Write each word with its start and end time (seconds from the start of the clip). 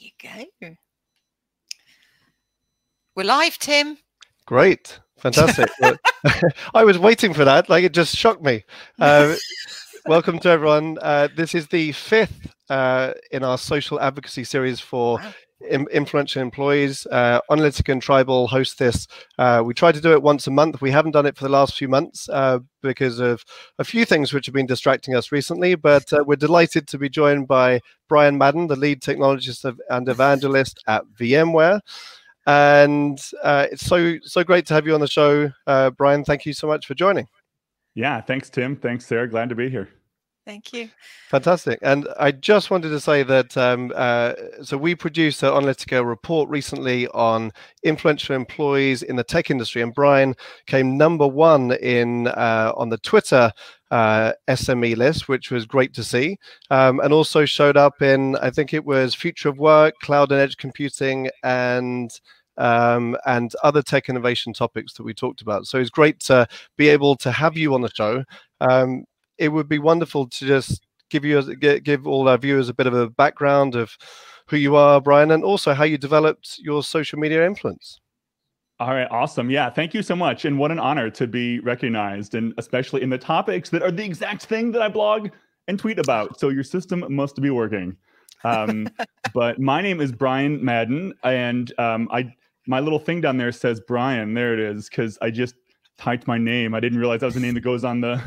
you 0.00 0.10
go. 0.22 0.74
We're 3.16 3.24
live, 3.24 3.58
Tim. 3.58 3.98
Great. 4.46 4.98
Fantastic. 5.18 5.68
I 6.74 6.84
was 6.84 6.98
waiting 6.98 7.34
for 7.34 7.44
that. 7.44 7.68
Like 7.68 7.84
it 7.84 7.92
just 7.92 8.16
shocked 8.16 8.42
me. 8.42 8.64
Uh, 9.00 9.34
welcome 10.06 10.38
to 10.40 10.48
everyone. 10.48 10.98
Uh, 11.02 11.28
this 11.34 11.54
is 11.54 11.66
the 11.66 11.92
fifth 11.92 12.54
uh, 12.70 13.12
in 13.32 13.42
our 13.42 13.58
social 13.58 14.00
advocacy 14.00 14.44
series 14.44 14.78
for 14.78 15.16
wow. 15.16 15.34
Influential 15.60 16.40
employees. 16.40 17.04
Uh, 17.10 17.40
Onalytica 17.50 17.92
and 17.92 18.00
Tribal 18.00 18.46
host 18.46 18.78
this. 18.78 19.08
Uh, 19.38 19.60
we 19.64 19.74
try 19.74 19.90
to 19.90 20.00
do 20.00 20.12
it 20.12 20.22
once 20.22 20.46
a 20.46 20.52
month. 20.52 20.80
We 20.80 20.92
haven't 20.92 21.12
done 21.12 21.26
it 21.26 21.36
for 21.36 21.44
the 21.44 21.50
last 21.50 21.76
few 21.76 21.88
months 21.88 22.28
uh, 22.28 22.60
because 22.80 23.18
of 23.18 23.44
a 23.78 23.84
few 23.84 24.04
things 24.04 24.32
which 24.32 24.46
have 24.46 24.54
been 24.54 24.66
distracting 24.66 25.16
us 25.16 25.32
recently. 25.32 25.74
But 25.74 26.12
uh, 26.12 26.22
we're 26.24 26.36
delighted 26.36 26.86
to 26.88 26.98
be 26.98 27.08
joined 27.08 27.48
by 27.48 27.80
Brian 28.08 28.38
Madden, 28.38 28.68
the 28.68 28.76
lead 28.76 29.02
technologist 29.02 29.76
and 29.90 30.08
evangelist 30.08 30.80
at 30.86 31.04
VMware. 31.18 31.80
And 32.46 33.20
uh, 33.42 33.66
it's 33.70 33.84
so 33.84 34.16
so 34.22 34.44
great 34.44 34.64
to 34.66 34.74
have 34.74 34.86
you 34.86 34.94
on 34.94 35.00
the 35.00 35.08
show, 35.08 35.52
uh, 35.66 35.90
Brian. 35.90 36.24
Thank 36.24 36.46
you 36.46 36.52
so 36.52 36.66
much 36.66 36.86
for 36.86 36.94
joining. 36.94 37.26
Yeah, 37.94 38.20
thanks, 38.20 38.48
Tim. 38.48 38.76
Thanks, 38.76 39.06
Sarah. 39.06 39.28
Glad 39.28 39.48
to 39.48 39.56
be 39.56 39.68
here. 39.68 39.88
Thank 40.48 40.72
you. 40.72 40.88
Fantastic. 41.28 41.78
And 41.82 42.08
I 42.18 42.32
just 42.32 42.70
wanted 42.70 42.88
to 42.88 43.00
say 43.00 43.22
that 43.22 43.54
um, 43.58 43.92
uh, 43.94 44.32
so 44.62 44.78
we 44.78 44.94
produced 44.94 45.42
an 45.42 45.50
Onalytica 45.50 46.02
report 46.02 46.48
recently 46.48 47.06
on 47.08 47.52
influential 47.82 48.34
employees 48.34 49.02
in 49.02 49.16
the 49.16 49.24
tech 49.24 49.50
industry, 49.50 49.82
and 49.82 49.92
Brian 49.92 50.34
came 50.64 50.96
number 50.96 51.26
one 51.26 51.72
in 51.72 52.28
uh, 52.28 52.72
on 52.78 52.88
the 52.88 52.96
Twitter 52.96 53.52
uh, 53.90 54.32
SME 54.48 54.96
list, 54.96 55.28
which 55.28 55.50
was 55.50 55.66
great 55.66 55.92
to 55.92 56.02
see, 56.02 56.38
um, 56.70 56.98
and 57.00 57.12
also 57.12 57.44
showed 57.44 57.76
up 57.76 58.00
in 58.00 58.34
I 58.36 58.48
think 58.48 58.72
it 58.72 58.86
was 58.86 59.14
Future 59.14 59.50
of 59.50 59.58
Work, 59.58 59.96
Cloud 60.00 60.32
and 60.32 60.40
Edge 60.40 60.56
Computing, 60.56 61.28
and 61.42 62.10
um, 62.56 63.18
and 63.26 63.52
other 63.62 63.82
tech 63.82 64.08
innovation 64.08 64.54
topics 64.54 64.94
that 64.94 65.02
we 65.02 65.12
talked 65.12 65.42
about. 65.42 65.66
So 65.66 65.78
it's 65.78 65.90
great 65.90 66.20
to 66.20 66.48
be 66.78 66.88
able 66.88 67.16
to 67.16 67.30
have 67.32 67.54
you 67.54 67.74
on 67.74 67.82
the 67.82 67.90
show. 67.94 68.24
Um, 68.62 69.04
it 69.38 69.48
would 69.48 69.68
be 69.68 69.78
wonderful 69.78 70.28
to 70.28 70.46
just 70.46 70.86
give 71.10 71.24
you 71.24 71.56
give 71.56 72.06
all 72.06 72.28
our 72.28 72.38
viewers 72.38 72.68
a 72.68 72.74
bit 72.74 72.86
of 72.86 72.94
a 72.94 73.08
background 73.08 73.74
of 73.74 73.96
who 74.48 74.56
you 74.56 74.76
are, 74.76 75.00
Brian, 75.00 75.30
and 75.30 75.44
also 75.44 75.74
how 75.74 75.84
you 75.84 75.98
developed 75.98 76.58
your 76.58 76.82
social 76.82 77.18
media 77.18 77.46
influence. 77.46 78.00
All 78.80 78.90
right, 78.90 79.08
awesome. 79.10 79.50
Yeah, 79.50 79.70
thank 79.70 79.92
you 79.92 80.02
so 80.02 80.14
much. 80.14 80.44
And 80.44 80.58
what 80.58 80.70
an 80.70 80.78
honor 80.78 81.10
to 81.10 81.26
be 81.26 81.58
recognized, 81.60 82.34
and 82.34 82.54
especially 82.58 83.02
in 83.02 83.10
the 83.10 83.18
topics 83.18 83.70
that 83.70 83.82
are 83.82 83.90
the 83.90 84.04
exact 84.04 84.46
thing 84.46 84.70
that 84.72 84.82
I 84.82 84.88
blog 84.88 85.30
and 85.66 85.78
tweet 85.78 85.98
about. 85.98 86.38
So 86.38 86.48
your 86.48 86.62
system 86.62 87.04
must 87.08 87.40
be 87.40 87.50
working. 87.50 87.96
Um, 88.44 88.88
but 89.34 89.58
my 89.58 89.82
name 89.82 90.00
is 90.00 90.12
Brian 90.12 90.64
Madden, 90.64 91.12
and 91.24 91.72
um, 91.78 92.08
I 92.12 92.32
my 92.66 92.80
little 92.80 92.98
thing 92.98 93.20
down 93.20 93.36
there 93.36 93.50
says 93.50 93.80
Brian. 93.80 94.34
There 94.34 94.54
it 94.54 94.60
is, 94.60 94.88
because 94.88 95.18
I 95.20 95.30
just 95.30 95.56
typed 95.98 96.26
my 96.26 96.38
name. 96.38 96.74
I 96.74 96.80
didn't 96.80 96.98
realize 96.98 97.20
that 97.20 97.26
was 97.26 97.34
the 97.34 97.40
name 97.40 97.54
that 97.54 97.62
goes 97.62 97.82
on 97.82 98.00
the 98.00 98.22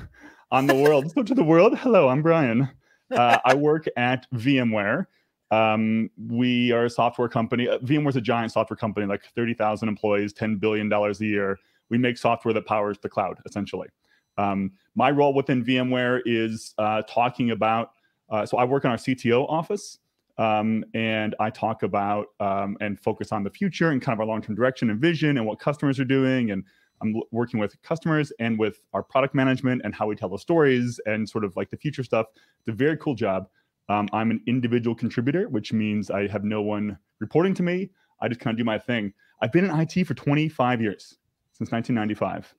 on 0.51 0.67
the 0.67 0.75
world. 0.75 1.11
so 1.15 1.23
to 1.23 1.33
the 1.33 1.43
world, 1.43 1.77
hello, 1.77 2.09
I'm 2.09 2.21
Brian. 2.21 2.69
Uh, 3.11 3.37
I 3.43 3.53
work 3.55 3.87
at 3.97 4.25
VMware. 4.33 5.05
Um, 5.49 6.09
we 6.29 6.71
are 6.71 6.85
a 6.85 6.89
software 6.89 7.27
company. 7.27 7.67
Uh, 7.67 7.77
VMware's 7.79 8.15
a 8.15 8.21
giant 8.21 8.53
software 8.53 8.77
company, 8.77 9.05
like 9.05 9.23
30,000 9.35 9.89
employees, 9.89 10.33
$10 10.33 10.59
billion 10.59 10.91
a 10.91 11.11
year. 11.19 11.59
We 11.89 11.97
make 11.97 12.17
software 12.17 12.53
that 12.53 12.65
powers 12.65 12.97
the 13.01 13.09
cloud, 13.09 13.37
essentially. 13.45 13.89
Um, 14.37 14.71
my 14.95 15.11
role 15.11 15.33
within 15.33 15.63
VMware 15.63 16.21
is 16.25 16.73
uh, 16.77 17.01
talking 17.09 17.51
about, 17.51 17.91
uh, 18.29 18.45
so 18.45 18.57
I 18.57 18.63
work 18.63 18.85
in 18.85 18.91
our 18.91 18.97
CTO 18.97 19.49
office. 19.49 19.97
Um, 20.37 20.85
and 20.93 21.35
I 21.39 21.49
talk 21.49 21.83
about 21.83 22.27
um, 22.39 22.77
and 22.79 22.99
focus 22.99 23.31
on 23.31 23.43
the 23.43 23.49
future 23.49 23.89
and 23.89 24.01
kind 24.01 24.13
of 24.13 24.21
our 24.21 24.25
long-term 24.25 24.55
direction 24.55 24.89
and 24.89 24.99
vision 24.99 25.37
and 25.37 25.45
what 25.45 25.59
customers 25.59 25.99
are 25.99 26.05
doing. 26.05 26.51
And 26.51 26.63
I'm 27.01 27.21
working 27.31 27.59
with 27.59 27.81
customers 27.81 28.31
and 28.39 28.57
with 28.59 28.81
our 28.93 29.03
product 29.03 29.35
management 29.35 29.81
and 29.83 29.93
how 29.93 30.07
we 30.07 30.15
tell 30.15 30.29
the 30.29 30.37
stories 30.37 30.99
and 31.05 31.27
sort 31.27 31.43
of 31.43 31.55
like 31.55 31.69
the 31.69 31.77
future 31.77 32.03
stuff. 32.03 32.27
It's 32.35 32.69
a 32.69 32.71
very 32.73 32.97
cool 32.97 33.15
job. 33.15 33.47
Um, 33.89 34.07
I'm 34.13 34.31
an 34.31 34.41
individual 34.47 34.95
contributor, 34.95 35.49
which 35.49 35.73
means 35.73 36.09
I 36.09 36.27
have 36.27 36.43
no 36.43 36.61
one 36.61 36.97
reporting 37.19 37.53
to 37.55 37.63
me. 37.63 37.89
I 38.21 38.27
just 38.27 38.39
kind 38.39 38.53
of 38.53 38.57
do 38.57 38.63
my 38.63 38.77
thing. 38.77 39.13
I've 39.41 39.51
been 39.51 39.65
in 39.65 39.79
IT 39.79 40.05
for 40.05 40.13
25 40.13 40.81
years, 40.81 41.17
since 41.51 41.71
1995. 41.71 42.53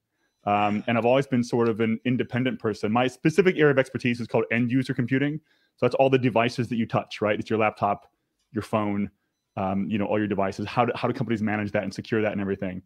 Um, 0.44 0.82
and 0.88 0.98
I've 0.98 1.06
always 1.06 1.26
been 1.26 1.44
sort 1.44 1.68
of 1.68 1.80
an 1.80 2.00
independent 2.04 2.58
person. 2.58 2.90
My 2.90 3.06
specific 3.06 3.56
area 3.56 3.70
of 3.70 3.78
expertise 3.78 4.20
is 4.20 4.26
called 4.26 4.44
end 4.50 4.70
user 4.70 4.92
computing. 4.92 5.40
So 5.76 5.86
that's 5.86 5.94
all 5.94 6.10
the 6.10 6.18
devices 6.18 6.68
that 6.68 6.76
you 6.76 6.86
touch, 6.86 7.20
right? 7.20 7.38
It's 7.38 7.48
your 7.48 7.60
laptop, 7.60 8.10
your 8.52 8.62
phone, 8.62 9.10
um, 9.56 9.88
you 9.88 9.98
know, 9.98 10.06
all 10.06 10.18
your 10.18 10.26
devices. 10.26 10.66
How 10.66 10.84
do, 10.84 10.92
how 10.94 11.08
do 11.08 11.14
companies 11.14 11.42
manage 11.42 11.70
that 11.72 11.84
and 11.84 11.94
secure 11.94 12.22
that 12.22 12.32
and 12.32 12.40
everything? 12.40 12.82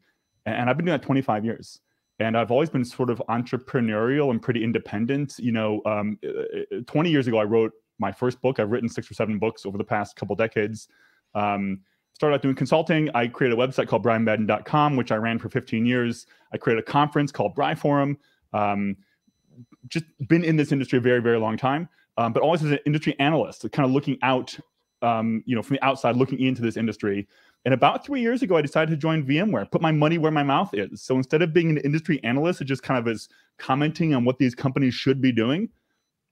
And, 0.47 0.71
I've 0.71 0.77
been 0.77 0.87
doing 0.87 0.99
that 0.99 1.05
25 1.05 1.45
years. 1.45 1.81
And 2.19 2.37
I've 2.37 2.51
always 2.51 2.71
been 2.71 2.84
sort 2.84 3.11
of 3.11 3.23
entrepreneurial 3.29 4.31
and 4.31 4.41
pretty 4.41 4.65
independent. 4.65 5.34
You 5.39 5.53
know, 5.53 5.83
um, 5.84 6.19
uh, 6.25 6.77
uh, 6.77 6.81
20 6.87 7.11
years 7.11 7.27
ago, 7.27 7.39
I 7.39 7.45
wrote 7.45 7.73
my 7.99 8.11
first 8.11 8.41
book. 8.41 8.59
I've 8.59 8.71
written 8.71 8.89
six 8.89 9.11
or 9.11 9.15
seven 9.15 9.39
books 9.39 9.67
over 9.67 9.77
the 9.77 9.84
past 9.84 10.17
couple 10.17 10.34
decades. 10.34 10.89
Um, 11.34 11.81
started 12.15 12.37
out 12.37 12.43
doing 12.43 12.55
consulting. 12.55 13.11
I 13.15 13.27
created 13.27 13.59
a 13.59 13.61
website 13.61 13.89
called 13.89 14.03
brianmadden.com, 14.05 14.97
which 14.97 15.12
I 15.12 15.17
ran 15.17 15.39
for 15.39 15.51
15 15.51 15.84
years. 15.84 16.27
I 16.53 16.57
created 16.57 16.83
a 16.83 16.91
conference 16.91 17.31
called 17.31 17.55
BriForum. 17.55 18.17
Um, 18.55 18.97
just 19.89 20.07
been 20.27 20.45
in 20.45 20.57
this 20.57 20.73
industry 20.73 20.99
a 20.99 21.03
very, 21.03 21.21
very 21.21 21.39
long 21.39 21.59
time 21.59 21.89
um, 22.17 22.33
but 22.33 22.43
always 22.43 22.63
as 22.63 22.71
an 22.71 22.78
industry 22.87 23.15
analyst, 23.19 23.71
kind 23.73 23.87
of 23.87 23.93
looking 23.93 24.19
out, 24.23 24.59
um, 25.03 25.43
you 25.47 25.55
know, 25.55 25.63
from 25.63 25.77
the 25.77 25.84
outside, 25.84 26.17
looking 26.17 26.41
into 26.41 26.63
this 26.63 26.77
industry. 26.77 27.28
And 27.65 27.75
about 27.75 28.06
three 28.06 28.21
years 28.21 28.43
ago, 28.43 28.56
I 28.56 28.62
decided 28.62 28.91
to 28.93 28.97
join 28.97 29.27
VMware, 29.27 29.71
put 29.71 29.83
my 29.83 29.91
money 29.91 30.19
where 30.19 30.31
my 30.31 30.44
mouth 30.44 30.71
is. 30.72 31.03
So 31.03 31.17
instead 31.17 31.43
of 31.43 31.53
being 31.53 31.71
an 31.71 31.78
industry 31.78 32.22
analyst, 32.22 32.61
it 32.61 32.67
just 32.67 32.83
kind 32.83 32.99
of 32.99 33.09
is 33.09 33.28
commenting 33.59 34.15
on 34.15 34.25
what 34.25 34.39
these 34.39 34.55
companies 34.55 34.94
should 34.94 35.21
be 35.21 35.33
doing, 35.33 35.69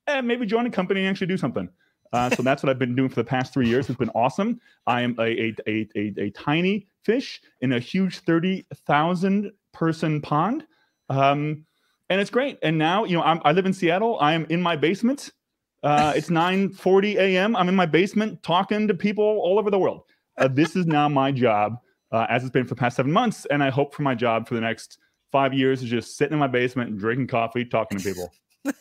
and 0.07 0.19
eh, 0.19 0.21
maybe 0.21 0.47
join 0.47 0.67
a 0.67 0.71
company 0.71 1.01
and 1.01 1.09
actually 1.09 1.27
do 1.27 1.37
something. 1.37 1.69
Uh, 2.13 2.31
so 2.31 2.43
that's 2.43 2.63
what 2.63 2.71
I've 2.71 2.79
been 2.79 2.95
doing 2.95 3.09
for 3.09 3.17
the 3.17 3.25
past 3.25 3.53
three 3.53 3.69
years. 3.69 3.89
It's 3.89 3.99
been 3.99 4.11
awesome. 4.11 4.61
I 4.87 5.01
am 5.03 5.17
a, 5.19 5.23
a, 5.23 5.55
a, 5.67 5.89
a, 5.97 6.15
a 6.19 6.31
tiny 6.31 6.87
fish 7.03 7.43
in 7.61 7.73
a 7.73 7.81
huge 7.81 8.21
30,000 8.21 9.51
person 9.73 10.21
pond. 10.21 10.65
Um, 11.09 11.67
and 12.09 12.21
it's 12.21 12.31
great. 12.31 12.59
And 12.63 12.79
now, 12.79 13.03
you 13.05 13.17
know, 13.17 13.25
I'm, 13.25 13.41
I 13.45 13.51
live 13.51 13.67
in 13.67 13.73
Seattle. 13.73 14.19
I 14.21 14.34
am 14.34 14.47
in 14.49 14.63
my 14.63 14.77
basement 14.77 15.33
uh, 15.84 16.15
it's 16.17 16.31
9:40 16.31 17.17
a.m. 17.17 17.55
I'm 17.55 17.69
in 17.69 17.77
my 17.77 17.84
basement 17.84 18.43
talking 18.43 18.89
to 18.89 18.95
people 18.95 19.25
all 19.25 19.59
over 19.59 19.71
the 19.71 19.79
world. 19.79 20.05
Uh, 20.37 20.49
this 20.49 20.77
is 20.77 20.87
now 20.87 21.09
my 21.09 21.31
job, 21.31 21.78
uh, 22.12 22.27
as 22.28 22.43
it's 22.43 22.50
been 22.50 22.65
for 22.65 22.75
the 22.75 22.81
past 22.81 22.97
seven 22.97 23.12
months, 23.12 23.47
and 23.50 23.62
I 23.62 23.71
hope 23.71 23.95
for 23.95 24.03
my 24.03 24.15
job 24.15 24.49
for 24.49 24.55
the 24.55 24.61
next 24.61 24.99
five 25.33 25.53
years 25.53 25.83
is 25.83 25.91
just 25.91 26.17
sitting 26.17 26.34
in 26.34 26.39
my 26.39 26.47
basement 26.47 26.97
drinking 26.99 27.27
coffee, 27.27 27.65
talking 27.65 27.99
to 27.99 28.05
people. 28.05 28.33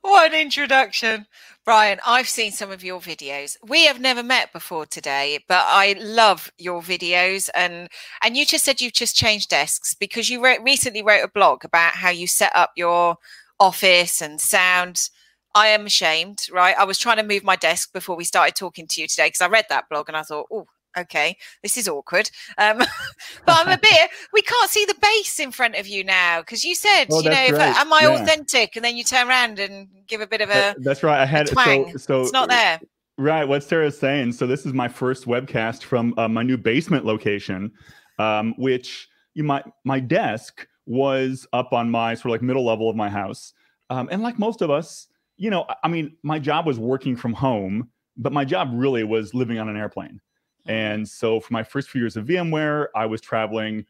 what 0.00 0.32
an 0.32 0.40
introduction, 0.40 1.26
Brian. 1.64 2.00
I've 2.06 2.28
seen 2.28 2.52
some 2.52 2.70
of 2.70 2.84
your 2.84 3.00
videos. 3.00 3.56
We 3.66 3.86
have 3.86 4.00
never 4.00 4.22
met 4.22 4.52
before 4.52 4.86
today, 4.86 5.44
but 5.48 5.62
I 5.66 5.96
love 6.00 6.50
your 6.58 6.82
videos. 6.82 7.50
And 7.54 7.88
and 8.22 8.36
you 8.36 8.46
just 8.46 8.64
said 8.64 8.80
you've 8.80 8.92
just 8.92 9.16
changed 9.16 9.50
desks 9.50 9.94
because 9.94 10.28
you 10.28 10.44
recently 10.62 11.02
wrote 11.02 11.24
a 11.24 11.28
blog 11.28 11.64
about 11.64 11.94
how 11.94 12.10
you 12.10 12.26
set 12.26 12.54
up 12.54 12.72
your 12.76 13.16
office 13.60 14.20
and 14.20 14.40
sound. 14.40 15.08
I 15.54 15.68
am 15.68 15.86
ashamed, 15.86 16.48
right? 16.52 16.74
I 16.78 16.84
was 16.84 16.98
trying 16.98 17.18
to 17.18 17.22
move 17.22 17.44
my 17.44 17.56
desk 17.56 17.92
before 17.92 18.16
we 18.16 18.24
started 18.24 18.56
talking 18.56 18.86
to 18.88 19.00
you 19.00 19.06
today 19.06 19.28
because 19.28 19.40
I 19.40 19.48
read 19.48 19.66
that 19.68 19.88
blog 19.88 20.08
and 20.08 20.16
I 20.16 20.22
thought, 20.22 20.46
oh, 20.50 20.66
okay, 20.98 21.36
this 21.62 21.76
is 21.76 21.88
awkward. 21.88 22.30
Um, 22.58 22.78
but 23.46 23.66
I'm 23.66 23.68
a 23.68 23.78
bit, 23.82 24.10
we 24.32 24.42
can't 24.42 24.70
see 24.70 24.84
the 24.84 24.96
base 25.00 25.38
in 25.38 25.52
front 25.52 25.76
of 25.76 25.86
you 25.86 26.04
now 26.04 26.40
because 26.40 26.64
you 26.64 26.74
said, 26.74 27.06
oh, 27.10 27.20
you 27.20 27.30
know, 27.30 27.44
if, 27.44 27.54
am 27.54 27.92
I 27.92 28.00
yeah. 28.02 28.20
authentic? 28.20 28.76
And 28.76 28.84
then 28.84 28.96
you 28.96 29.04
turn 29.04 29.28
around 29.28 29.58
and 29.58 29.88
give 30.06 30.20
a 30.20 30.26
bit 30.26 30.40
of 30.40 30.50
a. 30.50 30.74
That's 30.78 31.02
right. 31.02 31.20
I 31.20 31.26
had 31.26 31.46
twang. 31.46 31.92
So, 31.92 31.98
so, 31.98 32.22
it's 32.22 32.32
not 32.32 32.48
there. 32.48 32.80
Right. 33.16 33.44
What 33.44 33.62
Sarah's 33.62 33.98
saying. 33.98 34.32
So 34.32 34.46
this 34.46 34.66
is 34.66 34.72
my 34.72 34.88
first 34.88 35.26
webcast 35.26 35.84
from 35.84 36.14
uh, 36.16 36.28
my 36.28 36.42
new 36.42 36.56
basement 36.56 37.04
location, 37.04 37.70
um, 38.18 38.54
which 38.58 39.08
you 39.34 39.44
might, 39.44 39.64
my 39.84 40.00
desk 40.00 40.66
was 40.86 41.46
up 41.52 41.72
on 41.72 41.90
my 41.90 42.14
sort 42.14 42.26
of 42.26 42.30
like 42.32 42.42
middle 42.42 42.64
level 42.64 42.90
of 42.90 42.96
my 42.96 43.08
house. 43.08 43.52
Um, 43.90 44.08
and 44.10 44.22
like 44.22 44.38
most 44.38 44.62
of 44.62 44.70
us, 44.70 45.06
you 45.36 45.50
know, 45.50 45.66
I 45.82 45.88
mean, 45.88 46.16
my 46.22 46.38
job 46.38 46.66
was 46.66 46.78
working 46.78 47.16
from 47.16 47.32
home, 47.32 47.90
but 48.16 48.32
my 48.32 48.44
job 48.44 48.70
really 48.72 49.04
was 49.04 49.34
living 49.34 49.58
on 49.58 49.68
an 49.68 49.76
airplane. 49.76 50.20
Mm-hmm. 50.66 50.70
And 50.70 51.08
so 51.08 51.40
for 51.40 51.52
my 51.52 51.62
first 51.62 51.90
few 51.90 52.00
years 52.00 52.16
of 52.16 52.26
VMware, 52.26 52.86
I 52.94 53.06
was 53.06 53.20
traveling. 53.20 53.84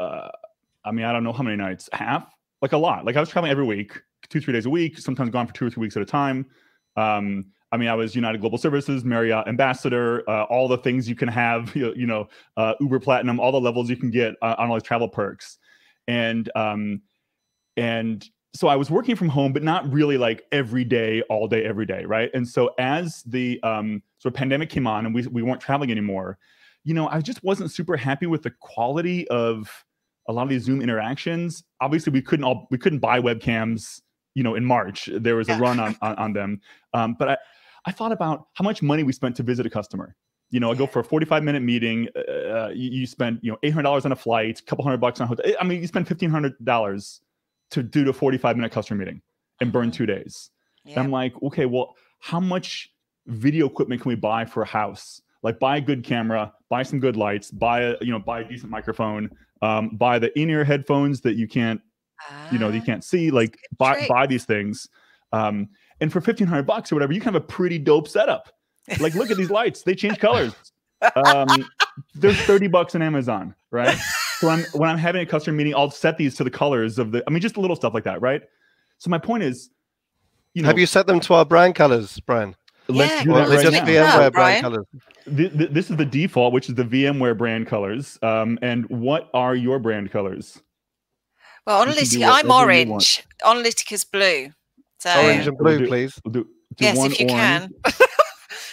Uh, 0.00 0.28
I 0.84 0.92
mean, 0.92 1.04
I 1.04 1.12
don't 1.12 1.24
know 1.24 1.32
how 1.32 1.42
many 1.42 1.56
nights, 1.56 1.88
half, 1.92 2.32
like 2.62 2.72
a 2.72 2.78
lot. 2.78 3.04
Like 3.04 3.16
I 3.16 3.20
was 3.20 3.28
traveling 3.28 3.50
every 3.50 3.64
week, 3.64 4.00
two, 4.28 4.40
three 4.40 4.52
days 4.52 4.66
a 4.66 4.70
week, 4.70 4.98
sometimes 4.98 5.30
gone 5.30 5.46
for 5.46 5.52
two 5.52 5.66
or 5.66 5.70
three 5.70 5.82
weeks 5.82 5.96
at 5.96 6.02
a 6.02 6.06
time. 6.06 6.46
Um, 6.96 7.46
I 7.70 7.76
mean, 7.76 7.88
I 7.88 7.94
was 7.94 8.14
United 8.14 8.40
Global 8.40 8.56
Services, 8.56 9.04
Marriott 9.04 9.46
Ambassador, 9.46 10.28
uh, 10.30 10.44
all 10.44 10.68
the 10.68 10.78
things 10.78 11.08
you 11.08 11.14
can 11.14 11.28
have, 11.28 11.74
you 11.76 12.06
know, 12.06 12.28
uh, 12.56 12.74
Uber 12.80 13.00
Platinum, 13.00 13.38
all 13.40 13.52
the 13.52 13.60
levels 13.60 13.90
you 13.90 13.96
can 13.96 14.10
get 14.10 14.36
uh, 14.40 14.54
on 14.56 14.70
all 14.70 14.76
these 14.76 14.82
travel 14.82 15.08
perks 15.08 15.58
and 16.08 16.50
um, 16.56 17.02
and 17.76 18.28
so 18.54 18.68
I 18.68 18.76
was 18.76 18.90
working 18.90 19.14
from 19.14 19.28
home, 19.28 19.52
but 19.52 19.62
not 19.62 19.90
really 19.92 20.16
like 20.18 20.42
every 20.52 20.84
day, 20.84 21.22
all 21.22 21.48
day, 21.48 21.64
every 21.64 21.86
day, 21.86 22.04
right? 22.04 22.30
And 22.34 22.46
so 22.48 22.74
as 22.78 23.22
the 23.24 23.62
um, 23.62 24.02
sort 24.18 24.34
of 24.34 24.38
pandemic 24.38 24.70
came 24.70 24.86
on 24.86 25.06
and 25.06 25.14
we 25.14 25.26
we 25.26 25.42
weren't 25.42 25.60
traveling 25.60 25.90
anymore, 25.90 26.38
you 26.84 26.94
know, 26.94 27.08
I 27.08 27.20
just 27.20 27.42
wasn't 27.44 27.70
super 27.70 27.96
happy 27.96 28.26
with 28.26 28.42
the 28.42 28.50
quality 28.60 29.28
of 29.28 29.84
a 30.28 30.32
lot 30.32 30.42
of 30.42 30.48
these 30.48 30.62
Zoom 30.64 30.80
interactions. 30.80 31.62
Obviously, 31.80 32.12
we 32.12 32.22
couldn't 32.22 32.44
all 32.44 32.66
we 32.70 32.78
couldn't 32.78 33.00
buy 33.00 33.20
webcams, 33.20 34.00
you 34.34 34.42
know, 34.42 34.54
in 34.54 34.64
March. 34.64 35.08
There 35.12 35.36
was 35.36 35.48
a 35.48 35.52
Yeah. 35.52 35.60
run 35.60 35.78
on 35.80 35.96
on, 36.02 36.14
on 36.16 36.32
them, 36.32 36.60
um, 36.94 37.16
but 37.18 37.28
I 37.28 37.36
I 37.86 37.92
thought 37.92 38.12
about 38.12 38.48
how 38.54 38.64
much 38.64 38.82
money 38.82 39.02
we 39.02 39.12
spent 39.12 39.36
to 39.36 39.42
visit 39.42 39.66
a 39.66 39.70
customer. 39.70 40.16
You 40.50 40.60
know, 40.60 40.70
I 40.70 40.74
go 40.74 40.86
for 40.86 41.00
a 41.00 41.04
45 41.04 41.42
minute 41.44 41.62
meeting. 41.62 42.08
Uh, 42.16 42.68
you, 42.68 42.90
you 43.00 43.06
spend, 43.06 43.38
you 43.42 43.52
know, 43.52 43.58
$800 43.62 44.06
on 44.06 44.12
a 44.12 44.16
flight, 44.16 44.60
a 44.60 44.62
couple 44.62 44.82
hundred 44.82 44.98
bucks 44.98 45.20
on 45.20 45.24
a 45.24 45.28
hotel. 45.28 45.52
I 45.60 45.64
mean, 45.64 45.82
you 45.82 45.86
spend 45.86 46.06
$1,500 46.06 47.20
to 47.70 47.82
do 47.82 48.04
the 48.04 48.12
45 48.12 48.56
minute 48.56 48.72
customer 48.72 48.98
meeting 48.98 49.20
and 49.60 49.72
burn 49.72 49.90
two 49.90 50.06
days. 50.06 50.50
Yeah. 50.84 51.00
I'm 51.00 51.10
like, 51.10 51.34
okay, 51.42 51.66
well, 51.66 51.96
how 52.20 52.40
much 52.40 52.90
video 53.26 53.66
equipment 53.66 54.00
can 54.02 54.08
we 54.08 54.14
buy 54.14 54.44
for 54.44 54.62
a 54.62 54.66
house? 54.66 55.20
Like 55.42 55.58
buy 55.58 55.76
a 55.76 55.80
good 55.80 56.02
camera, 56.02 56.52
buy 56.70 56.82
some 56.82 56.98
good 56.98 57.16
lights, 57.16 57.50
buy 57.50 57.80
a, 57.82 57.94
you 58.00 58.10
know, 58.10 58.18
buy 58.18 58.40
a 58.40 58.44
decent 58.44 58.70
microphone, 58.70 59.30
um, 59.62 59.90
buy 59.90 60.18
the 60.18 60.36
in-ear 60.38 60.64
headphones 60.64 61.20
that 61.22 61.36
you 61.36 61.46
can't, 61.46 61.80
you 62.50 62.58
know, 62.58 62.68
you 62.70 62.80
Ah, 62.82 62.84
can't 62.86 63.04
see, 63.04 63.30
like 63.30 63.56
buy, 63.76 63.94
trick. 63.94 64.08
buy 64.08 64.26
these 64.26 64.44
things. 64.44 64.88
Um, 65.32 65.68
and 66.00 66.12
for 66.12 66.18
1500 66.20 66.62
bucks 66.64 66.90
or 66.90 66.96
whatever, 66.96 67.12
you 67.12 67.20
can 67.20 67.32
have 67.32 67.42
a 67.42 67.46
pretty 67.46 67.78
dope 67.78 68.08
setup. 68.08 68.48
Like, 68.98 69.14
look 69.14 69.30
at 69.30 69.36
these 69.36 69.50
lights, 69.50 69.82
they 69.82 69.94
change 69.94 70.18
colors. 70.20 70.54
Um, 71.14 71.46
there's 72.14 72.36
30 72.42 72.68
bucks 72.68 72.94
on 72.94 73.02
Amazon, 73.02 73.54
right? 73.70 73.96
So 74.40 74.48
I'm, 74.48 74.64
when 74.72 74.88
I'm 74.88 74.98
having 74.98 75.20
a 75.22 75.26
customer 75.26 75.56
meeting, 75.56 75.74
I'll 75.74 75.90
set 75.90 76.16
these 76.18 76.34
to 76.36 76.44
the 76.44 76.50
colors 76.50 76.98
of 76.98 77.12
the, 77.12 77.22
I 77.26 77.30
mean, 77.30 77.40
just 77.40 77.56
little 77.56 77.76
stuff 77.76 77.94
like 77.94 78.04
that, 78.04 78.20
right? 78.20 78.42
So 78.98 79.10
my 79.10 79.18
point 79.18 79.42
is, 79.42 79.70
you 80.54 80.62
know, 80.62 80.68
Have 80.68 80.78
you 80.78 80.86
set 80.86 81.06
them 81.06 81.20
to 81.20 81.34
our 81.34 81.44
brand 81.44 81.74
colors, 81.74 82.20
Brian? 82.20 82.54
let's 82.88 83.12
Yeah, 83.16 83.24
do 83.24 83.32
that 83.34 83.48
right 83.48 83.62
just 83.62 83.84
now. 83.84 83.88
Yeah, 83.90 84.12
VMware 84.12 84.32
brand 84.32 84.62
colors? 84.62 84.86
Th- 85.36 85.52
th- 85.58 85.70
this 85.70 85.90
is 85.90 85.96
the 85.96 86.04
default, 86.04 86.52
which 86.52 86.68
is 86.68 86.74
the 86.74 86.84
VMware 86.84 87.36
brand 87.36 87.66
colors. 87.66 88.18
Um, 88.22 88.58
and 88.62 88.88
what 88.88 89.28
are 89.34 89.54
your 89.54 89.78
brand 89.78 90.10
colors? 90.10 90.60
Well, 91.66 91.80
You 91.86 91.92
can 91.92 92.02
Onalytica, 92.04 92.24
I'm 92.42 92.48
whatever 92.48 92.72
you 92.72 92.90
want. 92.90 92.90
orange. 92.90 93.24
Onalytica's 93.44 94.04
blue. 94.04 94.50
So 95.00 95.10
Orange 95.20 95.46
and 95.48 95.56
We'll 95.58 95.76
blue, 95.76 95.78
do- 95.80 95.86
please. 95.88 96.20
We'll 96.24 96.32
do, 96.32 96.44
do 96.44 96.84
yes, 96.84 96.96
one 96.96 97.12
if 97.12 97.20
you 97.20 97.26
orange 97.26 97.72
can. 97.84 97.92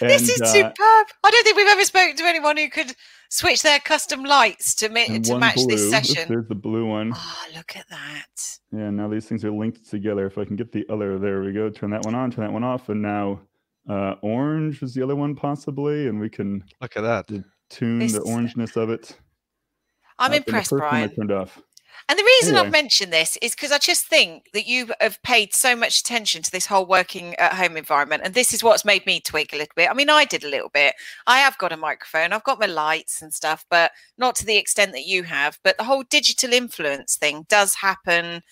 this 0.00 0.28
is 0.28 0.40
uh, 0.40 0.46
superb. 0.46 0.74
I 0.78 1.30
don't 1.30 1.44
think 1.44 1.56
we've 1.56 1.66
ever 1.68 1.84
spoken 1.84 2.16
to 2.16 2.24
anyone 2.24 2.56
who 2.56 2.68
could 2.70 2.94
switch 3.30 3.62
their 3.62 3.78
custom 3.80 4.24
lights 4.24 4.74
to 4.76 4.88
ma- 4.88 5.04
and 5.08 5.24
to 5.24 5.38
match 5.38 5.56
blue. 5.56 5.66
this 5.68 5.90
session. 5.90 6.24
there's 6.28 6.48
the 6.48 6.54
blue 6.54 6.86
one. 6.86 7.12
Oh, 7.14 7.44
look 7.56 7.76
at 7.76 7.88
that. 7.90 8.26
Yeah, 8.72 8.90
now 8.90 9.08
these 9.08 9.26
things 9.26 9.44
are 9.44 9.50
linked 9.50 9.88
together. 9.88 10.26
If 10.26 10.38
I 10.38 10.44
can 10.44 10.56
get 10.56 10.72
the 10.72 10.84
other, 10.90 11.18
there 11.18 11.42
we 11.42 11.52
go. 11.52 11.70
Turn 11.70 11.90
that 11.90 12.04
one 12.04 12.14
on, 12.14 12.30
turn 12.30 12.44
that 12.44 12.52
one 12.52 12.64
off, 12.64 12.88
and 12.88 13.00
now 13.02 13.40
uh, 13.88 14.14
orange 14.22 14.82
is 14.82 14.94
the 14.94 15.02
other 15.02 15.16
one 15.16 15.34
possibly, 15.34 16.08
and 16.08 16.18
we 16.20 16.28
can 16.28 16.64
Look 16.80 16.96
at 16.96 17.02
that. 17.02 17.28
tune 17.70 17.98
This 18.00 18.12
the 18.14 18.20
orangeness 18.20 18.76
of 18.76 18.90
it. 18.90 19.16
I'm 20.18 20.32
Uh, 20.32 20.34
and 20.36 20.44
the 20.44 20.48
impressed, 20.48 20.70
first 20.70 20.80
one 20.82 20.88
I 20.88 20.90
Brian. 21.06 21.14
turned 21.14 21.32
off. 21.32 21.60
And 22.08 22.18
the 22.18 22.24
reason 22.24 22.56
Anyway. 22.56 22.66
I've 22.66 22.72
mentioned 22.72 23.12
this 23.12 23.36
is 23.42 23.54
because 23.54 23.72
I 23.72 23.78
just 23.78 24.06
think 24.06 24.50
that 24.52 24.66
you 24.66 24.92
have 25.00 25.22
paid 25.22 25.54
so 25.54 25.74
much 25.74 26.00
attention 26.00 26.42
to 26.42 26.50
this 26.50 26.66
whole 26.66 26.86
working 26.86 27.34
at 27.36 27.54
home 27.54 27.76
environment. 27.76 28.22
And 28.24 28.34
this 28.34 28.54
is 28.54 28.62
what's 28.62 28.84
made 28.84 29.04
me 29.06 29.20
tweak 29.20 29.52
a 29.52 29.56
little 29.56 29.72
bit. 29.74 29.90
I 29.90 29.94
mean, 29.94 30.10
I 30.10 30.24
did 30.24 30.44
a 30.44 30.48
little 30.48 30.68
bit. 30.68 30.94
I 31.26 31.38
have 31.38 31.58
got 31.58 31.72
a 31.72 31.76
microphone, 31.76 32.32
I've 32.32 32.44
got 32.44 32.60
my 32.60 32.66
lights 32.66 33.22
and 33.22 33.34
stuff, 33.34 33.64
but 33.70 33.92
not 34.18 34.34
to 34.36 34.46
the 34.46 34.56
extent 34.56 34.92
that 34.92 35.06
you 35.06 35.24
have. 35.24 35.58
But 35.62 35.78
the 35.78 35.84
whole 35.84 36.04
digital 36.04 36.52
influence 36.52 37.16
thing 37.16 37.46
does 37.48 37.76
happen. 37.76 38.42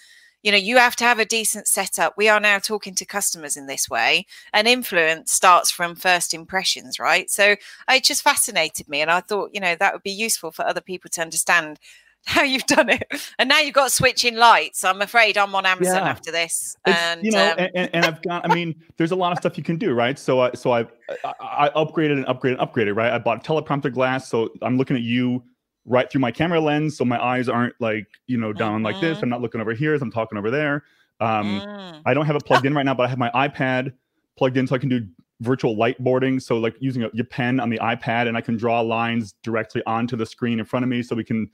You 0.43 0.53
know, 0.53 0.59
you 0.59 0.77
have 0.77 0.95
to 0.97 1.05
have 1.05 1.19
a 1.19 1.25
decent 1.25 1.69
setup. 1.69 2.19
We 2.19 2.29
are 2.29 2.41
now 2.41 2.59
talking 2.59 2.95
to 2.97 3.07
customers 3.07 3.57
in 3.57 3.67
this 3.67 3.89
way, 3.89 4.27
and 4.53 4.69
influence 4.69 5.33
starts 5.33 5.71
from 5.71 5.95
first 5.95 6.35
impressions, 6.35 6.99
right? 6.99 7.31
So 7.31 7.57
it 7.89 8.05
just 8.05 8.23
fascinated 8.23 8.87
me. 8.87 9.01
And 9.01 9.11
I 9.11 9.21
thought, 9.21 9.53
you 9.55 9.61
know, 9.61 9.75
that 9.77 9.95
would 9.95 10.03
be 10.03 10.11
useful 10.11 10.51
for 10.51 10.67
other 10.67 10.83
people 10.83 11.09
to 11.13 11.23
understand 11.23 11.79
how 12.35 12.43
you've 12.43 12.67
done 12.67 12.89
it. 12.89 13.07
And 13.39 13.49
now 13.49 13.61
you've 13.61 13.75
got 13.75 13.93
switching 13.93 14.37
lights. 14.37 14.83
I'm 14.85 15.03
afraid 15.03 15.37
I'm 15.37 15.55
on 15.55 15.67
Amazon 15.67 15.97
Yeah. 15.97 16.09
after 16.09 16.31
this. 16.33 16.77
It's, 16.87 16.99
and 16.99 17.25
you 17.25 17.31
know, 17.31 17.53
um, 17.53 17.69
and, 17.75 17.91
and, 17.93 18.07
I've 18.07 18.23
got. 18.23 18.45
I 18.49 18.55
mean, 18.55 18.75
there's 18.97 19.11
a 19.11 19.17
lot 19.17 19.33
of 19.33 19.39
stuff 19.39 19.59
you 19.59 19.65
can 19.65 19.77
do, 19.77 19.93
right? 19.93 20.19
So, 20.19 20.41
I, 20.41 20.53
so 20.53 20.73
I, 20.73 20.87
I, 21.25 21.35
I 21.41 21.71
upgraded 21.77 22.13
and 22.13 22.27
upgraded 22.27 22.59
and 22.59 22.69
upgraded, 22.69 22.97
right? 22.97 23.13
I 23.13 23.19
bought 23.19 23.47
a 23.47 23.53
teleprompter 23.53 23.93
glass, 23.93 24.29
so 24.29 24.51
I'm 24.63 24.79
looking 24.79 24.97
at 24.97 25.03
you 25.03 25.43
right 25.87 26.11
through 26.11 26.23
my 26.23 26.31
camera 26.31 26.61
lens, 26.61 26.97
so 26.97 27.05
my 27.05 27.23
eyes 27.23 27.49
aren't 27.49 27.75
like 27.79 28.07
you 28.27 28.39
know 28.39 28.53
down 28.53 28.83
like 28.83 29.01
this. 29.01 29.19
Mhm. 29.19 29.25
I'm 29.25 29.29
not 29.29 29.43
looking 29.43 29.61
over 29.61 29.75
here 29.75 29.95
as 29.95 30.01
I'm 30.01 30.11
talking 30.11 30.39
over 30.39 30.51
there. 30.51 30.85
Um, 31.21 31.61
mm, 31.61 32.03
I 32.07 32.15
don't 32.15 32.27
have 32.27 32.37
it 32.37 32.45
plugged 32.47 32.65
in 32.65 32.75
right 32.75 32.85
now, 32.85 32.95
but 32.95 33.05
I 33.05 33.09
have 33.09 33.19
my 33.19 33.31
iPad 33.31 33.93
plugged 34.37 34.57
in 34.57 34.67
so 34.67 34.75
I 34.75 34.79
can 34.79 34.89
do 34.89 35.07
virtual 35.41 35.77
light 35.77 35.99
boarding. 36.03 36.41
So 36.41 36.57
like 36.59 36.75
using 36.81 37.03
a, 37.05 37.11
your 37.13 37.27
pen 37.27 37.61
on 37.61 37.69
the 37.69 37.79
iPad, 37.79 38.29
and 38.29 38.37
I 38.37 38.41
can 38.41 38.57
draw 38.57 38.81
lines 38.81 39.35
directly 39.43 39.83
onto 39.87 40.17
the 40.17 40.27
screen 40.27 40.59
in 40.59 40.65
front 40.65 40.85
of 40.85 40.89
me, 40.89 41.03
so 41.03 41.15
we 41.15 41.25
can, 41.25 41.51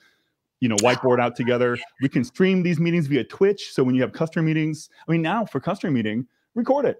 you 0.60 0.68
know, 0.68 0.76
whiteboard 0.76 1.20
out 1.20 1.36
together. 1.42 1.78
We 2.00 2.08
can 2.08 2.24
stream 2.24 2.62
these 2.62 2.78
meetings 2.78 3.06
via 3.06 3.24
Twitch. 3.24 3.72
So 3.72 3.82
when 3.82 3.94
you 3.94 4.02
have 4.02 4.12
customer 4.12 4.42
meetings, 4.44 4.88
I 5.08 5.12
mean, 5.12 5.22
now 5.22 5.44
for 5.44 5.60
customer 5.60 5.90
meeting, 5.90 6.26
record 6.54 6.84
it, 6.86 6.98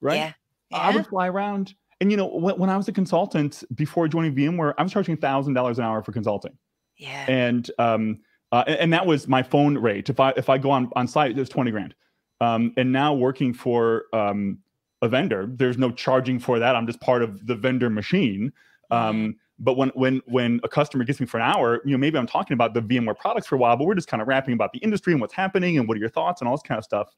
right? 0.00 0.16
yeah. 0.16 0.32
I 0.72 0.94
would 0.94 1.06
fly 1.06 1.28
around. 1.28 1.74
And 2.00 2.10
you 2.10 2.16
know, 2.16 2.26
when, 2.26 2.58
when 2.58 2.68
I 2.70 2.76
was 2.76 2.88
a 2.88 2.92
consultant 2.92 3.64
before 3.74 4.08
joining 4.08 4.34
VMware, 4.34 4.74
I 4.76 4.82
was 4.82 4.92
charging 4.92 5.16
thousand 5.16 5.54
dollars 5.54 5.78
an 5.78 5.84
hour 5.84 6.02
for 6.02 6.12
consulting 6.12 6.52
Yeah. 6.98 7.24
and 7.28 7.70
um 7.78 8.18
uh, 8.52 8.64
and, 8.66 8.76
and 8.78 8.92
that 8.92 9.06
was 9.06 9.26
my 9.26 9.42
phone 9.42 9.78
rate. 9.78 10.08
If 10.10 10.20
I 10.20 10.30
if 10.36 10.48
I 10.48 10.58
go 10.58 10.70
on 10.70 10.90
on 10.94 11.08
site, 11.08 11.30
it 11.30 11.36
was 11.36 11.48
twenty 11.48 11.70
grand. 11.70 11.94
Um, 12.40 12.72
and 12.76 12.92
now 12.92 13.14
working 13.14 13.54
for 13.54 14.04
um, 14.12 14.58
a 15.02 15.08
vendor, 15.08 15.48
there's 15.50 15.78
no 15.78 15.90
charging 15.90 16.38
for 16.38 16.58
that. 16.58 16.76
I'm 16.76 16.86
just 16.86 17.00
part 17.00 17.22
of 17.22 17.46
the 17.46 17.54
vendor 17.54 17.88
machine. 17.88 18.52
Um, 18.90 19.36
But 19.58 19.76
when 19.76 19.88
when 19.90 20.20
when 20.26 20.60
a 20.64 20.68
customer 20.68 21.04
gets 21.04 21.18
me 21.18 21.26
for 21.26 21.38
an 21.38 21.44
hour, 21.44 21.80
you 21.84 21.92
know, 21.92 21.98
maybe 21.98 22.18
I'm 22.18 22.26
talking 22.26 22.54
about 22.54 22.74
the 22.74 22.82
VMware 22.82 23.18
products 23.18 23.46
for 23.46 23.54
a 23.54 23.58
while, 23.58 23.76
but 23.76 23.86
we're 23.86 23.94
just 23.94 24.08
kind 24.08 24.20
of 24.20 24.28
rapping 24.28 24.54
about 24.54 24.72
the 24.72 24.78
industry 24.80 25.12
and 25.12 25.20
what's 25.20 25.32
happening 25.32 25.78
and 25.78 25.88
what 25.88 25.96
are 25.96 26.00
your 26.00 26.10
thoughts 26.10 26.40
and 26.40 26.48
all 26.48 26.54
this 26.54 26.62
kind 26.62 26.78
of 26.78 26.84
stuff. 26.84 27.14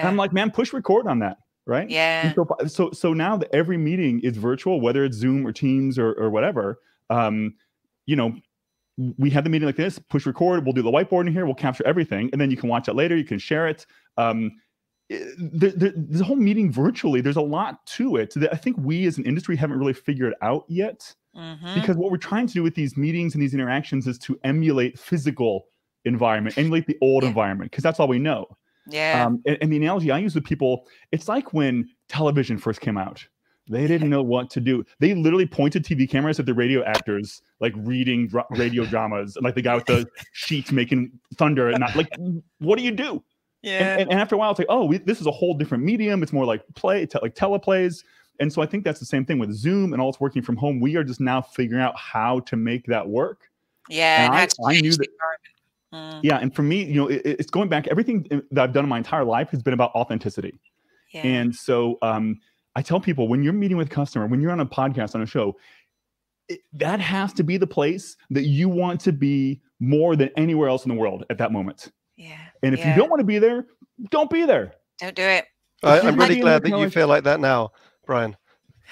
And 0.00 0.08
I'm 0.08 0.16
like, 0.16 0.32
man, 0.32 0.52
push 0.52 0.72
record 0.72 1.08
on 1.08 1.18
that, 1.18 1.38
right? 1.66 1.90
Yeah. 1.90 2.28
And 2.28 2.34
so, 2.34 2.66
so 2.66 2.90
so 2.92 3.12
now 3.12 3.36
that 3.36 3.52
every 3.52 3.76
meeting 3.76 4.20
is 4.20 4.36
virtual, 4.36 4.80
whether 4.80 5.04
it's 5.04 5.16
Zoom 5.16 5.44
or 5.44 5.52
Teams 5.52 5.98
or, 5.98 6.12
or 6.12 6.30
whatever, 6.30 6.80
um, 7.10 7.54
you 8.06 8.14
know, 8.14 8.36
we 9.18 9.30
have 9.30 9.42
the 9.42 9.50
meeting 9.50 9.66
like 9.66 9.76
this, 9.76 9.98
push 9.98 10.24
record, 10.26 10.64
we'll 10.64 10.72
do 10.72 10.82
the 10.82 10.90
whiteboard 10.90 11.26
in 11.26 11.32
here, 11.32 11.44
we'll 11.44 11.54
capture 11.54 11.84
everything, 11.84 12.30
and 12.32 12.40
then 12.40 12.50
you 12.50 12.56
can 12.56 12.68
watch 12.68 12.86
it 12.88 12.94
later, 12.94 13.16
you 13.16 13.24
can 13.24 13.40
share 13.40 13.66
it. 13.66 13.86
Um, 14.16 14.52
the, 15.08 15.74
the, 15.76 15.94
the 15.96 16.24
whole 16.24 16.36
meeting 16.36 16.72
virtually, 16.72 17.20
there's 17.20 17.36
a 17.36 17.42
lot 17.42 17.84
to 17.86 18.16
it 18.16 18.32
that 18.34 18.52
I 18.52 18.56
think 18.56 18.76
we 18.78 19.06
as 19.06 19.18
an 19.18 19.24
industry 19.24 19.56
haven't 19.56 19.78
really 19.78 19.92
figured 19.92 20.34
out 20.42 20.64
yet. 20.68 21.14
Mhm. 21.36 21.74
Because 21.74 21.96
what 21.96 22.10
we're 22.10 22.16
trying 22.16 22.46
to 22.46 22.54
do 22.54 22.62
with 22.62 22.74
these 22.74 22.96
meetings 22.96 23.34
and 23.34 23.42
these 23.42 23.54
interactions 23.54 24.06
is 24.06 24.18
to 24.20 24.38
emulate 24.44 24.98
physical 24.98 25.66
environment, 26.04 26.56
emulate 26.56 26.86
the 26.86 26.96
old 27.00 27.24
environment, 27.24 27.70
because 27.70 27.82
that's 27.82 27.98
all 27.98 28.08
we 28.08 28.18
know. 28.18 28.46
Yeah. 28.86 29.24
Um, 29.26 29.42
and, 29.46 29.58
and 29.60 29.72
the 29.72 29.76
analogy 29.78 30.10
I 30.10 30.18
use 30.18 30.34
with 30.34 30.44
people, 30.44 30.86
it's 31.10 31.28
like 31.28 31.52
when 31.52 31.88
television 32.08 32.58
first 32.58 32.80
came 32.80 32.96
out. 32.96 33.26
They 33.66 33.86
didn't 33.86 34.10
know 34.10 34.22
what 34.22 34.50
to 34.50 34.60
do. 34.60 34.84
They 35.00 35.14
literally 35.14 35.46
pointed 35.46 35.84
TV 35.84 36.08
cameras 36.08 36.38
at 36.38 36.44
the 36.44 36.52
radio 36.52 36.84
actors, 36.84 37.40
like 37.60 37.72
reading 37.76 38.28
dra- 38.28 38.44
radio 38.50 38.84
dramas, 38.84 39.38
like 39.40 39.54
the 39.54 39.62
guy 39.62 39.74
with 39.74 39.86
the 39.86 40.06
sheets 40.32 40.70
making 40.70 41.18
thunder, 41.38 41.70
and 41.70 41.80
not 41.80 41.96
like, 41.96 42.08
what 42.58 42.78
do 42.78 42.84
you 42.84 42.90
do? 42.90 43.24
Yeah. 43.64 43.78
And, 43.92 44.00
and, 44.02 44.10
and 44.12 44.20
after 44.20 44.34
a 44.34 44.38
while, 44.38 44.50
it's 44.50 44.58
like, 44.58 44.68
oh, 44.70 44.84
we, 44.84 44.98
this 44.98 45.20
is 45.20 45.26
a 45.26 45.30
whole 45.30 45.54
different 45.54 45.84
medium. 45.84 46.22
It's 46.22 46.32
more 46.32 46.44
like 46.44 46.62
play, 46.74 47.06
te- 47.06 47.18
like 47.22 47.34
teleplays. 47.34 48.04
And 48.40 48.52
so 48.52 48.62
I 48.62 48.66
think 48.66 48.84
that's 48.84 49.00
the 49.00 49.06
same 49.06 49.24
thing 49.24 49.38
with 49.38 49.52
Zoom 49.52 49.92
and 49.92 50.02
all 50.02 50.08
it's 50.10 50.20
working 50.20 50.42
from 50.42 50.56
home. 50.56 50.80
We 50.80 50.96
are 50.96 51.04
just 51.04 51.20
now 51.20 51.40
figuring 51.40 51.82
out 51.82 51.96
how 51.96 52.40
to 52.40 52.56
make 52.56 52.84
that 52.86 53.08
work. 53.08 53.42
yeah. 53.88 54.24
and 54.26 54.34
and 54.34 54.50
I- 54.66 54.74
I 54.76 54.80
knew 54.80 54.92
that- 54.92 55.08
Mm, 55.92 56.20
Yeah, 56.24 56.38
and 56.38 56.52
for 56.52 56.62
me, 56.62 56.82
you 56.82 56.94
know, 56.94 57.06
it, 57.08 57.22
it's 57.24 57.50
going 57.50 57.68
back. 57.68 57.86
Everything 57.86 58.26
that 58.50 58.62
I've 58.64 58.72
done 58.72 58.84
in 58.84 58.88
my 58.88 58.98
entire 58.98 59.22
life 59.24 59.50
has 59.50 59.62
been 59.62 59.74
about 59.74 59.94
authenticity. 59.94 60.58
yeah. 61.12 61.22
And 61.22 61.54
so 61.54 61.98
um, 62.02 62.40
I 62.74 62.82
tell 62.82 62.98
people 62.98 63.28
when 63.28 63.44
you're 63.44 63.52
meeting 63.52 63.76
with 63.76 63.86
a 63.86 63.90
customer, 63.90 64.26
when 64.26 64.40
you're 64.40 64.50
on 64.50 64.58
a 64.58 64.66
podcast, 64.66 65.14
on 65.14 65.22
a 65.22 65.26
show, 65.26 65.56
it, 66.48 66.60
that 66.72 66.98
has 66.98 67.32
to 67.34 67.44
be 67.44 67.56
the 67.58 67.66
place 67.68 68.16
that 68.30 68.42
you 68.42 68.68
want 68.68 69.00
to 69.02 69.12
be 69.12 69.60
more 69.78 70.16
than 70.16 70.30
anywhere 70.36 70.68
else 70.68 70.84
in 70.84 70.88
the 70.88 70.96
world 70.96 71.24
at 71.30 71.38
that 71.38 71.52
moment. 71.52 71.92
yeah. 72.16 72.38
And 72.64 72.74
if 72.74 72.80
Yeah. 72.80 72.90
you 72.90 72.96
don't 73.00 73.10
want 73.10 73.20
to 73.20 73.24
be 73.26 73.38
there, 73.38 73.66
don't 74.10 74.30
be 74.30 74.44
there. 74.44 74.74
Don't 74.98 75.14
do 75.14 75.22
it. 75.22 75.46
I, 75.82 76.00
I'm 76.00 76.16
really 76.16 76.40
glad 76.40 76.62
that 76.62 76.70
you 76.70 76.88
feel 76.90 77.08
like 77.08 77.24
that 77.24 77.40
now, 77.40 77.72
Brian. 78.06 78.36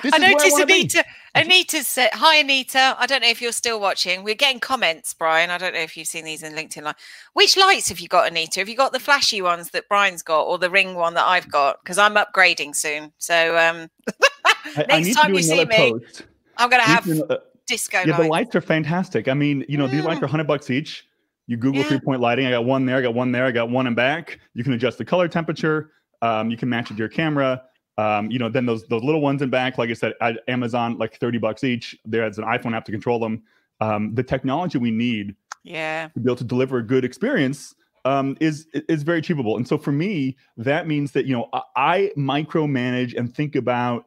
This 0.02 0.14
I 0.14 0.18
noticed 0.18 0.52
wanna. 0.52 0.64
Anita. 0.64 1.04
Anita 1.34 1.84
said, 1.84 2.10
"Hi, 2.14 2.36
Anita. 2.36 2.96
I 2.98 3.06
don't 3.06 3.20
know 3.22 3.28
if 3.28 3.42
you're 3.42 3.52
still 3.52 3.78
watching. 3.78 4.24
We're 4.24 4.34
getting 4.34 4.58
comments, 4.58 5.12
Brian. 5.14 5.50
I 5.50 5.58
don't 5.58 5.74
know 5.74 5.80
if 5.80 5.96
you've 5.96 6.06
seen 6.08 6.24
these 6.24 6.42
in 6.42 6.54
LinkedIn. 6.54 6.82
Live. 6.82 6.94
Which 7.34 7.56
lights 7.58 7.88
have 7.90 8.00
you 8.00 8.08
got, 8.08 8.26
Anita? 8.28 8.60
Have 8.60 8.68
you 8.70 8.76
got 8.76 8.92
the 8.92 9.00
flashy 9.00 9.42
ones 9.42 9.70
that 9.70 9.88
Brian's 9.90 10.22
got, 10.22 10.42
or 10.44 10.56
the 10.58 10.70
ring 10.70 10.94
one 10.94 11.12
that 11.14 11.26
I've 11.26 11.48
got? 11.50 11.76
Because 11.82 11.98
I'm 11.98 12.14
upgrading 12.14 12.74
soon. 12.74 13.12
So 13.18 13.56
um, 13.56 13.90
I, 14.44 14.54
I 14.76 14.84
next 14.88 15.06
need 15.08 15.16
time 15.16 15.34
you 15.34 15.42
see 15.42 15.64
me, 15.66 15.76
post. 15.76 16.22
I'm 16.56 16.70
going 16.70 16.82
to 16.82 16.88
have 16.88 17.04
to 17.04 17.14
do- 17.14 17.24
uh, 17.24 17.36
disco 17.66 17.98
yeah, 17.98 18.04
the 18.04 18.12
lights. 18.22 18.30
lights 18.30 18.56
are 18.56 18.60
fantastic. 18.62 19.28
I 19.28 19.34
mean, 19.34 19.64
you 19.68 19.76
know, 19.78 19.86
these 19.88 20.04
lights 20.04 20.20
Mm. 20.20 20.24
are 20.24 20.28
hundred 20.28 20.46
bucks 20.46 20.70
each. 20.70 21.06
You 21.46 21.56
Google 21.56 21.82
Yeah. 21.82 21.88
three 21.88 22.00
point 22.00 22.20
lighting. 22.20 22.46
I 22.46 22.50
got 22.50 22.64
one 22.64 22.86
there. 22.86 22.96
I 22.96 23.02
got 23.02 23.14
one 23.14 23.32
there. 23.32 23.44
I 23.46 23.50
got 23.50 23.68
one 23.70 23.86
in 23.86 23.94
back. 23.94 24.38
You 24.54 24.64
can 24.64 24.72
adjust 24.72 24.98
the 24.98 25.04
color 25.04 25.28
temperature. 25.28 25.90
Um, 26.22 26.50
you 26.50 26.56
can 26.56 26.68
match 26.68 26.90
it 26.90 26.94
to 26.94 26.98
your 26.98 27.08
camera. 27.08 27.62
Um, 27.98 28.30
you 28.30 28.38
know, 28.38 28.48
then 28.48 28.64
those 28.64 28.86
those 28.86 29.02
little 29.02 29.20
ones 29.20 29.42
in 29.42 29.50
back, 29.50 29.76
like 29.76 29.90
I 29.90 29.94
said, 29.94 30.14
at 30.20 30.40
Amazon, 30.48 30.96
like 30.98 31.18
thirty 31.18 31.38
bucks 31.38 31.64
each. 31.64 31.96
There's 32.04 32.38
an 32.38 32.44
iPhone 32.44 32.74
app 32.74 32.84
to 32.86 32.92
control 32.92 33.18
them. 33.18 33.42
Um, 33.80 34.14
the 34.14 34.22
technology 34.22 34.78
we 34.78 34.90
need 34.90 35.34
Yeah. 35.64 36.08
to 36.14 36.20
be 36.20 36.28
able 36.28 36.36
to 36.36 36.44
deliver 36.44 36.78
a 36.78 36.82
good 36.82 37.04
experience 37.04 37.74
um, 38.04 38.36
is 38.40 38.66
is 38.88 39.02
very 39.02 39.18
achievable. 39.18 39.56
And 39.56 39.66
so 39.66 39.76
for 39.76 39.92
me, 39.92 40.36
that 40.56 40.86
means 40.86 41.12
that 41.12 41.26
you 41.26 41.34
know 41.36 41.48
I, 41.52 41.62
I 41.76 42.10
micromanage 42.16 43.16
and 43.18 43.34
think 43.34 43.56
about 43.56 44.06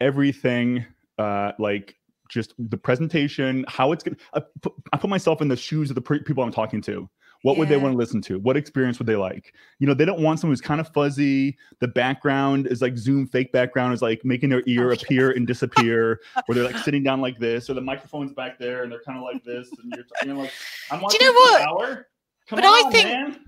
everything 0.00 0.84
uh, 1.18 1.52
like 1.58 1.96
just 2.32 2.54
the 2.58 2.76
presentation, 2.78 3.64
how 3.68 3.92
it's 3.92 4.02
going. 4.02 4.16
to 4.34 4.44
put, 4.62 4.72
I 4.92 4.96
put 4.96 5.10
myself 5.10 5.40
in 5.42 5.48
the 5.48 5.56
shoes 5.56 5.90
of 5.90 5.94
the 5.94 6.00
pre- 6.00 6.22
people 6.22 6.42
I'm 6.42 6.52
talking 6.52 6.80
to. 6.82 7.08
What 7.42 7.58
would 7.58 7.68
they 7.68 7.76
want 7.76 7.92
to 7.92 7.98
listen 7.98 8.22
to? 8.22 8.38
What 8.38 8.56
experience 8.56 9.00
would 9.00 9.06
they 9.08 9.16
like? 9.16 9.52
You 9.80 9.88
know, 9.88 9.94
they 9.94 10.04
don't 10.04 10.20
want 10.22 10.38
someone 10.38 10.52
who's 10.52 10.60
kind 10.60 10.80
of 10.80 10.88
fuzzy. 10.92 11.58
The 11.80 11.88
background 11.88 12.68
is 12.68 12.80
like 12.80 12.96
Zoom 12.96 13.26
fake 13.26 13.50
background 13.50 13.94
is 13.94 14.00
like 14.00 14.24
making 14.24 14.48
their 14.50 14.62
ear 14.66 14.90
Oh, 14.90 14.92
appear 14.92 15.32
and 15.32 15.44
disappear, 15.44 16.20
or 16.48 16.54
they're 16.54 16.62
like 16.64 16.78
sitting 16.78 17.02
down 17.02 17.20
like 17.20 17.38
this, 17.40 17.68
or 17.68 17.74
the 17.74 17.80
microphone's 17.80 18.32
back 18.32 18.60
there 18.60 18.84
and 18.84 18.92
they're 18.92 19.02
kind 19.04 19.18
of 19.18 19.24
like 19.24 19.42
this, 19.42 19.68
and 19.82 19.92
you're, 19.96 20.04
you're 20.24 20.36
like, 20.36 20.52
I'm 20.92 21.00
Do 21.00 21.02
watching 21.02 21.20
you 21.20 21.26
know 21.26 21.32
what? 21.32 21.62
hour. 21.62 22.08
Come 22.48 22.58
But 22.58 22.64
I 22.64 22.90
think- 22.92 23.08
man. 23.08 23.40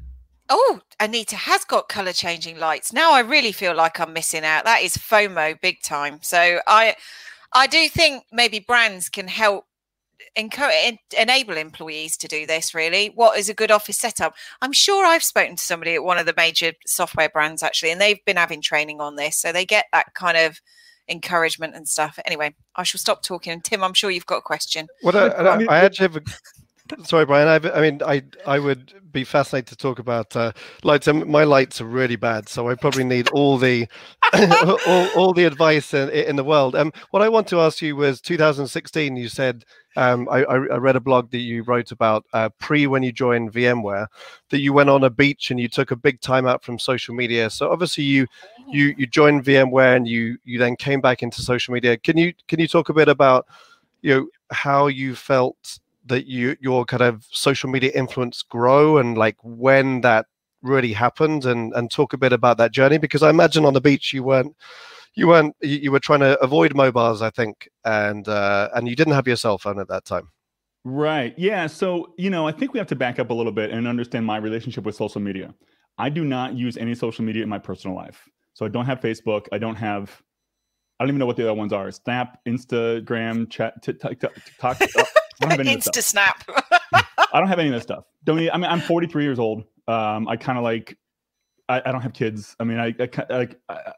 Oh, 0.50 0.80
Anita 1.00 1.36
has 1.36 1.64
got 1.64 1.88
color 1.88 2.12
changing 2.12 2.58
lights. 2.58 2.92
Now 2.92 3.14
I 3.14 3.20
really 3.20 3.52
feel 3.52 3.74
like 3.74 3.98
I'm 3.98 4.12
missing 4.12 4.44
out. 4.44 4.64
That 4.64 4.82
is 4.82 4.94
FOMO 4.96 5.58
big 5.62 5.80
time. 5.82 6.18
So 6.20 6.58
I 6.66 6.96
I 7.54 7.66
do 7.66 7.88
think 7.88 8.24
maybe 8.32 8.58
brands 8.58 9.08
can 9.08 9.28
help 9.28 9.64
encourage 10.36 10.98
enable 11.18 11.56
employees 11.56 12.16
to 12.16 12.28
do 12.28 12.46
this 12.46 12.74
really. 12.74 13.08
What 13.14 13.38
is 13.38 13.48
a 13.48 13.54
good 13.54 13.70
office 13.70 13.98
setup? 13.98 14.34
I'm 14.62 14.72
sure 14.72 15.06
I've 15.06 15.22
spoken 15.22 15.56
to 15.56 15.62
somebody 15.62 15.94
at 15.94 16.04
one 16.04 16.18
of 16.18 16.26
the 16.26 16.34
major 16.36 16.72
software 16.86 17.28
brands 17.28 17.62
actually 17.62 17.92
and 17.92 18.00
they've 18.00 18.24
been 18.24 18.36
having 18.36 18.60
training 18.60 19.00
on 19.00 19.16
this. 19.16 19.36
So 19.36 19.52
they 19.52 19.64
get 19.64 19.86
that 19.92 20.14
kind 20.14 20.36
of 20.36 20.60
encouragement 21.08 21.74
and 21.74 21.88
stuff. 21.88 22.18
Anyway, 22.24 22.54
I 22.76 22.82
shall 22.82 22.98
stop 22.98 23.22
talking. 23.22 23.52
And 23.52 23.62
Tim, 23.62 23.84
I'm 23.84 23.94
sure 23.94 24.10
you've 24.10 24.26
got 24.26 24.38
a 24.38 24.42
question. 24.42 24.88
I, 25.16 25.28
I 25.28 25.56
I, 25.58 25.64
I 25.64 25.84
actually 25.84 26.04
have 26.04 26.16
a. 26.16 26.22
Sorry, 27.04 27.24
Brian. 27.24 27.48
I've, 27.48 27.64
I 27.64 27.80
mean, 27.80 28.02
I 28.04 28.22
I 28.46 28.58
would 28.58 28.92
be 29.10 29.24
fascinated 29.24 29.68
to 29.68 29.76
talk 29.76 29.98
about 29.98 30.36
uh, 30.36 30.52
lights. 30.82 31.08
Um, 31.08 31.30
my 31.30 31.44
lights 31.44 31.80
are 31.80 31.86
really 31.86 32.16
bad, 32.16 32.46
so 32.46 32.68
I 32.68 32.74
probably 32.74 33.04
need 33.04 33.28
all 33.30 33.56
the 33.56 33.88
all, 34.86 35.08
all 35.16 35.32
the 35.32 35.44
advice 35.46 35.94
in, 35.94 36.10
in 36.10 36.36
the 36.36 36.44
world. 36.44 36.76
Um, 36.76 36.92
what 37.10 37.22
I 37.22 37.30
want 37.30 37.48
to 37.48 37.60
ask 37.60 37.80
you 37.80 37.96
was 37.96 38.20
2016. 38.20 39.16
You 39.16 39.28
said 39.28 39.64
um, 39.96 40.28
I, 40.30 40.44
I 40.44 40.54
I 40.56 40.76
read 40.76 40.94
a 40.94 41.00
blog 41.00 41.30
that 41.30 41.38
you 41.38 41.62
wrote 41.62 41.90
about 41.90 42.26
uh, 42.34 42.50
pre 42.58 42.86
when 42.86 43.02
you 43.02 43.12
joined 43.12 43.54
VMware 43.54 44.08
that 44.50 44.58
you 44.60 44.74
went 44.74 44.90
on 44.90 45.04
a 45.04 45.10
beach 45.10 45.50
and 45.50 45.58
you 45.58 45.68
took 45.68 45.90
a 45.90 45.96
big 45.96 46.20
time 46.20 46.46
out 46.46 46.62
from 46.62 46.78
social 46.78 47.14
media. 47.14 47.48
So 47.48 47.70
obviously 47.70 48.04
you 48.04 48.26
you 48.68 48.94
you 48.98 49.06
joined 49.06 49.42
VMware 49.44 49.96
and 49.96 50.06
you 50.06 50.36
you 50.44 50.58
then 50.58 50.76
came 50.76 51.00
back 51.00 51.22
into 51.22 51.40
social 51.40 51.72
media. 51.72 51.96
Can 51.96 52.18
you 52.18 52.34
can 52.46 52.60
you 52.60 52.68
talk 52.68 52.90
a 52.90 52.94
bit 52.94 53.08
about 53.08 53.46
you 54.02 54.14
know 54.14 54.26
how 54.50 54.86
you 54.88 55.14
felt 55.14 55.78
that 56.06 56.26
you 56.26 56.56
your 56.60 56.84
kind 56.84 57.02
of 57.02 57.26
social 57.30 57.70
media 57.70 57.90
influence 57.94 58.42
grow 58.42 58.98
and 58.98 59.16
like 59.16 59.36
when 59.42 60.00
that 60.02 60.26
really 60.62 60.92
happened 60.92 61.44
and 61.44 61.72
and 61.74 61.90
talk 61.90 62.12
a 62.12 62.18
bit 62.18 62.32
about 62.32 62.58
that 62.58 62.72
journey 62.72 62.98
because 62.98 63.22
I 63.22 63.30
imagine 63.30 63.64
on 63.64 63.74
the 63.74 63.80
beach 63.80 64.12
you 64.12 64.22
weren't 64.22 64.56
you 65.14 65.28
weren't 65.28 65.54
you, 65.60 65.78
you 65.78 65.92
were 65.92 66.00
trying 66.00 66.20
to 66.20 66.38
avoid 66.40 66.74
mobiles 66.74 67.22
I 67.22 67.30
think 67.30 67.68
and 67.84 68.26
uh, 68.28 68.70
and 68.74 68.88
you 68.88 68.96
didn't 68.96 69.14
have 69.14 69.26
your 69.26 69.36
cell 69.36 69.58
phone 69.58 69.78
at 69.78 69.88
that 69.88 70.04
time. 70.04 70.30
Right. 70.84 71.34
Yeah. 71.38 71.66
So, 71.66 72.12
you 72.18 72.28
know, 72.28 72.46
I 72.46 72.52
think 72.52 72.74
we 72.74 72.78
have 72.78 72.86
to 72.88 72.96
back 72.96 73.18
up 73.18 73.30
a 73.30 73.34
little 73.34 73.52
bit 73.52 73.70
and 73.70 73.88
understand 73.88 74.26
my 74.26 74.36
relationship 74.36 74.84
with 74.84 74.94
social 74.94 75.20
media. 75.20 75.54
I 75.96 76.10
do 76.10 76.24
not 76.24 76.54
use 76.54 76.76
any 76.76 76.94
social 76.94 77.24
media 77.24 77.42
in 77.42 77.48
my 77.48 77.58
personal 77.58 77.96
life. 77.96 78.28
So 78.52 78.66
I 78.66 78.68
don't 78.68 78.84
have 78.84 79.00
Facebook. 79.00 79.46
I 79.50 79.58
don't 79.58 79.76
have, 79.76 80.22
I 81.00 81.04
don't 81.04 81.08
even 81.08 81.18
know 81.20 81.26
what 81.26 81.36
the 81.36 81.44
other 81.44 81.54
ones 81.54 81.72
are 81.72 81.90
Snap, 81.90 82.38
Instagram, 82.46 83.50
chat, 83.50 83.82
TikTok. 83.82 84.34
TikTok. 85.40 85.52
I 85.52 85.56
don't 85.56 85.66
have 85.66 85.66
any 85.66 85.76
Insta 85.76 86.02
snap. 86.02 86.44
I 87.32 87.40
don't 87.40 87.48
have 87.48 87.58
any 87.58 87.68
of 87.68 87.74
this 87.74 87.82
stuff. 87.82 88.04
Don't 88.24 88.36
need, 88.36 88.50
I 88.50 88.56
mean, 88.56 88.70
I'm 88.70 88.80
43 88.80 89.24
years 89.24 89.38
old. 89.38 89.64
Um, 89.88 90.28
I 90.28 90.36
kind 90.36 90.58
of 90.58 90.64
like, 90.64 90.96
I, 91.68 91.82
I 91.84 91.92
don't 91.92 92.00
have 92.00 92.12
kids. 92.12 92.56
I 92.60 92.64
mean, 92.64 92.78
I, 92.78 92.94
I 92.98 93.48
I, 93.68 93.92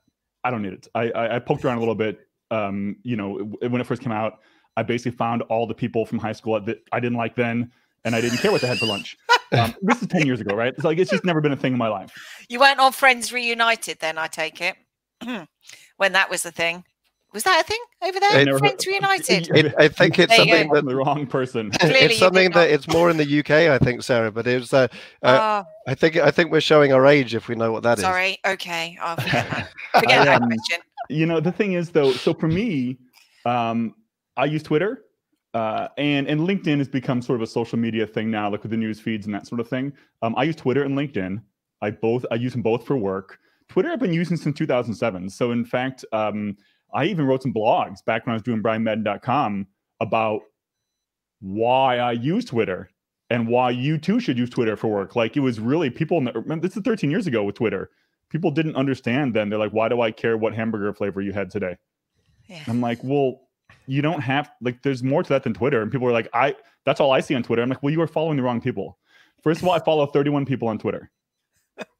I 0.44 0.50
don't 0.50 0.62
need 0.62 0.72
it. 0.72 0.88
I, 0.94 1.10
I, 1.10 1.36
I 1.36 1.38
poked 1.38 1.64
around 1.64 1.76
a 1.76 1.80
little 1.80 1.94
bit. 1.94 2.20
Um, 2.50 2.96
you 3.02 3.16
know, 3.16 3.38
when 3.60 3.80
it 3.80 3.86
first 3.86 4.02
came 4.02 4.12
out, 4.12 4.40
I 4.76 4.82
basically 4.82 5.16
found 5.16 5.42
all 5.42 5.66
the 5.66 5.74
people 5.74 6.06
from 6.06 6.18
high 6.18 6.32
school 6.32 6.60
that 6.60 6.82
I 6.92 7.00
didn't 7.00 7.18
like 7.18 7.34
then, 7.34 7.72
and 8.04 8.14
I 8.14 8.20
didn't 8.20 8.38
care 8.38 8.52
what 8.52 8.60
they 8.60 8.68
had 8.68 8.78
for 8.78 8.86
lunch. 8.86 9.16
Um, 9.52 9.76
this 9.80 10.02
is 10.02 10.08
10 10.08 10.26
years 10.26 10.40
ago, 10.40 10.56
right? 10.56 10.74
It's 10.74 10.82
like, 10.82 10.98
it's 10.98 11.08
just 11.08 11.24
never 11.24 11.40
been 11.40 11.52
a 11.52 11.56
thing 11.56 11.72
in 11.72 11.78
my 11.78 11.86
life. 11.86 12.12
You 12.48 12.58
weren't 12.58 12.80
on 12.80 12.90
Friends 12.90 13.32
Reunited 13.32 14.00
then, 14.00 14.18
I 14.18 14.26
take 14.26 14.60
it. 14.60 14.76
when 15.96 16.12
that 16.12 16.28
was 16.28 16.42
the 16.42 16.50
thing. 16.50 16.84
Was 17.36 17.42
that 17.42 17.60
a 17.60 17.68
thing 17.68 17.82
over 18.00 18.18
there? 18.18 18.30
I 18.30 18.44
never 18.44 18.58
Friends 18.58 18.86
Reunited. 18.86 19.54
It, 19.54 19.74
I 19.76 19.88
think 19.88 20.18
it's 20.18 20.34
something 20.34 20.68
go. 20.68 20.74
that 20.76 20.86
the 20.86 20.96
wrong 20.96 21.26
person. 21.26 21.70
It's 21.82 22.18
something 22.18 22.50
that 22.52 22.70
it's 22.70 22.88
more 22.88 23.10
in 23.10 23.18
the 23.18 23.40
UK 23.40 23.50
I 23.50 23.76
think 23.78 24.02
Sarah 24.02 24.32
but 24.32 24.46
it 24.46 24.58
was 24.58 24.72
uh, 24.72 24.88
uh, 25.22 25.38
Ah, 25.38 25.64
I 25.86 25.94
think 25.94 26.16
I 26.16 26.30
think 26.30 26.50
we're 26.50 26.62
showing 26.62 26.94
our 26.94 27.04
age 27.04 27.34
if 27.34 27.48
we 27.48 27.54
know 27.54 27.72
what 27.72 27.82
that 27.82 27.98
is. 27.98 28.04
sorry. 28.04 28.38
Okay. 28.46 28.96
I'll 29.02 29.16
forget 29.16 29.50
that, 29.50 29.68
forget 30.00 30.20
I, 30.22 30.24
that 30.24 30.42
um, 30.42 30.48
question. 30.48 30.80
you 31.10 31.26
know 31.26 31.38
the 31.38 31.52
thing 31.52 31.74
is 31.74 31.90
though 31.90 32.10
so 32.10 32.32
for 32.32 32.48
me 32.48 32.96
um 33.44 33.94
i 34.38 34.46
use 34.46 34.62
twitter 34.62 35.04
uh, 35.52 35.88
and 35.98 36.26
and 36.26 36.40
linkedin 36.40 36.78
has 36.78 36.88
become 36.88 37.20
sort 37.20 37.36
of 37.36 37.42
a 37.42 37.46
social 37.46 37.78
media 37.78 38.06
thing 38.06 38.30
now 38.30 38.48
like 38.50 38.62
with 38.62 38.70
the 38.70 38.78
news 38.78 38.98
feeds 38.98 39.26
and 39.26 39.34
that 39.34 39.46
sort 39.46 39.60
of 39.60 39.68
thing 39.68 39.92
um, 40.22 40.34
i 40.38 40.42
use 40.42 40.56
twitter 40.56 40.84
and 40.84 40.96
linkedin 40.96 41.38
i 41.82 41.90
both 41.90 42.24
i 42.30 42.34
use 42.34 42.52
them 42.52 42.62
both 42.62 42.86
for 42.86 42.96
work 42.96 43.38
twitter 43.68 43.90
i've 43.90 44.00
been 44.00 44.12
using 44.12 44.38
since 44.38 44.56
2007 44.56 45.28
so 45.28 45.52
in 45.52 45.64
fact 45.66 46.02
um, 46.12 46.56
i 46.96 47.04
even 47.04 47.24
wrote 47.26 47.42
some 47.42 47.54
blogs 47.54 48.04
back 48.04 48.26
when 48.26 48.32
i 48.32 48.34
was 48.34 48.42
doing 48.42 48.62
brianmadden.com 48.62 49.66
about 50.00 50.40
why 51.40 51.98
i 51.98 52.10
use 52.12 52.44
twitter 52.44 52.90
and 53.30 53.46
why 53.48 53.70
you 53.70 53.98
too 53.98 54.18
should 54.18 54.38
use 54.38 54.50
twitter 54.50 54.76
for 54.76 54.88
work 54.88 55.14
like 55.14 55.36
it 55.36 55.40
was 55.40 55.60
really 55.60 55.90
people 55.90 56.18
in 56.18 56.24
the, 56.24 56.32
remember, 56.32 56.66
this 56.66 56.76
is 56.76 56.82
13 56.82 57.10
years 57.10 57.26
ago 57.28 57.44
with 57.44 57.54
twitter 57.54 57.90
people 58.30 58.50
didn't 58.50 58.74
understand 58.76 59.34
then 59.34 59.48
they're 59.48 59.58
like 59.58 59.72
why 59.72 59.88
do 59.88 60.00
i 60.00 60.10
care 60.10 60.36
what 60.36 60.54
hamburger 60.54 60.92
flavor 60.92 61.20
you 61.20 61.32
had 61.32 61.50
today 61.50 61.76
Yeah. 62.48 62.62
I'm 62.68 62.80
like, 62.80 62.98
well, 63.02 63.40
you 63.86 64.02
don't 64.02 64.20
have 64.20 64.50
like 64.60 64.82
there's 64.82 65.02
more 65.02 65.22
to 65.22 65.28
that 65.30 65.42
than 65.44 65.54
Twitter. 65.54 65.82
And 65.82 65.90
people 65.90 66.06
are 66.08 66.12
like, 66.12 66.28
I 66.32 66.54
that's 66.84 67.00
all 67.00 67.12
I 67.12 67.20
see 67.20 67.34
on 67.34 67.42
Twitter. 67.42 67.62
I'm 67.62 67.68
like, 67.68 67.82
well, 67.82 67.92
you 67.92 68.00
are 68.00 68.06
following 68.06 68.36
the 68.36 68.42
wrong 68.42 68.60
people. 68.60 68.98
First 69.42 69.62
of 69.62 69.68
all, 69.68 69.74
I 69.74 69.80
follow 69.80 70.06
31 70.06 70.46
people 70.46 70.68
on 70.68 70.78
Twitter. 70.78 71.10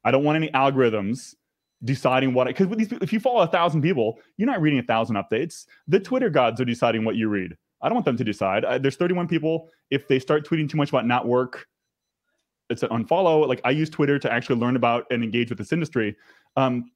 I 0.03 0.11
don't 0.11 0.23
want 0.23 0.37
any 0.37 0.49
algorithms 0.49 1.35
deciding 1.83 2.33
what 2.33 2.47
because 2.47 2.67
with 2.67 2.79
these 2.79 2.91
if 3.01 3.13
you 3.13 3.19
follow 3.19 3.41
a 3.41 3.47
thousand 3.47 3.81
people, 3.81 4.19
you're 4.37 4.47
not 4.47 4.61
reading 4.61 4.79
a 4.79 4.83
thousand 4.83 5.15
updates. 5.15 5.65
The 5.87 5.99
Twitter 5.99 6.29
gods 6.29 6.59
are 6.59 6.65
deciding 6.65 7.05
what 7.05 7.15
you 7.15 7.29
read. 7.29 7.55
I 7.81 7.89
don't 7.89 7.95
want 7.95 8.05
them 8.05 8.17
to 8.17 8.23
decide. 8.23 8.65
I, 8.65 8.77
there's 8.79 8.95
31 8.95 9.27
people. 9.27 9.69
If 9.91 10.07
they 10.07 10.19
start 10.19 10.47
tweeting 10.47 10.69
too 10.69 10.77
much 10.77 10.89
about 10.89 11.05
not 11.05 11.27
work, 11.27 11.67
it's 12.69 12.83
an 12.83 12.89
unfollow. 12.89 13.47
Like 13.47 13.61
I 13.63 13.69
use 13.69 13.89
Twitter 13.89 14.17
to 14.19 14.31
actually 14.31 14.59
learn 14.59 14.75
about 14.75 15.05
and 15.11 15.23
engage 15.23 15.49
with 15.49 15.59
this 15.59 15.71
industry. 15.71 16.15
Um, 16.55 16.91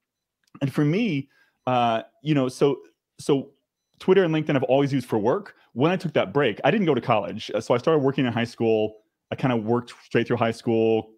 and 0.61 0.73
for 0.73 0.83
me, 0.83 1.29
uh, 1.67 2.01
you 2.23 2.33
know, 2.33 2.49
so 2.49 2.79
so 3.19 3.51
Twitter 3.99 4.23
and 4.23 4.33
LinkedIn 4.33 4.55
I've 4.55 4.63
always 4.63 4.91
used 4.91 5.07
for 5.07 5.19
work. 5.19 5.55
When 5.73 5.91
I 5.91 5.95
took 5.95 6.13
that 6.13 6.33
break, 6.33 6.59
I 6.63 6.71
didn't 6.71 6.87
go 6.87 6.95
to 6.95 7.01
college. 7.01 7.51
So 7.59 7.73
I 7.73 7.77
started 7.77 7.99
working 7.99 8.25
in 8.25 8.33
high 8.33 8.43
school. 8.43 8.97
I 9.31 9.35
kind 9.35 9.53
of 9.53 9.63
worked 9.63 9.93
straight 10.03 10.27
through 10.27 10.37
high 10.37 10.51
school, 10.51 11.11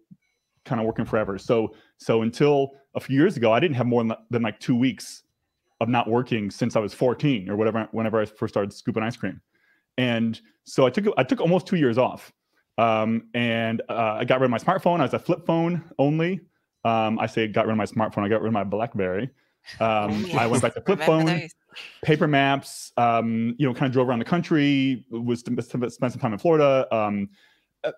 kind 0.64 0.80
of 0.80 0.86
working 0.86 1.04
forever. 1.04 1.38
So 1.38 1.74
so 1.98 2.22
until 2.22 2.72
a 2.94 3.00
few 3.00 3.16
years 3.16 3.36
ago, 3.36 3.52
I 3.52 3.60
didn't 3.60 3.76
have 3.76 3.86
more 3.86 4.02
than, 4.02 4.16
than 4.30 4.42
like 4.42 4.60
two 4.60 4.76
weeks 4.76 5.22
of 5.80 5.88
not 5.88 6.08
working 6.08 6.50
since 6.50 6.76
I 6.76 6.80
was 6.80 6.94
14 6.94 7.48
or 7.48 7.56
whatever, 7.56 7.88
whenever 7.92 8.20
I 8.20 8.24
first 8.24 8.54
started 8.54 8.72
scooping 8.72 9.02
ice 9.02 9.16
cream. 9.16 9.40
And 9.98 10.40
so 10.64 10.86
I 10.86 10.90
took 10.90 11.06
I 11.16 11.24
took 11.24 11.40
almost 11.40 11.66
two 11.66 11.76
years 11.76 11.98
off. 11.98 12.32
Um, 12.76 13.28
and 13.34 13.82
uh, 13.88 14.16
I 14.18 14.24
got 14.24 14.40
rid 14.40 14.46
of 14.46 14.50
my 14.50 14.58
smartphone. 14.58 14.98
I 14.98 15.04
was 15.04 15.14
a 15.14 15.18
flip 15.18 15.46
phone 15.46 15.84
only. 15.98 16.40
Um, 16.84 17.18
I 17.18 17.26
say 17.26 17.46
got 17.46 17.66
rid 17.66 17.72
of 17.72 17.78
my 17.78 17.86
smartphone. 17.86 18.24
I 18.24 18.28
got 18.28 18.42
rid 18.42 18.48
of 18.48 18.52
my 18.52 18.64
BlackBerry. 18.64 19.30
Um, 19.80 20.26
I 20.36 20.46
went 20.46 20.62
back 20.62 20.74
to 20.74 20.80
flip 20.80 21.00
phone 21.00 21.26
those? 21.26 21.54
paper 22.02 22.26
maps 22.26 22.92
um 22.96 23.54
you 23.58 23.66
know 23.66 23.74
kind 23.74 23.86
of 23.86 23.92
drove 23.92 24.08
around 24.08 24.18
the 24.18 24.24
country 24.24 25.04
was 25.10 25.40
spent 25.40 25.62
some 26.12 26.20
time 26.20 26.32
in 26.32 26.38
florida 26.38 26.86
um 26.94 27.28
uh, 27.82 27.92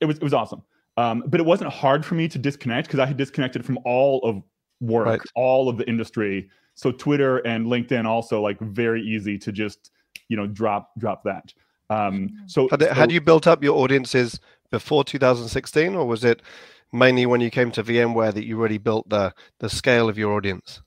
it 0.00 0.06
was 0.06 0.16
it 0.18 0.22
was 0.22 0.34
awesome 0.34 0.62
um 0.98 1.22
but 1.26 1.38
it 1.40 1.46
wasn't 1.46 1.70
hard 1.72 2.04
for 2.04 2.14
me 2.20 2.26
to 2.28 2.38
disconnect 2.38 2.88
because 2.88 3.00
i 3.00 3.06
had 3.06 3.16
disconnected 3.16 3.64
from 3.64 3.78
all 3.84 4.20
of 4.28 4.42
work 4.80 5.06
Right. 5.06 5.20
all 5.34 5.68
of 5.68 5.76
the 5.78 5.86
industry 5.88 6.48
so 6.74 6.92
twitter 6.92 7.38
and 7.38 7.66
linkedin 7.66 8.04
also 8.04 8.40
like 8.42 8.58
very 8.60 9.02
easy 9.02 9.38
to 9.38 9.50
just 9.52 9.90
you 10.28 10.36
know 10.36 10.46
drop 10.46 10.90
drop 10.98 11.24
that 11.24 11.52
um 11.90 12.28
so 12.46 12.68
Had, 12.68 12.82
had 12.82 13.10
you 13.12 13.20
built 13.20 13.46
up 13.46 13.62
your 13.64 13.76
audiences 13.78 14.38
before 14.70 15.04
2016, 15.04 15.94
or 15.94 16.06
was 16.06 16.24
it 16.24 16.42
mainly 16.92 17.24
when 17.26 17.40
you 17.40 17.50
came 17.50 17.70
to 17.72 17.82
VMware 17.82 18.34
that 18.34 18.44
you 18.44 18.56
really 18.56 18.78
built 18.78 19.08
the 19.08 19.32
the 19.60 19.68
scale 19.70 20.08
of 20.08 20.18
your 20.18 20.34
audience? 20.34 20.82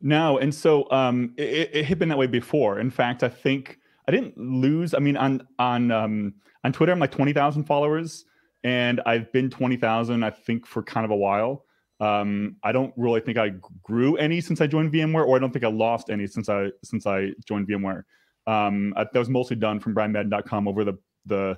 No, 0.00 0.38
and 0.38 0.54
so 0.54 0.88
um, 0.92 1.34
it, 1.36 1.70
it 1.72 1.84
had 1.86 1.98
been 1.98 2.08
that 2.10 2.18
way 2.18 2.28
before. 2.28 2.78
In 2.78 2.90
fact, 2.90 3.22
I 3.24 3.28
think 3.28 3.78
I 4.06 4.12
didn't 4.12 4.38
lose. 4.38 4.94
I 4.94 4.98
mean, 5.00 5.16
on 5.16 5.46
on 5.58 5.90
um, 5.90 6.34
on 6.62 6.72
Twitter, 6.72 6.92
I'm 6.92 7.00
like 7.00 7.10
twenty 7.10 7.32
thousand 7.32 7.64
followers, 7.64 8.24
and 8.66 9.00
I've 9.06 9.32
been 9.32 9.48
twenty 9.48 9.76
thousand, 9.76 10.24
I 10.24 10.30
think, 10.30 10.66
for 10.66 10.82
kind 10.82 11.04
of 11.04 11.12
a 11.12 11.16
while. 11.16 11.64
Um, 12.00 12.56
I 12.64 12.72
don't 12.72 12.92
really 12.96 13.20
think 13.20 13.38
I 13.38 13.52
grew 13.84 14.16
any 14.16 14.40
since 14.40 14.60
I 14.60 14.66
joined 14.66 14.92
VMware, 14.92 15.24
or 15.24 15.36
I 15.36 15.38
don't 15.38 15.52
think 15.52 15.64
I 15.64 15.68
lost 15.68 16.10
any 16.10 16.26
since 16.26 16.48
I 16.48 16.72
since 16.82 17.06
I 17.06 17.30
joined 17.46 17.68
VMware. 17.68 18.02
Um, 18.48 18.92
I, 18.96 19.04
that 19.04 19.18
was 19.18 19.28
mostly 19.28 19.54
done 19.54 19.78
from 19.78 19.94
brianmadden.com 19.94 20.66
over 20.66 20.82
the 20.82 20.94
the 21.26 21.56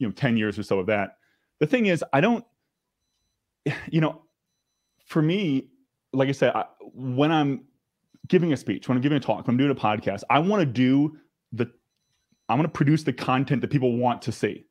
you 0.00 0.08
know 0.08 0.12
10 0.12 0.36
years 0.36 0.58
or 0.58 0.64
so 0.64 0.80
of 0.80 0.86
that. 0.86 1.18
The 1.60 1.68
thing 1.68 1.86
is, 1.86 2.04
I 2.12 2.20
don't, 2.20 2.44
you 3.88 4.00
know, 4.00 4.22
for 5.06 5.22
me, 5.22 5.68
like 6.12 6.28
I 6.28 6.32
said, 6.32 6.52
I, 6.52 6.64
when 6.80 7.30
I'm 7.30 7.64
giving 8.26 8.52
a 8.52 8.56
speech, 8.56 8.88
when 8.88 8.98
I'm 8.98 9.02
giving 9.02 9.18
a 9.18 9.20
talk, 9.20 9.46
when 9.46 9.54
I'm 9.54 9.56
doing 9.56 9.70
a 9.70 9.74
podcast, 9.76 10.24
I 10.30 10.40
want 10.40 10.62
to 10.62 10.66
do 10.66 11.16
the, 11.52 11.70
I 12.48 12.54
want 12.54 12.64
to 12.64 12.76
produce 12.76 13.04
the 13.04 13.12
content 13.12 13.60
that 13.60 13.70
people 13.70 13.96
want 13.96 14.20
to 14.22 14.32
see. 14.32 14.66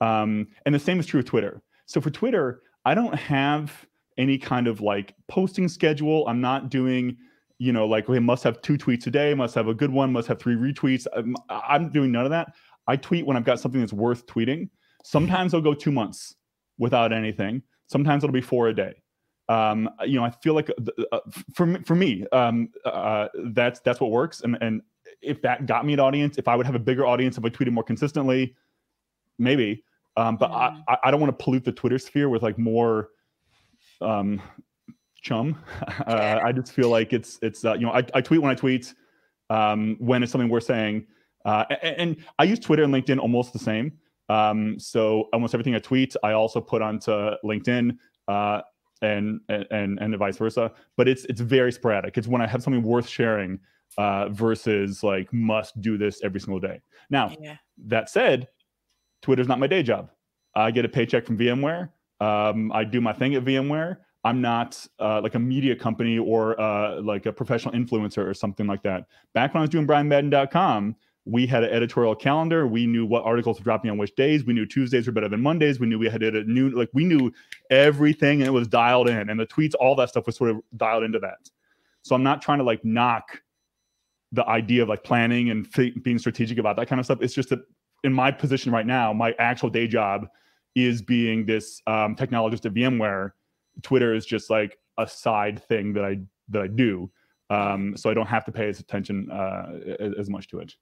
Um, 0.00 0.48
and 0.64 0.74
the 0.74 0.78
same 0.78 1.00
is 1.00 1.06
true 1.06 1.18
with 1.18 1.26
Twitter. 1.26 1.62
So 1.86 2.00
for 2.00 2.10
Twitter, 2.10 2.62
I 2.84 2.94
don't 2.94 3.14
have 3.14 3.86
any 4.16 4.38
kind 4.38 4.66
of 4.66 4.80
like 4.80 5.14
posting 5.28 5.68
schedule. 5.68 6.26
I'm 6.28 6.40
not 6.40 6.70
doing, 6.70 7.16
you 7.58 7.72
know, 7.72 7.86
like, 7.86 8.08
okay, 8.08 8.18
must 8.18 8.44
have 8.44 8.60
two 8.62 8.76
tweets 8.76 9.06
a 9.06 9.10
day, 9.10 9.34
must 9.34 9.54
have 9.54 9.68
a 9.68 9.74
good 9.74 9.90
one, 9.90 10.12
must 10.12 10.28
have 10.28 10.38
three 10.38 10.56
retweets. 10.56 11.06
I'm, 11.14 11.36
I'm 11.48 11.90
doing 11.90 12.12
none 12.12 12.24
of 12.24 12.30
that. 12.30 12.54
I 12.86 12.96
tweet 12.96 13.26
when 13.26 13.36
I've 13.36 13.44
got 13.44 13.60
something 13.60 13.80
that's 13.80 13.92
worth 13.92 14.26
tweeting. 14.26 14.68
Sometimes 15.04 15.54
I'll 15.54 15.60
go 15.60 15.74
two 15.74 15.92
months 15.92 16.34
without 16.78 17.12
anything. 17.12 17.62
Sometimes 17.86 18.24
it'll 18.24 18.32
be 18.32 18.40
four 18.40 18.68
a 18.68 18.74
day. 18.74 18.94
Um, 19.48 19.88
you 20.04 20.18
know, 20.18 20.24
I 20.24 20.30
feel 20.30 20.54
like 20.54 20.70
uh, 20.70 21.02
uh 21.10 21.20
for 21.54 21.64
me, 21.64 21.80
for 21.84 21.94
me, 21.94 22.26
um, 22.32 22.68
uh, 22.84 23.28
that's 23.52 23.80
that's 23.80 23.98
what 23.98 24.10
works. 24.10 24.42
And 24.42 24.58
and 24.60 24.82
if 25.22 25.40
that 25.42 25.66
got 25.66 25.86
me 25.86 25.94
an 25.94 26.00
audience, 26.00 26.36
if 26.36 26.48
I 26.48 26.56
would 26.56 26.66
have 26.66 26.74
a 26.74 26.80
bigger 26.80 27.06
audience 27.06 27.38
if 27.38 27.44
I 27.44 27.48
tweeted 27.48 27.72
more 27.72 27.84
consistently, 27.84 28.54
maybe. 29.38 29.84
Um, 30.16 30.36
but 30.36 30.50
mm. 30.50 30.82
I, 30.88 30.98
I 31.04 31.10
don't 31.10 31.20
want 31.20 31.36
to 31.36 31.44
pollute 31.44 31.64
the 31.64 31.72
Twitter 31.72 31.98
sphere 31.98 32.28
with 32.28 32.42
like 32.42 32.58
more 32.58 33.10
um, 34.00 34.40
chum. 35.22 35.62
Uh, 36.06 36.40
I 36.42 36.52
just 36.52 36.72
feel 36.72 36.88
like 36.88 37.12
it's 37.12 37.38
it's 37.42 37.64
uh, 37.64 37.74
you 37.74 37.84
know 37.84 37.92
I, 37.92 38.02
I 38.14 38.20
tweet 38.22 38.40
when 38.40 38.50
I 38.50 38.54
tweet 38.54 38.94
um, 39.50 39.96
when 39.98 40.22
it's 40.22 40.32
something 40.32 40.48
worth 40.48 40.64
saying. 40.64 41.06
Uh, 41.44 41.64
and, 41.82 41.96
and, 41.96 42.16
I 42.38 42.44
use 42.44 42.58
Twitter 42.58 42.82
and 42.82 42.92
LinkedIn 42.92 43.18
almost 43.18 43.52
the 43.52 43.58
same. 43.58 43.92
Um, 44.28 44.78
so 44.78 45.28
almost 45.32 45.54
everything 45.54 45.74
I 45.74 45.78
tweet, 45.78 46.14
I 46.22 46.32
also 46.32 46.60
put 46.60 46.82
onto 46.82 47.10
LinkedIn, 47.44 47.96
uh, 48.26 48.62
and 49.02 49.40
and 49.48 49.98
and 50.00 50.16
vice 50.18 50.36
versa. 50.36 50.72
But 50.96 51.08
it's 51.08 51.24
it's 51.26 51.40
very 51.40 51.72
sporadic. 51.72 52.18
It's 52.18 52.28
when 52.28 52.42
I 52.42 52.46
have 52.46 52.62
something 52.62 52.82
worth 52.82 53.08
sharing 53.08 53.60
uh, 53.96 54.28
versus 54.30 55.02
like 55.02 55.32
must 55.32 55.80
do 55.80 55.96
this 55.96 56.20
every 56.22 56.40
single 56.40 56.60
day. 56.60 56.80
Now 57.10 57.34
yeah. 57.40 57.56
that 57.86 58.10
said, 58.10 58.48
Twitter's 59.22 59.48
not 59.48 59.58
my 59.58 59.66
day 59.66 59.82
job. 59.82 60.10
I 60.54 60.70
get 60.70 60.84
a 60.84 60.88
paycheck 60.88 61.26
from 61.26 61.38
VMware. 61.38 61.90
Um, 62.20 62.72
I 62.72 62.84
do 62.84 63.00
my 63.00 63.12
thing 63.12 63.34
at 63.34 63.44
VMware. 63.44 63.98
I'm 64.24 64.40
not 64.40 64.84
uh, 64.98 65.20
like 65.22 65.34
a 65.34 65.38
media 65.38 65.76
company 65.76 66.18
or 66.18 66.60
uh, 66.60 67.00
like 67.00 67.26
a 67.26 67.32
professional 67.32 67.74
influencer 67.74 68.26
or 68.26 68.34
something 68.34 68.66
like 68.66 68.82
that. 68.82 69.06
Back 69.32 69.54
when 69.54 69.60
I 69.60 69.62
was 69.62 69.70
doing 69.70 69.86
brianmadden.com, 69.86 70.96
we 71.24 71.46
had 71.46 71.62
an 71.62 71.70
editorial 71.70 72.14
calendar. 72.14 72.66
We 72.66 72.86
knew 72.86 73.06
what 73.06 73.22
articles 73.24 73.58
were 73.58 73.64
dropping 73.64 73.90
on 73.90 73.98
which 73.98 74.14
days. 74.16 74.44
We 74.44 74.54
knew 74.54 74.66
Tuesdays 74.66 75.06
were 75.06 75.12
better 75.12 75.28
than 75.28 75.42
Mondays. 75.42 75.78
We 75.78 75.86
knew 75.86 75.98
we 75.98 76.08
had 76.08 76.22
it 76.22 76.34
at 76.34 76.46
noon. 76.46 76.72
Like 76.72 76.88
we 76.94 77.04
knew 77.04 77.30
everything 77.70 78.40
and 78.40 78.48
it 78.48 78.52
was 78.52 78.66
dialed 78.66 79.08
in. 79.08 79.28
And 79.28 79.38
the 79.38 79.46
tweets, 79.46 79.74
all 79.78 79.94
that 79.96 80.08
stuff 80.08 80.26
was 80.26 80.36
sort 80.36 80.50
of 80.50 80.60
dialed 80.76 81.04
into 81.04 81.18
that. 81.20 81.38
So 82.02 82.14
I'm 82.14 82.22
not 82.22 82.40
trying 82.40 82.58
to 82.58 82.64
like 82.64 82.84
knock 82.84 83.42
the 84.32 84.46
idea 84.46 84.82
of 84.82 84.88
like 84.88 85.04
planning 85.04 85.50
and 85.50 85.70
being 86.02 86.18
strategic 86.18 86.58
about 86.58 86.76
that 86.76 86.88
kind 86.88 86.98
of 86.98 87.04
stuff. 87.04 87.18
It's 87.20 87.34
just 87.34 87.50
that 87.50 87.60
in 88.04 88.12
my 88.12 88.30
position 88.30 88.72
right 88.72 88.86
now, 88.86 89.12
my 89.12 89.34
actual 89.38 89.70
day 89.70 89.86
job 89.86 90.28
is 90.74 91.02
being 91.02 91.46
this 91.46 91.82
um, 91.86 92.14
technologist 92.14 92.66
at 92.66 92.74
VMware. 92.74 93.32
Twitter 93.82 94.14
is 94.14 94.26
just 94.26 94.50
like 94.50 94.78
a 94.98 95.06
side 95.06 95.62
thing 95.64 95.92
that 95.94 96.04
I 96.04 96.18
that 96.50 96.62
I 96.62 96.66
do, 96.66 97.10
um, 97.50 97.96
so 97.96 98.10
I 98.10 98.14
don't 98.14 98.26
have 98.26 98.44
to 98.46 98.52
pay 98.52 98.68
as 98.68 98.80
attention 98.80 99.30
uh, 99.30 99.96
as 100.18 100.28
much 100.28 100.48
to 100.48 100.60
it. 100.60 100.74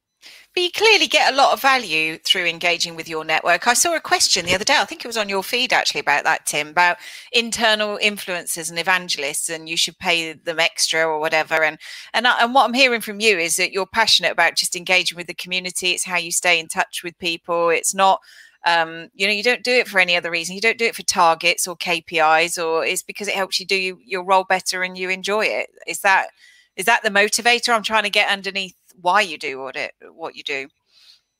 But 0.54 0.62
you 0.62 0.70
clearly 0.72 1.06
get 1.06 1.32
a 1.32 1.36
lot 1.36 1.52
of 1.52 1.60
value 1.60 2.18
through 2.18 2.46
engaging 2.46 2.96
with 2.96 3.08
your 3.08 3.24
network. 3.24 3.66
I 3.66 3.74
saw 3.74 3.94
a 3.94 4.00
question 4.00 4.46
the 4.46 4.54
other 4.54 4.64
day, 4.64 4.76
I 4.76 4.84
think 4.84 5.04
it 5.04 5.08
was 5.08 5.16
on 5.16 5.28
your 5.28 5.42
feed 5.42 5.72
actually 5.72 6.00
about 6.00 6.24
that, 6.24 6.46
Tim, 6.46 6.68
about 6.68 6.96
internal 7.32 7.98
influencers 8.02 8.70
and 8.70 8.78
evangelists, 8.78 9.48
and 9.48 9.68
you 9.68 9.76
should 9.76 9.98
pay 9.98 10.32
them 10.32 10.58
extra 10.58 11.04
or 11.06 11.20
whatever. 11.20 11.62
And 11.62 11.78
and 12.14 12.26
I, 12.26 12.42
and 12.42 12.54
what 12.54 12.64
I'm 12.64 12.74
hearing 12.74 13.02
from 13.02 13.20
you 13.20 13.38
is 13.38 13.56
that 13.56 13.72
you're 13.72 13.86
passionate 13.86 14.32
about 14.32 14.56
just 14.56 14.74
engaging 14.74 15.16
with 15.16 15.26
the 15.26 15.34
community. 15.34 15.90
It's 15.90 16.04
how 16.04 16.16
you 16.16 16.32
stay 16.32 16.58
in 16.58 16.68
touch 16.68 17.02
with 17.04 17.18
people. 17.18 17.68
It's 17.70 17.94
not 17.94 18.20
um, 18.64 19.10
you 19.14 19.26
know 19.26 19.32
you 19.32 19.44
don't 19.44 19.62
do 19.62 19.70
it 19.72 19.86
for 19.86 20.00
any 20.00 20.16
other 20.16 20.30
reason 20.30 20.56
you 20.56 20.60
don't 20.60 20.78
do 20.78 20.86
it 20.86 20.96
for 20.96 21.04
targets 21.04 21.68
or 21.68 21.76
kpis 21.76 22.60
or 22.62 22.84
it's 22.84 23.02
because 23.02 23.28
it 23.28 23.34
helps 23.34 23.60
you 23.60 23.66
do 23.66 23.98
your 24.04 24.24
role 24.24 24.42
better 24.42 24.82
and 24.82 24.98
you 24.98 25.08
enjoy 25.08 25.44
it 25.44 25.70
is 25.86 26.00
that 26.00 26.30
is 26.76 26.84
that 26.86 27.02
the 27.02 27.10
motivator 27.10 27.74
i'm 27.74 27.82
trying 27.82 28.04
to 28.04 28.10
get 28.10 28.30
underneath 28.30 28.74
why 29.00 29.20
you 29.20 29.38
do 29.38 29.58
what 29.58 29.76
it 29.76 29.92
what 30.12 30.34
you 30.36 30.42
do 30.42 30.68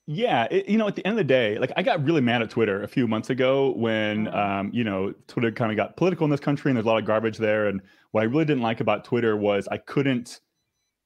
yeah, 0.09 0.47
it, 0.49 0.69
you 0.69 0.77
know, 0.77 0.87
at 0.87 0.95
the 0.95 1.05
end 1.05 1.15
of 1.15 1.17
the 1.17 1.25
day, 1.25 1.59
like 1.59 1.73
I 1.75 1.83
got 1.83 2.01
really 2.01 2.21
mad 2.21 2.41
at 2.41 2.49
Twitter 2.49 2.81
a 2.81 2.87
few 2.87 3.09
months 3.09 3.29
ago 3.29 3.73
when, 3.73 4.27
mm. 4.27 4.33
um, 4.33 4.71
you 4.73 4.85
know, 4.85 5.13
Twitter 5.27 5.51
kind 5.51 5.69
of 5.69 5.75
got 5.75 5.97
political 5.97 6.23
in 6.23 6.31
this 6.31 6.39
country 6.39 6.71
and 6.71 6.77
there's 6.77 6.85
a 6.85 6.87
lot 6.87 6.97
of 6.97 7.03
garbage 7.03 7.37
there. 7.37 7.67
And 7.67 7.81
what 8.11 8.21
I 8.21 8.23
really 8.23 8.45
didn't 8.45 8.63
like 8.63 8.79
about 8.79 9.03
Twitter 9.03 9.35
was 9.35 9.67
I 9.67 9.75
couldn't 9.75 10.39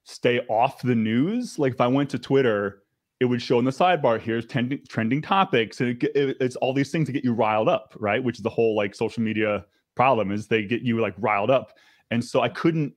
stay 0.04 0.42
off 0.42 0.84
the 0.84 0.94
news. 0.94 1.58
Like 1.58 1.74
if 1.74 1.82
I 1.82 1.88
went 1.88 2.12
to 2.12 2.20
Twitter, 2.20 2.84
it 3.22 3.26
would 3.26 3.42
show 3.42 3.60
in 3.60 3.66
the 3.66 3.72
sidebar 3.72 4.20
here's 4.20 4.46
trending, 4.46 4.82
trending 4.90 5.22
topics 5.22 5.80
and 5.80 5.92
it, 5.92 6.12
it, 6.16 6.38
it's 6.42 6.56
all 6.58 6.74
these 6.74 6.92
things 6.92 7.06
to 7.06 7.12
get 7.12 7.24
you 7.24 7.34
riled 7.34 7.70
up 7.70 7.96
right 8.00 8.22
which 8.22 8.38
is 8.38 8.42
the 8.42 8.50
whole 8.50 8.76
like 8.76 8.96
social 8.96 9.22
media 9.22 9.64
problem 9.96 10.32
is 10.32 10.48
they 10.48 10.64
get 10.64 10.82
you 10.82 11.00
like 11.00 11.14
riled 11.20 11.52
up 11.52 11.78
and 12.10 12.26
so 12.26 12.42
i 12.42 12.50
couldn't 12.50 12.92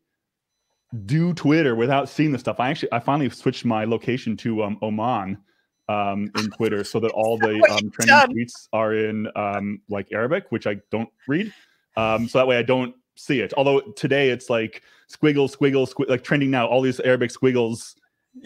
do 1.07 1.35
twitter 1.35 1.75
without 1.75 2.09
seeing 2.09 2.33
the 2.33 2.39
stuff. 2.39 2.61
I 2.61 2.71
actually 2.71 2.93
i 2.93 2.99
finally 2.99 3.31
switched 3.31 3.65
my 3.65 3.85
location 3.85 4.37
to 4.39 4.63
um, 4.63 4.79
oman 4.83 5.39
um, 5.89 6.31
in 6.39 6.51
twitter 6.51 6.85
so 6.85 7.01
that 7.01 7.11
all 7.13 7.37
the 7.39 7.55
um, 7.71 7.91
trending 7.91 8.07
done? 8.07 8.33
tweets 8.33 8.69
are 8.73 8.95
in 8.95 9.29
um, 9.37 9.81
like 9.89 10.13
arabic 10.13 10.45
which 10.51 10.67
i 10.67 10.77
don't 10.91 11.11
read. 11.29 11.53
Um, 11.97 12.29
so 12.29 12.39
that 12.39 12.47
way 12.47 12.57
i 12.57 12.63
don't 12.63 12.95
see 13.17 13.41
it. 13.41 13.53
Although 13.57 13.81
today 13.93 14.31
it's 14.31 14.51
like 14.51 14.83
squiggle 15.11 15.55
squiggle 15.55 15.93
squiggle 15.93 16.09
like 16.09 16.25
trending 16.25 16.51
now 16.51 16.67
all 16.67 16.81
these 16.81 17.01
arabic 17.01 17.31
squiggles 17.31 17.95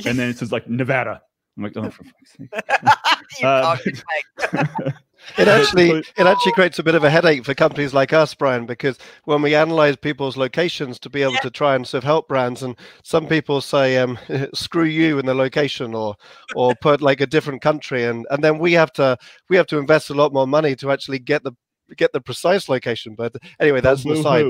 and 0.04 0.18
then 0.18 0.30
it 0.30 0.38
says 0.38 0.52
like 0.52 0.68
nevada. 0.68 1.22
I'm 1.56 1.64
like, 1.64 1.76
oh, 1.76 1.90
for 1.90 2.04
fuck's 2.04 2.36
sake. 2.36 3.44
um, 3.44 4.92
it 5.36 5.48
actually 5.48 5.90
it 5.90 6.26
actually 6.26 6.52
creates 6.52 6.78
a 6.78 6.82
bit 6.82 6.94
of 6.94 7.04
a 7.04 7.10
headache 7.10 7.44
for 7.44 7.54
companies 7.54 7.94
like 7.94 8.12
us, 8.12 8.34
Brian, 8.34 8.66
because 8.66 8.98
when 9.24 9.42
we 9.42 9.54
analyze 9.54 9.96
people's 9.96 10.36
locations 10.36 10.98
to 11.00 11.10
be 11.10 11.22
able 11.22 11.34
yeah. 11.34 11.40
to 11.40 11.50
try 11.50 11.74
and 11.74 11.86
sort 11.86 12.02
of 12.02 12.06
help 12.06 12.28
brands, 12.28 12.62
and 12.62 12.76
some 13.02 13.26
people 13.26 13.60
say, 13.60 13.96
um, 13.98 14.18
"Screw 14.54 14.84
you" 14.84 15.18
in 15.18 15.26
the 15.26 15.34
location, 15.34 15.94
or 15.94 16.16
or 16.54 16.74
put 16.80 17.00
like 17.00 17.20
a 17.20 17.26
different 17.26 17.62
country, 17.62 18.04
and 18.04 18.26
and 18.30 18.42
then 18.42 18.58
we 18.58 18.72
have 18.72 18.92
to 18.94 19.16
we 19.48 19.56
have 19.56 19.66
to 19.66 19.78
invest 19.78 20.10
a 20.10 20.14
lot 20.14 20.32
more 20.32 20.46
money 20.46 20.74
to 20.76 20.90
actually 20.90 21.18
get 21.18 21.42
the 21.44 21.52
get 21.96 22.12
the 22.12 22.20
precise 22.20 22.68
location. 22.68 23.14
But 23.14 23.34
anyway, 23.60 23.80
that's 23.80 24.04
the 24.04 24.22
side. 24.22 24.46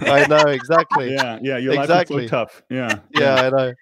I 0.00 0.26
know 0.26 0.42
exactly. 0.48 1.12
Yeah, 1.12 1.38
yeah. 1.42 1.58
Your 1.58 1.74
exactly. 1.74 2.16
life 2.16 2.24
is 2.24 2.30
so 2.30 2.36
tough. 2.36 2.62
Yeah, 2.70 2.98
yeah, 3.14 3.20
yeah, 3.20 3.42
I 3.42 3.50
know. 3.50 3.74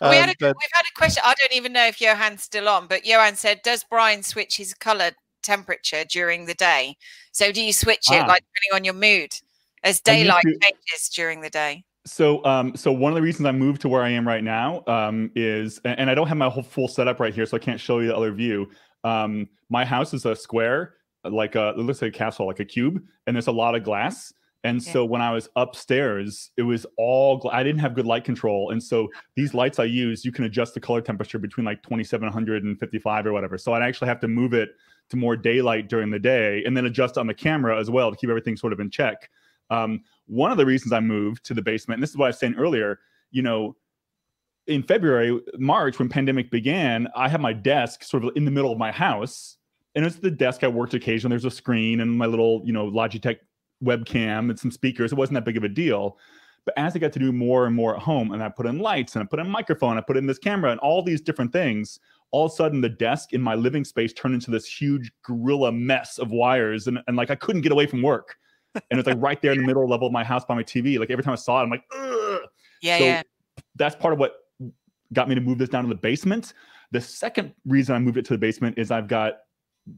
Um, 0.00 0.10
we 0.10 0.16
had 0.16 0.30
a, 0.30 0.34
but... 0.40 0.56
We've 0.60 0.70
had 0.72 0.82
a 0.82 0.98
question. 0.98 1.22
I 1.24 1.34
don't 1.38 1.54
even 1.54 1.72
know 1.72 1.86
if 1.86 1.98
Johan's 1.98 2.42
still 2.42 2.68
on, 2.68 2.86
but 2.86 3.06
Johan 3.06 3.36
said, 3.36 3.60
"Does 3.62 3.84
Brian 3.88 4.22
switch 4.22 4.56
his 4.56 4.74
color 4.74 5.12
temperature 5.42 6.04
during 6.04 6.46
the 6.46 6.54
day? 6.54 6.96
So 7.32 7.52
do 7.52 7.62
you 7.62 7.72
switch 7.72 8.06
ah. 8.10 8.14
it 8.14 8.28
like 8.28 8.44
depending 8.54 8.74
on 8.74 8.84
your 8.84 8.94
mood 8.94 9.30
as 9.84 10.00
daylight 10.00 10.42
to... 10.42 10.58
changes 10.62 11.08
during 11.14 11.40
the 11.40 11.50
day?" 11.50 11.84
So, 12.06 12.42
um, 12.44 12.74
so 12.74 12.90
one 12.90 13.12
of 13.12 13.16
the 13.16 13.22
reasons 13.22 13.46
I 13.46 13.52
moved 13.52 13.82
to 13.82 13.88
where 13.88 14.02
I 14.02 14.08
am 14.10 14.26
right 14.26 14.42
now 14.42 14.82
um, 14.86 15.30
is, 15.34 15.78
and 15.84 16.08
I 16.08 16.14
don't 16.14 16.26
have 16.26 16.38
my 16.38 16.48
whole 16.48 16.62
full 16.62 16.88
setup 16.88 17.20
right 17.20 17.34
here, 17.34 17.44
so 17.44 17.56
I 17.56 17.60
can't 17.60 17.78
show 17.78 17.98
you 17.98 18.08
the 18.08 18.16
other 18.16 18.32
view. 18.32 18.70
Um, 19.04 19.48
my 19.68 19.84
house 19.84 20.14
is 20.14 20.24
a 20.24 20.34
square, 20.34 20.94
like 21.24 21.54
a 21.54 21.70
it 21.70 21.78
looks 21.78 22.00
like 22.00 22.14
a 22.14 22.18
castle, 22.18 22.46
like 22.46 22.60
a 22.60 22.64
cube, 22.64 23.02
and 23.26 23.36
there's 23.36 23.46
a 23.46 23.52
lot 23.52 23.74
of 23.74 23.84
glass. 23.84 24.32
And 24.64 24.82
so 24.82 25.04
when 25.04 25.22
I 25.22 25.32
was 25.32 25.48
upstairs, 25.54 26.50
it 26.56 26.62
was 26.62 26.84
all, 26.96 27.48
I 27.52 27.62
didn't 27.62 27.78
have 27.78 27.94
good 27.94 28.06
light 28.06 28.24
control. 28.24 28.70
And 28.70 28.82
so 28.82 29.08
these 29.36 29.54
lights 29.54 29.78
I 29.78 29.84
use, 29.84 30.24
you 30.24 30.32
can 30.32 30.44
adjust 30.44 30.74
the 30.74 30.80
color 30.80 31.00
temperature 31.00 31.38
between 31.38 31.64
like 31.64 31.82
2700 31.84 32.64
and 32.64 32.78
55 32.78 33.26
or 33.26 33.32
whatever. 33.32 33.56
So 33.56 33.72
I'd 33.72 33.82
actually 33.82 34.08
have 34.08 34.20
to 34.20 34.28
move 34.28 34.54
it 34.54 34.70
to 35.10 35.16
more 35.16 35.36
daylight 35.36 35.88
during 35.88 36.10
the 36.10 36.18
day 36.18 36.62
and 36.64 36.76
then 36.76 36.86
adjust 36.86 37.18
on 37.18 37.26
the 37.26 37.34
camera 37.34 37.78
as 37.78 37.90
well 37.90 38.10
to 38.10 38.16
keep 38.16 38.30
everything 38.30 38.56
sort 38.56 38.72
of 38.72 38.80
in 38.80 38.90
check. 38.90 39.30
Um, 39.70 40.02
one 40.26 40.50
of 40.50 40.58
the 40.58 40.66
reasons 40.66 40.92
I 40.92 41.00
moved 41.00 41.44
to 41.46 41.54
the 41.54 41.62
basement, 41.62 41.96
and 41.96 42.02
this 42.02 42.10
is 42.10 42.16
what 42.16 42.26
I 42.26 42.28
was 42.28 42.38
saying 42.38 42.54
earlier, 42.56 43.00
you 43.30 43.42
know, 43.42 43.76
in 44.66 44.82
February, 44.82 45.40
March, 45.58 45.98
when 45.98 46.08
pandemic 46.08 46.50
began, 46.50 47.08
I 47.16 47.28
had 47.28 47.40
my 47.40 47.54
desk 47.54 48.04
sort 48.04 48.24
of 48.24 48.36
in 48.36 48.44
the 48.44 48.50
middle 48.50 48.70
of 48.70 48.78
my 48.78 48.92
house. 48.92 49.56
And 49.94 50.04
it's 50.04 50.16
the 50.16 50.30
desk 50.30 50.62
I 50.62 50.68
worked 50.68 50.94
occasionally. 50.94 51.32
There's 51.32 51.46
a 51.46 51.50
screen 51.50 52.00
and 52.00 52.16
my 52.16 52.26
little, 52.26 52.60
you 52.64 52.72
know, 52.72 52.90
Logitech 52.90 53.38
webcam 53.82 54.50
and 54.50 54.58
some 54.58 54.70
speakers. 54.70 55.10
It 55.10 55.16
wasn't 55.16 55.34
that 55.34 55.44
big 55.44 55.56
of 55.56 55.64
a 55.64 55.68
deal. 55.68 56.18
But 56.64 56.76
as 56.76 56.94
I 56.94 56.98
got 56.98 57.14
to 57.14 57.18
do 57.18 57.32
more 57.32 57.66
and 57.66 57.74
more 57.74 57.96
at 57.96 58.02
home, 58.02 58.32
and 58.32 58.42
I 58.42 58.50
put 58.50 58.66
in 58.66 58.78
lights 58.78 59.16
and 59.16 59.22
I 59.22 59.26
put 59.26 59.40
in 59.40 59.46
a 59.46 59.48
microphone, 59.48 59.96
I 59.96 60.02
put 60.02 60.18
in 60.18 60.26
this 60.26 60.38
camera 60.38 60.70
and 60.70 60.78
all 60.80 61.02
these 61.02 61.22
different 61.22 61.50
things, 61.50 61.98
all 62.30 62.46
of 62.46 62.52
a 62.52 62.54
sudden 62.54 62.80
the 62.80 62.88
desk 62.88 63.32
in 63.32 63.40
my 63.40 63.54
living 63.54 63.84
space 63.84 64.12
turned 64.12 64.34
into 64.34 64.50
this 64.50 64.66
huge 64.66 65.10
gorilla 65.24 65.72
mess 65.72 66.18
of 66.18 66.30
wires, 66.30 66.86
and, 66.86 66.98
and 67.06 67.16
like 67.16 67.30
I 67.30 67.34
couldn't 67.34 67.62
get 67.62 67.72
away 67.72 67.86
from 67.86 68.02
work. 68.02 68.36
And 68.90 69.00
it's 69.00 69.06
like 69.06 69.20
right 69.20 69.40
there 69.40 69.52
in 69.52 69.58
the 69.58 69.66
middle 69.66 69.88
level 69.88 70.06
of 70.06 70.12
my 70.12 70.24
house 70.24 70.44
by 70.44 70.54
my 70.54 70.62
TV. 70.62 70.98
Like 70.98 71.10
every 71.10 71.24
time 71.24 71.32
I 71.32 71.36
saw 71.36 71.60
it, 71.60 71.64
I'm 71.64 71.70
like, 71.70 71.84
Ugh. 71.96 72.40
yeah, 72.82 72.98
so 72.98 73.04
yeah. 73.04 73.22
That's 73.76 73.96
part 73.96 74.12
of 74.12 74.20
what 74.20 74.36
got 75.12 75.28
me 75.28 75.34
to 75.34 75.40
move 75.40 75.58
this 75.58 75.68
down 75.68 75.84
to 75.84 75.88
the 75.88 75.94
basement. 75.94 76.52
The 76.92 77.00
second 77.00 77.54
reason 77.66 77.94
I 77.94 77.98
moved 77.98 78.18
it 78.18 78.24
to 78.26 78.34
the 78.34 78.38
basement 78.38 78.78
is 78.78 78.90
I've 78.90 79.08
got 79.08 79.38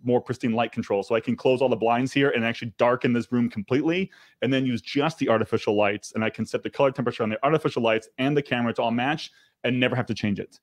more 0.04 0.20
pristine 0.20 0.52
light 0.52 0.72
control. 0.72 1.02
So 1.02 1.14
I 1.14 1.20
can 1.20 1.36
close 1.36 1.60
all 1.60 1.68
the 1.68 1.76
blinds 1.76 2.12
here 2.12 2.30
and 2.30 2.44
actually 2.44 2.72
darken 2.78 3.12
this 3.12 3.30
room 3.32 3.50
completely 3.50 4.10
and 4.42 4.52
then 4.52 4.66
use 4.66 4.80
just 4.80 5.18
the 5.18 5.28
artificial 5.28 5.76
lights. 5.76 6.12
And 6.14 6.24
I 6.24 6.30
can 6.30 6.46
set 6.46 6.62
the 6.62 6.70
color 6.70 6.90
temperature 6.90 7.22
on 7.22 7.28
the 7.28 7.44
artificial 7.44 7.82
lights 7.82 8.08
and 8.18 8.36
the 8.36 8.42
camera 8.42 8.72
to 8.74 8.82
all 8.82 8.90
match 8.90 9.30
and 9.64 9.78
never 9.78 9.96
have 9.96 10.06
to 10.06 10.14
change 10.14 10.40
it. 10.40 10.58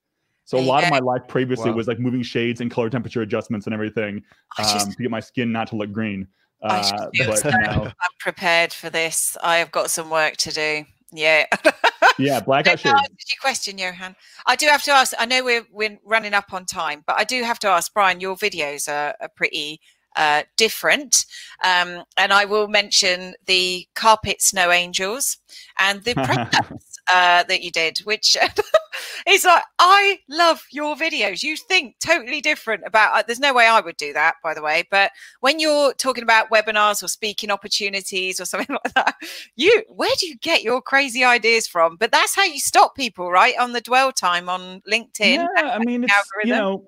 So 0.48 0.58
a 0.58 0.62
lot 0.62 0.86
of 0.86 0.90
my 0.90 1.00
life 1.00 1.28
previously 1.28 1.72
wow. 1.72 1.76
was 1.76 1.90
like 1.90 2.00
moving 2.00 2.24
shades 2.24 2.62
and 2.62 2.72
color 2.72 2.90
temperature 2.90 3.22
adjustments 3.22 3.68
and 3.68 3.74
everything 3.74 4.24
um, 4.58 4.64
just, 4.64 4.92
to 4.92 5.04
get 5.04 5.12
my 5.12 5.20
skin 5.20 5.52
not 5.52 5.68
to 5.68 5.76
look 5.76 5.92
green. 5.92 6.26
Uh, 6.64 7.10
but 7.26 7.44
now, 7.44 7.84
I'm 8.02 8.12
prepared 8.18 8.72
for 8.72 8.90
this. 8.90 9.36
I 9.44 9.58
have 9.58 9.72
got 9.72 9.92
some 9.92 10.10
work 10.10 10.38
to 10.38 10.52
do. 10.54 10.86
Yeah. 11.12 11.48
yeah, 12.18 12.40
blackout 12.40 12.80
shades. 12.80 12.96
Your 12.96 13.42
question, 13.42 13.78
Johan. 13.78 14.16
I 14.46 14.56
do 14.56 14.68
have 14.68 14.84
to 14.84 14.92
ask. 14.92 15.14
I 15.20 15.26
know 15.26 15.44
we're 15.44 15.68
we're 15.70 16.00
running 16.06 16.34
up 16.34 16.54
on 16.54 16.66
time, 16.66 17.04
but 17.06 17.20
I 17.20 17.26
do 17.26 17.44
have 17.44 17.60
to 17.60 17.68
ask, 17.68 17.94
Brian. 17.94 18.22
Your 18.22 18.38
videos 18.38 18.88
are, 18.90 19.16
are 19.20 19.30
pretty 19.36 19.82
uh, 20.16 20.44
different, 20.56 21.26
um, 21.66 22.04
and 22.16 22.32
I 22.32 22.46
will 22.46 22.70
mention 22.70 23.36
the 23.48 23.86
carpet 23.96 24.42
snow 24.42 24.72
angels 24.72 25.40
and 25.78 26.04
the 26.04 26.16
uh, 27.14 27.44
that 27.44 27.62
you 27.62 27.72
did, 27.72 28.00
which 28.00 28.38
is 29.28 29.46
like 29.46 29.64
I 29.80 30.20
love 30.30 30.64
your 30.72 30.96
videos. 30.96 31.44
You 31.44 31.56
think 31.56 31.96
totally 32.00 32.42
different 32.42 32.84
about. 32.86 33.18
Uh, 33.18 33.24
there's 33.26 33.40
no 33.40 33.54
way 33.54 33.68
I 33.68 33.80
would 33.80 33.98
do 33.98 34.14
that, 34.14 34.36
by 34.44 34.54
the 34.54 34.62
way. 34.62 34.86
But 34.90 35.12
when 35.40 35.60
you're 35.60 35.94
talking 35.94 36.24
about 36.24 36.50
webinars 36.50 37.04
or 37.04 37.08
speaking 37.08 37.52
opportunities 37.52 38.40
or 38.40 38.46
something 38.46 38.78
like 38.86 38.94
that, 38.94 39.16
you 39.56 39.84
where 39.90 40.14
do 40.18 40.28
you 40.28 40.38
get 40.38 40.64
your 40.64 40.82
crazy 40.82 41.24
ideas 41.24 41.68
from? 41.68 41.96
But 41.98 42.12
that's 42.12 42.36
how 42.36 42.44
you 42.44 42.60
stop 42.60 42.96
people, 42.96 43.32
right? 43.32 43.56
On 43.60 43.74
the 43.74 43.82
dwell 43.82 44.12
time 44.12 44.50
on 44.50 44.82
LinkedIn. 44.82 45.36
Yeah, 45.36 45.48
I 45.56 45.80
mean, 45.80 46.04
it's, 46.04 46.14
algorithm. 46.14 46.48
you 46.50 46.56
know 46.56 46.88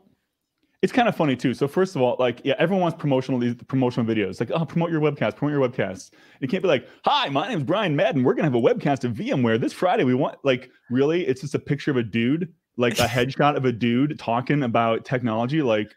it's 0.81 0.93
kind 0.93 1.09
of 1.09 1.15
funny 1.15 1.35
too. 1.35 1.53
So 1.53 1.67
first 1.67 1.95
of 1.95 2.01
all, 2.01 2.15
like 2.19 2.41
yeah, 2.45 2.55
everyone 2.57 2.83
wants 2.83 2.97
promotional 2.97 3.39
these 3.39 3.55
promotional 3.67 4.05
videos. 4.05 4.39
Like, 4.39 4.51
oh, 4.51 4.65
promote 4.65 4.91
your 4.91 5.01
webcast, 5.01 5.35
promote 5.35 5.57
your 5.57 5.67
webcast. 5.67 6.11
You 6.39 6.47
can't 6.47 6.63
be 6.63 6.69
like, 6.69 6.87
hi, 7.03 7.27
my 7.29 7.49
name 7.49 7.57
is 7.57 7.63
Brian 7.63 7.95
Madden. 7.95 8.23
We're 8.23 8.33
gonna 8.33 8.49
have 8.49 8.55
a 8.55 8.61
webcast 8.61 9.03
of 9.03 9.13
VMware 9.13 9.59
this 9.59 9.73
Friday. 9.73 10.05
We 10.05 10.13
want 10.13 10.37
like 10.43 10.69
really, 10.89 11.27
it's 11.27 11.41
just 11.41 11.53
a 11.53 11.59
picture 11.59 11.91
of 11.91 11.97
a 11.97 12.03
dude, 12.03 12.53
like 12.77 12.97
a 12.99 13.03
headshot 13.03 13.57
of 13.57 13.65
a 13.65 13.73
dude 13.73 14.17
talking 14.17 14.63
about 14.63 15.03
technology. 15.03 15.61
Like, 15.61 15.93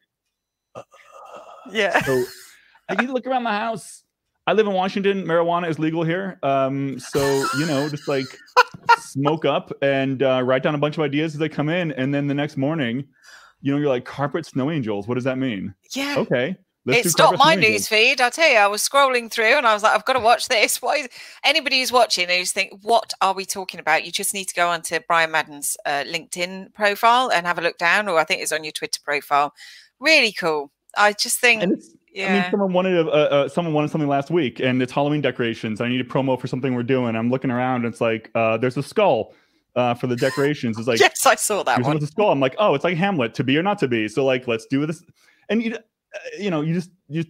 yeah. 1.71 2.03
So 2.03 2.25
I 2.89 2.97
need 2.97 3.07
to 3.07 3.13
look 3.13 3.27
around 3.27 3.45
the 3.45 3.51
house. 3.51 4.03
I 4.49 4.55
live 4.55 4.67
in 4.67 4.73
Washington. 4.73 5.25
Marijuana 5.25 5.69
is 5.69 5.79
legal 5.79 6.03
here. 6.03 6.41
Um, 6.43 6.99
so 6.99 7.47
you 7.57 7.67
know, 7.67 7.89
just 7.89 8.09
like 8.09 8.27
smoke 8.99 9.45
up 9.45 9.73
and 9.81 10.25
uh, 10.25 10.43
write 10.45 10.65
down 10.65 10.75
a 10.75 10.79
bunch 10.79 10.99
of 10.99 11.05
ideas 11.05 11.35
as 11.35 11.39
they 11.39 11.49
come 11.49 11.69
in, 11.69 11.93
and 11.93 12.13
then 12.13 12.27
the 12.27 12.35
next 12.35 12.57
morning 12.57 13.05
you 13.63 13.73
know, 13.73 13.79
you're 13.79 13.89
like 13.89 14.05
carpet 14.05 14.45
snow 14.45 14.71
angels. 14.71 15.09
What 15.09 15.15
does 15.15 15.25
that 15.25 15.39
mean? 15.39 15.75
Yeah. 15.95 16.17
Okay. 16.19 16.57
Let's 16.85 17.07
it 17.07 17.11
stopped 17.11 17.39
my 17.39 17.55
news 17.55 17.87
feed. 17.87 18.21
I 18.21 18.29
tell 18.31 18.51
you, 18.51 18.57
I 18.57 18.67
was 18.67 18.87
scrolling 18.87 19.31
through 19.31 19.57
and 19.57 19.67
I 19.67 19.73
was 19.73 19.85
like, 19.85 19.95
I've 19.95 20.05
got 20.05 20.15
to 20.15 20.21
watch 20.21 20.49
this. 20.49 20.83
Why 20.83 20.97
is 20.97 21.09
anybody 21.45 21.79
who's 21.79 21.93
watching 21.93 22.29
who's 22.29 22.51
think, 22.51 22.73
what 22.83 23.13
are 23.21 23.35
we 23.35 23.45
talking 23.45 23.79
about? 23.79 24.05
You 24.05 24.11
just 24.11 24.35
need 24.35 24.49
to 24.49 24.55
go 24.55 24.69
onto 24.69 24.99
Brian 25.07 25.31
Madden's 25.31 25.77
uh, 25.87 26.03
LinkedIn 26.09 26.75
profile 26.75 27.31
and 27.31 27.47
have 27.47 27.59
a 27.59 27.63
look 27.63 27.79
down, 27.79 28.09
or 28.09 28.19
I 28.19 28.25
think 28.25 28.43
it's 28.43 28.51
on 28.51 28.65
your 28.65 28.73
Twitter 28.73 29.01
profile. 29.05 29.55
Really 30.01 30.33
cool. 30.33 30.73
I 30.97 31.13
just 31.13 31.39
think. 31.39 31.63
Yeah. 32.13 32.27
I 32.27 32.41
mean, 32.41 32.51
someone 32.51 32.73
wanted 32.73 33.07
a, 33.07 33.11
uh, 33.11 33.49
someone 33.49 33.73
wanted 33.73 33.91
something 33.91 34.09
last 34.09 34.31
week, 34.31 34.59
and 34.59 34.83
it's 34.83 34.93
Halloween 34.93 35.21
decorations. 35.21 35.81
I 35.81 35.89
need 35.89 36.01
a 36.01 36.05
promo 36.05 36.39
for 36.39 36.49
something 36.49 36.75
we're 36.75 36.83
doing. 36.83 37.15
I'm 37.15 37.31
looking 37.31 37.51
around, 37.51 37.85
and 37.85 37.93
it's 37.93 38.01
like 38.01 38.31
uh, 38.35 38.59
there's 38.59 38.77
a 38.77 38.83
skull 38.83 39.33
uh, 39.77 39.95
for 39.95 40.07
the 40.07 40.17
decorations. 40.17 40.79
It's 40.79 40.89
like 40.89 41.01
yes, 41.01 41.25
I 41.27 41.35
saw 41.35 41.63
that 41.63 41.83
one. 41.83 41.99
The 41.99 42.07
skull. 42.07 42.31
I'm 42.31 42.41
like, 42.41 42.55
oh, 42.59 42.75
it's 42.75 42.85
like 42.85 42.97
Hamlet, 42.97 43.35
to 43.35 43.45
be 43.45 43.57
or 43.57 43.63
not 43.63 43.79
to 43.79 43.89
be. 43.89 44.09
So 44.09 44.25
like, 44.25 44.47
let's 44.47 44.67
do 44.67 44.85
this. 44.87 45.03
And 45.49 45.63
you, 45.63 45.77
you 46.39 46.51
know, 46.51 46.61
you 46.61 46.75
just 46.75 46.91
you, 47.09 47.25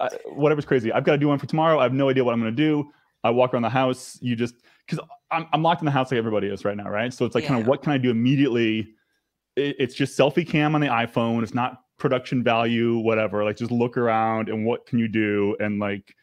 uh, 0.00 0.08
whatever's 0.26 0.64
crazy. 0.64 0.92
I've 0.92 1.04
got 1.04 1.12
to 1.12 1.18
do 1.18 1.28
one 1.28 1.38
for 1.38 1.46
tomorrow. 1.46 1.78
I 1.78 1.82
have 1.82 1.92
no 1.92 2.08
idea 2.08 2.24
what 2.24 2.32
I'm 2.32 2.40
going 2.40 2.54
to 2.54 2.62
do. 2.62 2.90
I 3.24 3.30
walk 3.30 3.52
around 3.52 3.62
the 3.62 3.70
house. 3.70 4.18
You 4.20 4.36
just 4.36 4.54
because 4.86 5.04
I'm, 5.30 5.46
I'm 5.52 5.62
locked 5.62 5.82
in 5.82 5.86
the 5.86 5.92
house 5.92 6.10
like 6.10 6.18
everybody 6.18 6.48
is 6.48 6.64
right 6.64 6.76
now, 6.76 6.88
right? 6.88 7.12
So 7.12 7.24
it's 7.24 7.34
like 7.34 7.44
yeah. 7.44 7.48
kind 7.48 7.60
of 7.60 7.66
what 7.66 7.82
can 7.82 7.92
I 7.92 7.98
do 7.98 8.10
immediately? 8.10 8.94
It, 9.56 9.76
it's 9.78 9.94
just 9.94 10.18
selfie 10.18 10.48
cam 10.48 10.74
on 10.74 10.80
the 10.80 10.86
iPhone. 10.86 11.42
It's 11.42 11.54
not 11.54 11.82
production 11.98 12.44
value, 12.44 12.98
whatever. 12.98 13.44
Like 13.44 13.56
just 13.56 13.72
look 13.72 13.96
around 13.96 14.48
and 14.48 14.64
what 14.64 14.86
can 14.86 14.98
you 15.00 15.08
do? 15.08 15.56
And 15.58 15.80
like, 15.80 16.14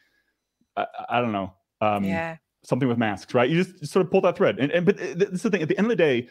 I, 0.76 0.86
I 1.10 1.20
don't 1.20 1.32
know. 1.32 1.52
Um, 1.82 2.04
yeah 2.04 2.36
something 2.66 2.88
with 2.88 2.98
masks, 2.98 3.32
right? 3.34 3.48
You 3.48 3.62
just, 3.62 3.78
just 3.78 3.92
sort 3.92 4.04
of 4.04 4.10
pull 4.10 4.20
that 4.22 4.36
thread. 4.36 4.58
And, 4.58 4.72
and 4.72 4.84
but 4.84 4.96
this 4.96 5.30
is 5.32 5.42
the 5.42 5.50
thing. 5.50 5.62
At 5.62 5.68
the 5.68 5.78
end 5.78 5.86
of 5.86 5.90
the 5.90 5.96
day, 5.96 6.28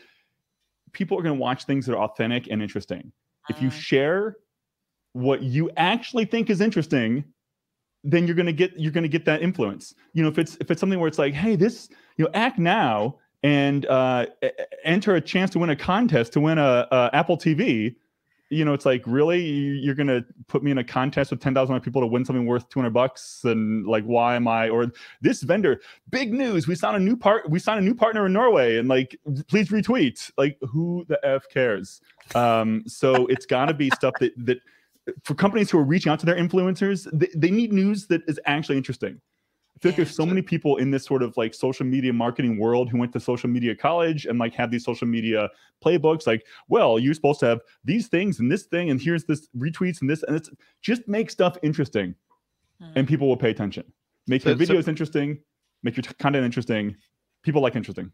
people 0.92 1.18
are 1.18 1.22
going 1.22 1.36
to 1.36 1.42
watch 1.42 1.66
things 1.66 1.86
that 1.86 1.94
are 1.96 2.04
authentic 2.04 2.48
and 2.50 2.62
interesting. 2.62 3.12
If 3.50 3.62
you 3.62 3.70
mm. 3.70 3.74
share 3.74 4.38
what 5.14 5.44
you 5.44 5.72
actually 5.78 6.26
think 6.26 6.50
is 6.50 6.62
interesting, 6.62 7.24
then 8.04 8.28
you're 8.28 8.36
going 8.36 8.46
to 8.46 8.54
get 8.54 8.78
you're 8.78 8.92
going 8.92 9.04
to 9.04 9.10
get 9.10 9.26
that 9.26 9.42
influence. 9.42 9.94
You 10.14 10.24
know, 10.24 10.30
if 10.30 10.38
it's 10.38 10.58
if 10.60 10.70
it's 10.70 10.80
something 10.80 11.00
where 11.00 11.08
it's 11.08 11.20
like, 11.20 11.34
hey, 11.34 11.56
this 11.56 11.90
you 12.18 12.26
know, 12.26 12.32
act 12.34 12.60
now 12.60 13.18
and 13.44 13.86
uh, 13.86 14.26
enter 14.84 15.16
a 15.16 15.22
chance 15.22 15.52
to 15.52 15.60
win 15.60 15.70
a 15.70 15.76
contest 15.76 16.34
to 16.34 16.42
win 16.42 16.58
a, 16.58 16.88
a 16.92 17.10
Apple 17.14 17.38
TV 17.38 17.96
you 18.56 18.66
know, 18.66 18.74
it's 18.74 18.86
like 18.86 19.04
really 19.06 19.42
you're 19.42 19.96
gonna 19.96 20.24
put 20.48 20.64
me 20.64 20.72
in 20.72 20.78
a 20.78 20.84
contest 20.84 21.32
with 21.32 21.42
ten 21.42 21.54
thousand 21.54 21.80
people 21.82 22.02
to 22.02 22.08
win 22.08 22.24
something 22.24 22.46
worth 22.46 22.70
two 22.70 22.80
hundred 22.80 22.94
bucks, 22.94 23.42
and 23.44 23.86
like, 23.86 24.04
why 24.06 24.36
am 24.36 24.48
I? 24.48 24.70
Or 24.70 24.88
this 25.22 25.44
vendor, 25.44 25.82
big 26.10 26.34
news, 26.34 26.68
we 26.68 26.76
signed 26.76 26.96
a 26.96 27.00
new 27.00 27.18
part, 27.18 27.50
we 27.50 27.60
signed 27.60 27.80
a 27.80 27.84
new 27.84 27.96
partner 27.96 28.26
in 28.26 28.34
Norway, 28.34 28.78
and 28.78 28.88
like, 28.88 29.20
please 29.48 29.70
retweet. 29.70 30.32
Like, 30.38 30.58
who 30.62 31.06
the 31.08 31.20
f 31.24 31.44
cares? 31.50 32.02
Um, 32.34 32.84
so 32.88 33.28
it's 33.28 33.46
got 33.46 33.66
to 33.66 33.74
be 33.74 33.90
stuff 33.92 34.14
that 34.20 34.34
that 34.46 34.60
for 35.24 35.36
companies 35.36 35.70
who 35.70 35.78
are 35.78 35.84
reaching 35.84 36.12
out 36.12 36.20
to 36.20 36.26
their 36.26 36.36
influencers, 36.36 37.08
they, 37.14 37.30
they 37.36 37.52
need 37.52 37.72
news 37.72 38.08
that 38.08 38.22
is 38.28 38.40
actually 38.46 38.78
interesting. 38.78 39.22
I 39.76 39.80
feel 39.82 39.90
like 39.90 39.98
there's 39.98 40.16
so 40.16 40.26
many 40.26 40.42
people 40.42 40.78
in 40.78 40.90
this 40.90 41.04
sort 41.04 41.22
of 41.22 41.36
like 41.36 41.54
social 41.54 41.86
media 41.86 42.14
marketing 42.14 42.58
world 42.58 42.90
who 42.90 42.98
went 42.98 43.12
to 43.14 43.20
social 43.20 43.50
media 43.50 43.76
college 43.76 44.26
and 44.26 44.40
like 44.40 44.54
have 44.54 44.72
these 44.72 44.86
social 44.86 45.08
media 45.08 45.50
playbooks. 45.84 46.26
Like, 46.26 46.46
well, 46.70 46.98
you're 46.98 47.14
supposed 47.14 47.42
to 47.42 47.48
have 47.48 47.60
these 47.84 48.08
things 48.08 48.40
and 48.40 48.50
this 48.50 48.64
thing, 48.64 48.90
and 48.90 49.02
here's 49.02 49.26
this 49.26 49.50
retweets 49.58 50.00
and 50.00 50.10
this, 50.10 50.24
and 50.24 50.36
it's 50.36 50.50
just 50.82 51.08
make 51.08 51.30
stuff 51.30 51.58
interesting, 51.62 52.16
hmm. 52.80 52.92
and 52.96 53.08
people 53.08 53.28
will 53.28 53.38
pay 53.38 53.50
attention. 53.50 53.84
Make 54.28 54.44
so, 54.44 54.50
your 54.50 54.58
videos 54.58 54.86
so, 54.86 54.90
interesting, 54.90 55.40
make 55.84 55.98
your 55.98 56.04
content 56.20 56.46
interesting. 56.46 56.96
People 57.44 57.62
like 57.62 57.76
interesting. 57.76 58.12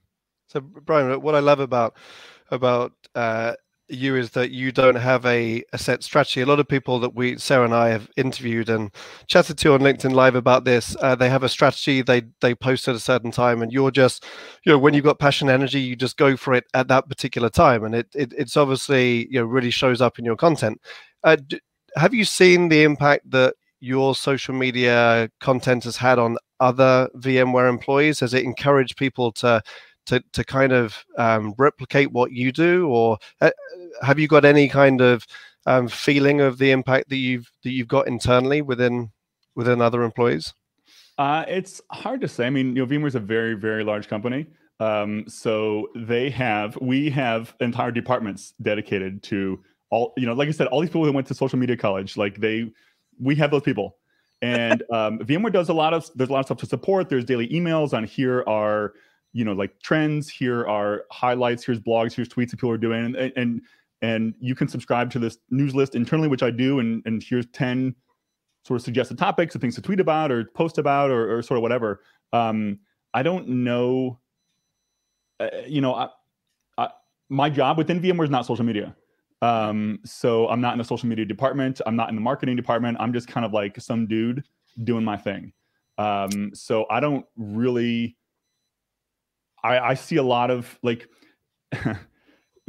So, 0.47 0.61
Brian, 0.61 1.21
what 1.21 1.35
I 1.35 1.39
love 1.39 1.59
about 1.59 1.95
about 2.49 2.93
uh, 3.13 3.53
you 3.93 4.15
is 4.15 4.31
that 4.31 4.51
you 4.51 4.71
don't 4.71 4.95
have 4.95 5.25
a, 5.25 5.63
a 5.73 5.77
set 5.77 6.03
strategy. 6.03 6.41
A 6.41 6.45
lot 6.45 6.59
of 6.59 6.67
people 6.67 6.99
that 6.99 7.15
we, 7.15 7.37
Sarah 7.37 7.65
and 7.65 7.73
I, 7.73 7.89
have 7.89 8.09
interviewed 8.17 8.69
and 8.69 8.91
chatted 9.27 9.57
to 9.59 9.73
on 9.73 9.81
LinkedIn 9.81 10.13
Live 10.13 10.35
about 10.35 10.65
this, 10.65 10.95
uh, 11.01 11.15
they 11.15 11.29
have 11.29 11.43
a 11.43 11.49
strategy. 11.49 12.01
They 12.01 12.23
they 12.41 12.55
post 12.55 12.87
at 12.87 12.95
a 12.95 12.99
certain 12.99 13.31
time, 13.31 13.61
and 13.61 13.71
you're 13.71 13.91
just, 13.91 14.25
you 14.65 14.71
know, 14.71 14.77
when 14.77 14.93
you've 14.93 15.03
got 15.03 15.19
passion, 15.19 15.49
energy, 15.49 15.79
you 15.79 15.95
just 15.95 16.17
go 16.17 16.37
for 16.37 16.53
it 16.53 16.65
at 16.73 16.87
that 16.87 17.09
particular 17.09 17.49
time, 17.49 17.83
and 17.83 17.95
it, 17.95 18.07
it 18.15 18.33
it's 18.37 18.57
obviously 18.57 19.27
you 19.29 19.39
know 19.39 19.45
really 19.45 19.71
shows 19.71 20.01
up 20.01 20.19
in 20.19 20.25
your 20.25 20.35
content. 20.35 20.79
Uh, 21.23 21.37
d- 21.47 21.59
have 21.95 22.13
you 22.13 22.25
seen 22.25 22.69
the 22.69 22.83
impact 22.83 23.29
that 23.31 23.55
your 23.79 24.15
social 24.15 24.53
media 24.53 25.29
content 25.39 25.83
has 25.83 25.97
had 25.97 26.19
on 26.19 26.37
other 26.59 27.09
VMware 27.17 27.69
employees? 27.69 28.19
Has 28.19 28.33
it 28.33 28.43
encouraged 28.43 28.97
people 28.97 29.31
to 29.33 29.61
to 30.05 30.23
to 30.33 30.43
kind 30.43 30.71
of 30.71 31.05
um, 31.17 31.53
replicate 31.57 32.11
what 32.11 32.31
you 32.31 32.51
do, 32.51 32.87
or 32.87 33.17
uh, 33.41 33.51
have 34.01 34.19
you 34.19 34.27
got 34.27 34.45
any 34.45 34.67
kind 34.67 35.01
of 35.01 35.25
um, 35.65 35.87
feeling 35.87 36.41
of 36.41 36.57
the 36.57 36.71
impact 36.71 37.09
that 37.09 37.17
you've 37.17 37.51
that 37.63 37.71
you've 37.71 37.87
got 37.87 38.07
internally 38.07 38.61
within 38.61 39.11
within 39.55 39.81
other 39.81 40.03
employees? 40.03 40.53
Uh, 41.17 41.45
it's 41.47 41.81
hard 41.91 42.21
to 42.21 42.27
say. 42.27 42.47
I 42.47 42.49
mean, 42.49 42.75
you 42.75 42.85
know, 42.85 42.87
VMware 42.87 43.07
is 43.07 43.15
a 43.15 43.19
very 43.19 43.53
very 43.53 43.83
large 43.83 44.07
company. 44.07 44.47
Um, 44.79 45.25
so 45.27 45.89
they 45.95 46.31
have 46.31 46.75
we 46.81 47.09
have 47.11 47.53
entire 47.59 47.91
departments 47.91 48.53
dedicated 48.61 49.21
to 49.23 49.63
all 49.91 50.13
you 50.17 50.25
know 50.25 50.33
like 50.33 50.47
i 50.47 50.51
said 50.51 50.67
all 50.67 50.79
these 50.79 50.89
people 50.89 51.05
who 51.05 51.11
went 51.11 51.27
to 51.27 51.35
social 51.35 51.59
media 51.59 51.77
college 51.77 52.17
like 52.17 52.39
they 52.39 52.71
we 53.19 53.35
have 53.35 53.51
those 53.51 53.61
people 53.61 53.97
and 54.41 54.81
um, 54.91 55.19
vmware 55.19 55.53
does 55.53 55.69
a 55.69 55.73
lot 55.73 55.93
of 55.93 56.09
there's 56.15 56.29
a 56.29 56.33
lot 56.33 56.39
of 56.39 56.45
stuff 56.45 56.57
to 56.57 56.65
support 56.65 57.09
there's 57.09 57.25
daily 57.25 57.47
emails 57.49 57.93
on 57.93 58.03
here 58.03 58.43
are 58.47 58.93
you 59.33 59.45
know 59.45 59.53
like 59.53 59.79
trends 59.81 60.27
here 60.29 60.65
are 60.65 61.05
highlights 61.11 61.63
here's 61.63 61.79
blogs 61.79 62.13
here's 62.13 62.27
tweets 62.27 62.49
that 62.49 62.57
people 62.57 62.71
are 62.71 62.77
doing 62.77 63.15
and 63.15 63.33
and 63.35 63.61
and 64.01 64.33
you 64.39 64.55
can 64.55 64.67
subscribe 64.67 65.11
to 65.11 65.19
this 65.19 65.37
news 65.49 65.75
list 65.75 65.95
internally 65.95 66.27
which 66.27 66.43
i 66.43 66.51
do 66.51 66.79
and 66.79 67.01
and 67.05 67.23
here's 67.23 67.45
10 67.47 67.95
sort 68.65 68.79
of 68.79 68.83
suggested 68.83 69.17
topics 69.17 69.55
or 69.55 69.59
things 69.59 69.75
to 69.75 69.81
tweet 69.81 69.99
about 69.99 70.31
or 70.31 70.45
post 70.55 70.77
about 70.77 71.09
or, 71.09 71.37
or 71.37 71.41
sort 71.41 71.57
of 71.57 71.61
whatever 71.61 72.01
um, 72.33 72.79
i 73.13 73.23
don't 73.23 73.47
know 73.47 74.19
uh, 75.39 75.49
you 75.67 75.81
know 75.81 75.93
I, 75.93 76.09
I, 76.77 76.89
my 77.29 77.49
job 77.49 77.77
within 77.77 77.99
vmware 77.99 78.23
is 78.23 78.29
not 78.29 78.45
social 78.45 78.65
media 78.65 78.95
Um, 79.41 79.99
so 80.05 80.47
I'm 80.49 80.61
not 80.61 80.73
in 80.73 80.77
the 80.77 80.83
social 80.83 81.09
media 81.09 81.25
department. 81.25 81.81
I'm 81.85 81.95
not 81.95 82.09
in 82.09 82.15
the 82.15 82.21
marketing 82.21 82.55
department. 82.55 82.97
I'm 82.99 83.11
just 83.11 83.27
kind 83.27 83.45
of 83.45 83.53
like 83.53 83.79
some 83.81 84.05
dude 84.05 84.43
doing 84.83 85.03
my 85.03 85.17
thing. 85.17 85.53
Um, 85.97 86.51
so 86.53 86.85
I 86.89 86.99
don't 86.99 87.25
really. 87.35 88.17
I, 89.63 89.79
I 89.79 89.93
see 89.95 90.17
a 90.17 90.23
lot 90.23 90.49
of 90.49 90.77
like 90.83 91.07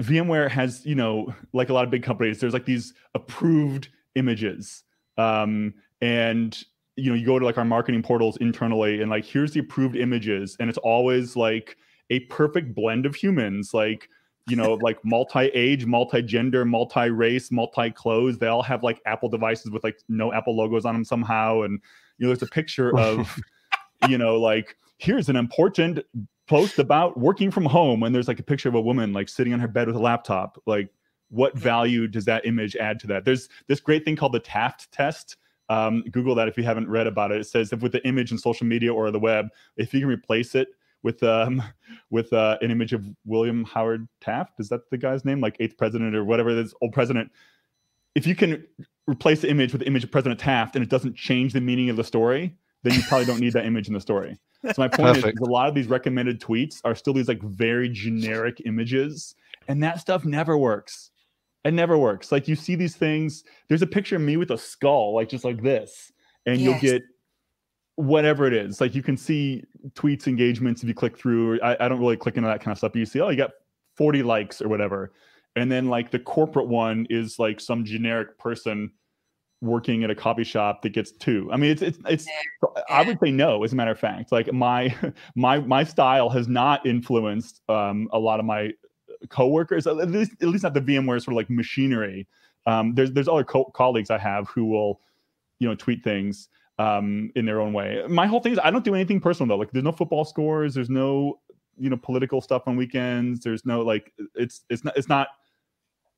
VMware 0.00 0.50
has, 0.50 0.84
you 0.86 0.94
know, 0.94 1.34
like 1.52 1.68
a 1.68 1.72
lot 1.72 1.84
of 1.84 1.90
big 1.90 2.02
companies, 2.02 2.40
there's 2.40 2.52
like 2.52 2.64
these 2.64 2.94
approved 3.14 3.88
images. 4.14 4.84
Um, 5.18 5.74
and 6.00 6.60
you 6.96 7.10
know, 7.10 7.16
you 7.16 7.24
go 7.24 7.38
to 7.38 7.44
like 7.44 7.58
our 7.58 7.64
marketing 7.64 8.02
portals 8.02 8.36
internally 8.38 9.00
and 9.00 9.10
like 9.10 9.24
here's 9.24 9.52
the 9.52 9.60
approved 9.60 9.96
images, 9.96 10.56
and 10.60 10.68
it's 10.68 10.78
always 10.78 11.36
like 11.36 11.76
a 12.10 12.20
perfect 12.20 12.74
blend 12.74 13.06
of 13.06 13.14
humans, 13.14 13.72
like 13.72 14.08
you 14.48 14.56
know, 14.56 14.74
like 14.74 14.98
multi-age, 15.04 15.86
multi-gender, 15.86 16.64
multi-race, 16.64 17.50
multi-clothes. 17.50 18.38
They 18.38 18.48
all 18.48 18.62
have 18.62 18.82
like 18.82 19.00
Apple 19.06 19.28
devices 19.28 19.70
with 19.70 19.84
like 19.84 19.98
no 20.08 20.32
Apple 20.32 20.56
logos 20.56 20.84
on 20.84 20.94
them 20.94 21.04
somehow. 21.04 21.62
And 21.62 21.80
you 22.18 22.26
know, 22.26 22.34
there's 22.34 22.42
a 22.42 22.52
picture 22.52 22.96
of, 22.98 23.38
you 24.08 24.18
know, 24.18 24.38
like 24.38 24.76
here's 24.98 25.28
an 25.28 25.36
important 25.36 26.00
post 26.48 26.78
about 26.78 27.18
working 27.18 27.50
from 27.50 27.64
home 27.64 28.02
and 28.02 28.14
there's 28.14 28.28
like 28.28 28.40
a 28.40 28.42
picture 28.42 28.68
of 28.68 28.74
a 28.74 28.80
woman 28.80 29.12
like 29.12 29.28
sitting 29.28 29.52
on 29.52 29.60
her 29.60 29.68
bed 29.68 29.86
with 29.86 29.96
a 29.96 30.00
laptop 30.00 30.60
like 30.66 30.90
what 31.32 31.56
value 31.56 32.06
does 32.06 32.26
that 32.26 32.44
image 32.44 32.76
add 32.76 33.00
to 33.00 33.06
that? 33.06 33.24
There's 33.24 33.48
this 33.66 33.80
great 33.80 34.04
thing 34.04 34.16
called 34.16 34.32
the 34.32 34.40
taft 34.40 34.92
test. 34.92 35.38
Um, 35.70 36.04
google 36.10 36.34
that 36.34 36.48
if 36.48 36.58
you 36.58 36.64
haven't 36.64 36.90
read 36.90 37.06
about 37.06 37.32
it. 37.32 37.40
It 37.40 37.46
says 37.46 37.72
if 37.72 37.80
with 37.80 37.92
the 37.92 38.06
image 38.06 38.30
in 38.30 38.36
social 38.36 38.66
media 38.66 38.92
or 38.92 39.10
the 39.10 39.18
web 39.18 39.48
if 39.78 39.94
you 39.94 40.00
can 40.00 40.08
replace 40.08 40.54
it 40.54 40.68
with 41.02 41.22
um 41.22 41.62
with 42.10 42.32
uh, 42.34 42.58
an 42.60 42.70
image 42.70 42.92
of 42.92 43.06
william 43.24 43.64
howard 43.64 44.06
taft 44.20 44.60
is 44.60 44.68
that 44.68 44.90
the 44.90 44.98
guy's 44.98 45.24
name? 45.24 45.40
Like 45.40 45.56
eighth 45.58 45.78
president 45.78 46.14
or 46.14 46.24
whatever 46.24 46.54
this 46.54 46.74
old 46.82 46.92
president. 46.92 47.32
If 48.14 48.26
you 48.26 48.34
can 48.34 48.66
replace 49.06 49.40
the 49.40 49.48
image 49.48 49.72
with 49.72 49.80
the 49.80 49.86
image 49.86 50.04
of 50.04 50.10
president 50.10 50.38
taft 50.38 50.76
and 50.76 50.82
it 50.82 50.90
doesn't 50.90 51.16
change 51.16 51.54
the 51.54 51.62
meaning 51.62 51.88
of 51.88 51.96
the 51.96 52.04
story 52.04 52.54
then 52.82 52.92
you 52.92 53.02
probably 53.08 53.24
don't 53.24 53.40
need 53.40 53.54
that 53.54 53.64
image 53.64 53.88
in 53.88 53.94
the 53.94 54.00
story 54.00 54.38
so 54.64 54.74
my 54.78 54.88
point 54.88 55.18
is, 55.18 55.24
is, 55.24 55.32
a 55.40 55.44
lot 55.44 55.68
of 55.68 55.74
these 55.74 55.86
recommended 55.88 56.40
tweets 56.40 56.80
are 56.84 56.94
still 56.94 57.12
these 57.12 57.28
like 57.28 57.42
very 57.42 57.88
generic 57.88 58.62
images, 58.64 59.34
and 59.68 59.82
that 59.82 60.00
stuff 60.00 60.24
never 60.24 60.56
works. 60.56 61.10
It 61.64 61.74
never 61.74 61.98
works. 61.98 62.32
Like 62.32 62.48
you 62.48 62.56
see 62.56 62.74
these 62.74 62.96
things. 62.96 63.44
There's 63.68 63.82
a 63.82 63.86
picture 63.86 64.16
of 64.16 64.22
me 64.22 64.36
with 64.36 64.50
a 64.50 64.58
skull, 64.58 65.14
like 65.14 65.28
just 65.28 65.44
like 65.44 65.62
this, 65.62 66.12
and 66.46 66.60
yes. 66.60 66.82
you'll 66.82 66.92
get 66.92 67.02
whatever 67.96 68.46
it 68.46 68.54
is. 68.54 68.80
Like 68.80 68.94
you 68.94 69.02
can 69.02 69.16
see 69.16 69.64
tweets, 69.94 70.26
engagements 70.26 70.82
if 70.82 70.88
you 70.88 70.94
click 70.94 71.16
through. 71.16 71.60
I, 71.60 71.84
I 71.84 71.88
don't 71.88 72.00
really 72.00 72.16
click 72.16 72.36
into 72.36 72.48
that 72.48 72.60
kind 72.60 72.72
of 72.72 72.78
stuff. 72.78 72.92
But 72.92 73.00
you 73.00 73.06
see, 73.06 73.20
oh, 73.20 73.28
you 73.28 73.36
got 73.36 73.52
40 73.96 74.22
likes 74.22 74.62
or 74.62 74.68
whatever, 74.68 75.12
and 75.56 75.70
then 75.70 75.88
like 75.88 76.10
the 76.10 76.18
corporate 76.18 76.68
one 76.68 77.06
is 77.10 77.38
like 77.38 77.60
some 77.60 77.84
generic 77.84 78.38
person 78.38 78.90
working 79.62 80.02
at 80.04 80.10
a 80.10 80.14
coffee 80.14 80.44
shop 80.44 80.82
that 80.82 80.90
gets 80.90 81.12
two. 81.12 81.48
I 81.50 81.56
mean, 81.56 81.70
it's 81.70 81.80
it's 81.80 81.98
it's. 82.06 82.26
I 82.90 83.02
would 83.02 83.18
say 83.20 83.30
no. 83.30 83.64
As 83.64 83.72
a 83.72 83.76
matter 83.76 83.92
of 83.92 83.98
fact, 83.98 84.32
like 84.32 84.52
my 84.52 84.94
my 85.36 85.60
my 85.60 85.84
style 85.84 86.28
has 86.28 86.48
not 86.48 86.84
influenced 86.84 87.62
um, 87.70 88.08
a 88.12 88.18
lot 88.18 88.40
of 88.40 88.44
my 88.44 88.72
coworkers. 89.30 89.86
At 89.86 90.10
least 90.10 90.32
at 90.42 90.48
least 90.48 90.64
not 90.64 90.74
the 90.74 90.80
VMware 90.80 91.22
sort 91.22 91.28
of 91.28 91.36
like 91.36 91.48
machinery. 91.48 92.26
Um, 92.66 92.94
there's 92.94 93.12
there's 93.12 93.28
other 93.28 93.44
co- 93.44 93.70
colleagues 93.74 94.10
I 94.10 94.18
have 94.18 94.48
who 94.48 94.66
will, 94.66 95.00
you 95.60 95.68
know, 95.68 95.74
tweet 95.74 96.04
things 96.04 96.48
um, 96.78 97.30
in 97.36 97.46
their 97.46 97.60
own 97.60 97.72
way. 97.72 98.04
My 98.08 98.26
whole 98.26 98.40
thing 98.40 98.52
is 98.52 98.58
I 98.62 98.70
don't 98.70 98.84
do 98.84 98.94
anything 98.94 99.20
personal 99.20 99.48
though. 99.48 99.60
Like 99.60 99.70
there's 99.70 99.84
no 99.84 99.92
football 99.92 100.24
scores. 100.24 100.74
There's 100.74 100.90
no 100.90 101.40
you 101.78 101.88
know 101.88 101.96
political 101.96 102.40
stuff 102.40 102.64
on 102.66 102.76
weekends. 102.76 103.40
There's 103.40 103.64
no 103.64 103.82
like 103.82 104.12
it's 104.34 104.64
it's 104.68 104.84
not 104.84 104.96
it's 104.96 105.08
not 105.08 105.28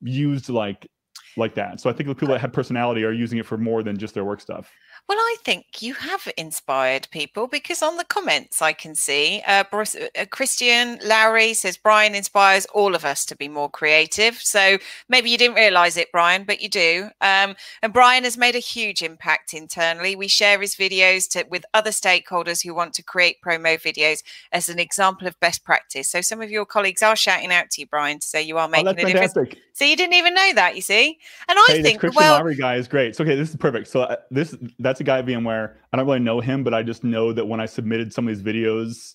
used 0.00 0.48
like 0.48 0.86
like 1.36 1.54
that. 1.54 1.80
So 1.80 1.90
I 1.90 1.92
think 1.92 2.08
the 2.08 2.14
people 2.14 2.32
that 2.34 2.40
have 2.40 2.52
personality 2.52 3.04
are 3.04 3.12
using 3.12 3.38
it 3.38 3.46
for 3.46 3.58
more 3.58 3.82
than 3.82 3.96
just 3.96 4.14
their 4.14 4.24
work 4.24 4.40
stuff. 4.40 4.70
Well, 5.06 5.18
I 5.18 5.36
think 5.44 5.82
you 5.82 5.92
have 5.92 6.26
inspired 6.38 7.08
people 7.10 7.46
because 7.46 7.82
on 7.82 7.98
the 7.98 8.04
comments 8.04 8.62
I 8.62 8.72
can 8.72 8.94
see 8.94 9.42
uh, 9.46 9.62
uh, 9.70 9.84
Christian 10.30 10.98
Lowry 11.04 11.52
says 11.52 11.76
Brian 11.76 12.14
inspires 12.14 12.64
all 12.72 12.94
of 12.94 13.04
us 13.04 13.26
to 13.26 13.36
be 13.36 13.46
more 13.46 13.68
creative. 13.68 14.36
So 14.36 14.78
maybe 15.10 15.28
you 15.28 15.36
didn't 15.36 15.56
realize 15.56 15.98
it, 15.98 16.10
Brian, 16.10 16.44
but 16.44 16.62
you 16.62 16.70
do. 16.70 17.10
Um, 17.20 17.54
and 17.82 17.92
Brian 17.92 18.24
has 18.24 18.38
made 18.38 18.56
a 18.56 18.60
huge 18.60 19.02
impact 19.02 19.52
internally. 19.52 20.16
We 20.16 20.26
share 20.26 20.58
his 20.58 20.74
videos 20.74 21.28
to, 21.32 21.44
with 21.50 21.66
other 21.74 21.90
stakeholders 21.90 22.64
who 22.64 22.74
want 22.74 22.94
to 22.94 23.02
create 23.02 23.42
promo 23.44 23.78
videos 23.78 24.22
as 24.52 24.70
an 24.70 24.78
example 24.78 25.28
of 25.28 25.38
best 25.38 25.64
practice. 25.64 26.08
So 26.08 26.22
some 26.22 26.40
of 26.40 26.50
your 26.50 26.64
colleagues 26.64 27.02
are 27.02 27.14
shouting 27.14 27.52
out 27.52 27.68
to 27.72 27.82
you, 27.82 27.86
Brian, 27.86 28.20
to 28.20 28.26
say 28.26 28.42
you 28.42 28.56
are 28.56 28.68
oh, 28.68 28.70
making 28.70 28.88
oh, 28.88 28.92
a 28.92 28.94
fantastic. 28.94 29.50
difference. 29.50 29.66
So 29.74 29.84
you 29.84 29.96
didn't 29.96 30.14
even 30.14 30.34
know 30.34 30.52
that, 30.54 30.76
you 30.76 30.82
see? 30.82 31.18
And 31.48 31.58
I 31.58 31.64
hey, 31.68 31.82
think, 31.82 32.00
Christian 32.00 32.22
well, 32.22 32.38
Lowry 32.38 32.54
guy 32.54 32.76
is 32.76 32.88
great. 32.88 33.16
So, 33.16 33.24
okay, 33.24 33.34
this 33.34 33.50
is 33.50 33.56
perfect. 33.56 33.88
So 33.88 34.02
uh, 34.02 34.16
this 34.30 34.56
that 34.78 34.93
that's 34.94 35.00
a 35.00 35.04
guy 35.04 35.18
at 35.18 35.26
VMware. 35.26 35.74
I 35.92 35.96
don't 35.96 36.06
really 36.06 36.20
know 36.20 36.40
him, 36.40 36.62
but 36.62 36.72
I 36.72 36.84
just 36.84 37.02
know 37.02 37.32
that 37.32 37.46
when 37.46 37.58
I 37.58 37.66
submitted 37.66 38.12
some 38.12 38.28
of 38.28 38.34
these 38.34 38.44
videos, 38.44 39.14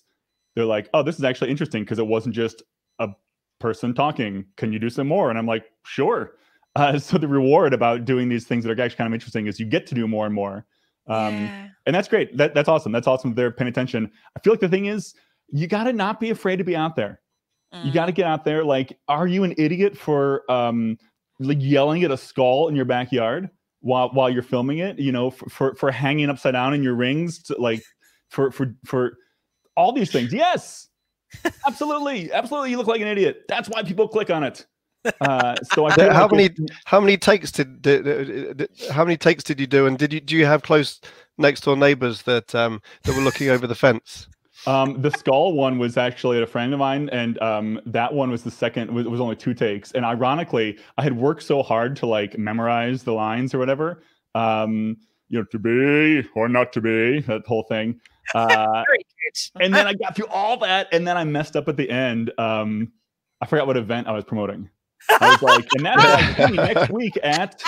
they're 0.54 0.66
like, 0.66 0.90
"Oh, 0.92 1.02
this 1.02 1.16
is 1.16 1.24
actually 1.24 1.50
interesting 1.50 1.84
because 1.84 1.98
it 1.98 2.06
wasn't 2.06 2.34
just 2.34 2.62
a 2.98 3.08
person 3.60 3.94
talking. 3.94 4.44
Can 4.56 4.74
you 4.74 4.78
do 4.78 4.90
some 4.90 5.08
more?" 5.08 5.30
And 5.30 5.38
I'm 5.38 5.46
like, 5.46 5.64
"Sure." 5.84 6.32
Uh, 6.76 6.98
so 6.98 7.16
the 7.16 7.28
reward 7.28 7.72
about 7.72 8.04
doing 8.04 8.28
these 8.28 8.46
things 8.46 8.64
that 8.64 8.78
are 8.78 8.82
actually 8.82 8.96
kind 8.98 9.08
of 9.08 9.14
interesting 9.14 9.46
is 9.46 9.58
you 9.58 9.64
get 9.64 9.86
to 9.86 9.94
do 9.94 10.06
more 10.06 10.26
and 10.26 10.34
more, 10.34 10.66
um, 11.06 11.34
yeah. 11.34 11.68
and 11.86 11.94
that's 11.94 12.08
great. 12.08 12.36
That, 12.36 12.52
that's 12.52 12.68
awesome. 12.68 12.92
That's 12.92 13.06
awesome. 13.06 13.34
They're 13.34 13.50
paying 13.50 13.68
attention. 13.68 14.10
I 14.36 14.40
feel 14.40 14.52
like 14.52 14.60
the 14.60 14.68
thing 14.68 14.84
is, 14.84 15.14
you 15.48 15.66
got 15.66 15.84
to 15.84 15.94
not 15.94 16.20
be 16.20 16.28
afraid 16.28 16.56
to 16.56 16.64
be 16.64 16.76
out 16.76 16.94
there. 16.94 17.20
Mm. 17.72 17.86
You 17.86 17.92
got 17.92 18.06
to 18.06 18.12
get 18.12 18.26
out 18.26 18.44
there. 18.44 18.64
Like, 18.64 18.98
are 19.08 19.26
you 19.26 19.44
an 19.44 19.54
idiot 19.56 19.96
for 19.96 20.50
um, 20.50 20.98
like 21.38 21.58
yelling 21.58 22.04
at 22.04 22.10
a 22.10 22.18
skull 22.18 22.68
in 22.68 22.76
your 22.76 22.84
backyard? 22.84 23.48
While 23.80 24.10
while 24.10 24.28
you're 24.28 24.42
filming 24.42 24.78
it 24.78 24.98
you 24.98 25.10
know 25.10 25.30
for 25.30 25.48
for, 25.48 25.74
for 25.74 25.90
hanging 25.90 26.28
upside 26.28 26.52
down 26.52 26.74
in 26.74 26.82
your 26.82 26.94
rings 26.94 27.42
to, 27.42 27.54
like 27.58 27.82
for 28.28 28.50
for 28.50 28.74
for 28.84 29.16
all 29.76 29.92
these 29.92 30.10
things. 30.10 30.32
Yes! 30.32 30.88
Absolutely. 31.66 32.32
Absolutely 32.32 32.70
you 32.70 32.76
look 32.76 32.86
like 32.86 33.00
an 33.00 33.08
idiot. 33.08 33.44
That's 33.48 33.68
why 33.68 33.82
people 33.82 34.08
click 34.08 34.30
on 34.30 34.44
it. 34.44 34.66
Uh, 35.20 35.56
so 35.72 35.86
I 35.86 35.90
how 36.12 36.22
like 36.22 36.30
many 36.32 36.44
it, 36.44 36.58
how 36.84 37.00
many 37.00 37.16
takes 37.16 37.50
did, 37.50 37.80
did, 37.80 38.04
did, 38.04 38.68
how 38.90 39.04
many 39.04 39.16
takes 39.16 39.42
did 39.42 39.60
you 39.60 39.66
do? 39.66 39.86
And 39.86 39.98
did 39.98 40.12
you 40.12 40.20
do 40.20 40.36
you 40.36 40.44
have 40.46 40.62
close 40.62 41.00
next 41.38 41.62
door 41.62 41.76
neighbors 41.76 42.22
that 42.22 42.54
um 42.54 42.82
that 43.04 43.14
were 43.14 43.22
looking 43.22 43.48
over 43.48 43.66
the 43.66 43.74
fence 43.74 44.28
um, 44.66 45.00
the 45.00 45.10
skull 45.10 45.52
one 45.52 45.78
was 45.78 45.96
actually 45.96 46.36
at 46.36 46.42
a 46.42 46.46
friend 46.46 46.72
of 46.72 46.78
mine, 46.78 47.08
and 47.10 47.40
um, 47.42 47.80
that 47.86 48.12
one 48.12 48.30
was 48.30 48.42
the 48.42 48.50
second. 48.50 48.92
Was, 48.92 49.06
was 49.06 49.20
only 49.20 49.36
two 49.36 49.54
takes, 49.54 49.92
and 49.92 50.04
ironically, 50.04 50.78
I 50.98 51.02
had 51.02 51.16
worked 51.16 51.42
so 51.42 51.62
hard 51.62 51.96
to 51.96 52.06
like 52.06 52.38
memorize 52.38 53.02
the 53.02 53.12
lines 53.12 53.54
or 53.54 53.58
whatever. 53.58 54.02
Um, 54.34 54.96
you 55.28 55.38
know, 55.38 55.44
to 55.52 55.58
be 55.58 56.28
or 56.34 56.48
not 56.48 56.72
to 56.74 56.80
be, 56.80 57.20
that 57.20 57.46
whole 57.46 57.64
thing. 57.64 58.00
Uh, 58.32 58.84
and 59.58 59.74
then 59.74 59.88
I 59.88 59.94
got 59.94 60.14
through 60.14 60.28
all 60.28 60.56
that, 60.58 60.86
and 60.92 61.04
then 61.08 61.16
I 61.16 61.24
messed 61.24 61.56
up 61.56 61.66
at 61.66 61.76
the 61.76 61.90
end. 61.90 62.30
Um, 62.38 62.92
I 63.40 63.46
forgot 63.46 63.66
what 63.66 63.76
event 63.76 64.06
I 64.06 64.12
was 64.12 64.24
promoting. 64.24 64.70
I 65.08 65.30
was 65.30 65.42
like, 65.42 65.66
and 65.74 65.86
that's 65.86 66.38
like, 66.38 66.52
next 66.52 66.90
week 66.90 67.18
at 67.24 67.60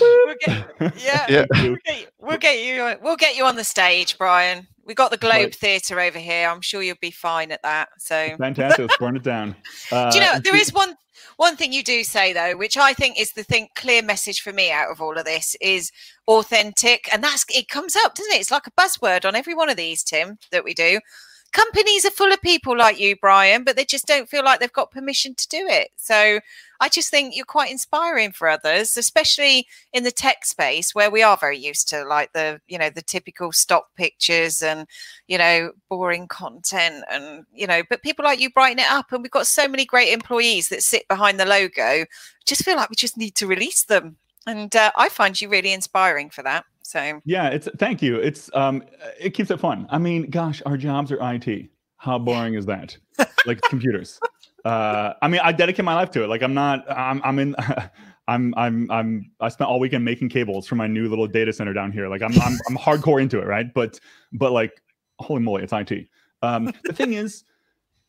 we'll 0.00 0.34
get, 0.40 0.66
yeah, 0.96 1.26
yeah. 1.28 1.44
We'll, 1.50 1.76
get, 1.84 2.12
we'll 2.18 2.38
get, 2.38 2.64
you. 2.64 2.96
We'll 3.02 3.16
get 3.16 3.36
you 3.36 3.44
on 3.44 3.56
the 3.56 3.64
stage, 3.64 4.18
Brian. 4.18 4.66
We 4.84 4.94
got 4.94 5.10
the 5.10 5.16
Globe 5.16 5.32
right. 5.32 5.54
Theatre 5.54 6.00
over 6.00 6.18
here. 6.18 6.48
I'm 6.48 6.60
sure 6.60 6.82
you'll 6.82 6.96
be 7.00 7.10
fine 7.10 7.52
at 7.52 7.62
that. 7.62 7.88
So 7.98 8.36
fantastic. 8.36 8.80
Let's 8.80 8.96
burn 8.98 9.16
it 9.16 9.22
down. 9.22 9.54
Uh, 9.90 10.10
do 10.10 10.18
you 10.18 10.24
know 10.24 10.38
there 10.42 10.56
is 10.56 10.72
one 10.72 10.96
one 11.36 11.56
thing 11.56 11.72
you 11.72 11.84
do 11.84 12.02
say 12.02 12.32
though, 12.32 12.56
which 12.56 12.76
I 12.76 12.92
think 12.92 13.18
is 13.18 13.32
the 13.32 13.44
thing 13.44 13.68
clear 13.76 14.02
message 14.02 14.40
for 14.40 14.52
me 14.52 14.72
out 14.72 14.90
of 14.90 15.00
all 15.00 15.16
of 15.16 15.24
this 15.24 15.56
is 15.60 15.92
authentic, 16.26 17.08
and 17.12 17.22
that's 17.22 17.44
it 17.48 17.68
comes 17.68 17.96
up, 17.96 18.14
doesn't 18.14 18.32
it? 18.32 18.40
It's 18.40 18.50
like 18.50 18.66
a 18.66 18.72
buzzword 18.72 19.24
on 19.24 19.36
every 19.36 19.54
one 19.54 19.70
of 19.70 19.76
these, 19.76 20.02
Tim, 20.02 20.38
that 20.50 20.64
we 20.64 20.74
do 20.74 21.00
companies 21.52 22.04
are 22.04 22.10
full 22.10 22.32
of 22.32 22.40
people 22.40 22.76
like 22.76 22.98
you, 22.98 23.16
Brian, 23.16 23.62
but 23.62 23.76
they 23.76 23.84
just 23.84 24.06
don't 24.06 24.28
feel 24.28 24.44
like 24.44 24.58
they've 24.58 24.72
got 24.72 24.90
permission 24.90 25.34
to 25.34 25.48
do 25.48 25.66
it. 25.68 25.90
So 25.96 26.40
I 26.80 26.88
just 26.88 27.10
think 27.10 27.36
you're 27.36 27.44
quite 27.44 27.70
inspiring 27.70 28.32
for 28.32 28.48
others, 28.48 28.96
especially 28.96 29.66
in 29.92 30.02
the 30.02 30.10
tech 30.10 30.44
space 30.44 30.94
where 30.94 31.10
we 31.10 31.22
are 31.22 31.36
very 31.36 31.58
used 31.58 31.88
to 31.90 32.04
like 32.04 32.32
the, 32.32 32.60
you 32.66 32.78
know, 32.78 32.90
the 32.90 33.02
typical 33.02 33.52
stock 33.52 33.86
pictures 33.96 34.62
and, 34.62 34.86
you 35.28 35.38
know, 35.38 35.72
boring 35.88 36.26
content 36.26 37.04
and, 37.10 37.44
you 37.52 37.66
know, 37.66 37.82
but 37.88 38.02
people 38.02 38.24
like 38.24 38.40
you 38.40 38.50
brighten 38.50 38.80
it 38.80 38.90
up. 38.90 39.12
And 39.12 39.22
we've 39.22 39.30
got 39.30 39.46
so 39.46 39.68
many 39.68 39.84
great 39.84 40.12
employees 40.12 40.70
that 40.70 40.82
sit 40.82 41.06
behind 41.06 41.38
the 41.38 41.46
logo. 41.46 42.06
Just 42.46 42.64
feel 42.64 42.76
like 42.76 42.90
we 42.90 42.96
just 42.96 43.16
need 43.16 43.34
to 43.36 43.46
release 43.46 43.84
them. 43.84 44.16
And 44.46 44.74
uh, 44.74 44.90
I 44.96 45.08
find 45.08 45.40
you 45.40 45.48
really 45.48 45.72
inspiring 45.72 46.30
for 46.30 46.42
that. 46.42 46.64
So 46.82 47.20
yeah, 47.24 47.48
it's 47.48 47.68
thank 47.78 48.02
you. 48.02 48.16
It's 48.16 48.50
um, 48.54 48.82
it 49.18 49.30
keeps 49.30 49.50
it 49.50 49.60
fun. 49.60 49.86
I 49.90 49.98
mean, 49.98 50.30
gosh, 50.30 50.62
our 50.66 50.76
jobs 50.76 51.12
are 51.12 51.34
IT. 51.34 51.70
How 51.96 52.18
boring 52.18 52.54
is 52.54 52.66
that? 52.66 52.96
like 53.46 53.60
computers. 53.62 54.18
Uh, 54.64 55.12
I 55.20 55.26
mean, 55.26 55.40
I 55.42 55.50
dedicate 55.50 55.84
my 55.84 55.94
life 55.96 56.12
to 56.12 56.22
it. 56.22 56.28
Like 56.28 56.40
I'm 56.40 56.54
not. 56.54 56.88
I'm. 56.88 57.20
I'm 57.24 57.40
in. 57.40 57.56
I'm. 58.28 58.54
I'm. 58.56 58.88
I'm. 58.92 59.32
I 59.40 59.48
spent 59.48 59.68
all 59.68 59.80
weekend 59.80 60.04
making 60.04 60.28
cables 60.28 60.68
for 60.68 60.76
my 60.76 60.86
new 60.86 61.08
little 61.08 61.26
data 61.26 61.52
center 61.52 61.72
down 61.72 61.90
here. 61.90 62.08
Like 62.08 62.22
I'm. 62.22 62.32
I'm. 62.40 62.56
I'm 62.68 62.76
hardcore 62.76 63.20
into 63.20 63.40
it, 63.40 63.46
right? 63.48 63.74
But 63.74 63.98
but 64.32 64.52
like, 64.52 64.80
holy 65.18 65.42
moly, 65.42 65.64
it's 65.64 65.72
IT. 65.72 66.06
Um, 66.42 66.72
the 66.84 66.92
thing 66.92 67.14
is, 67.14 67.42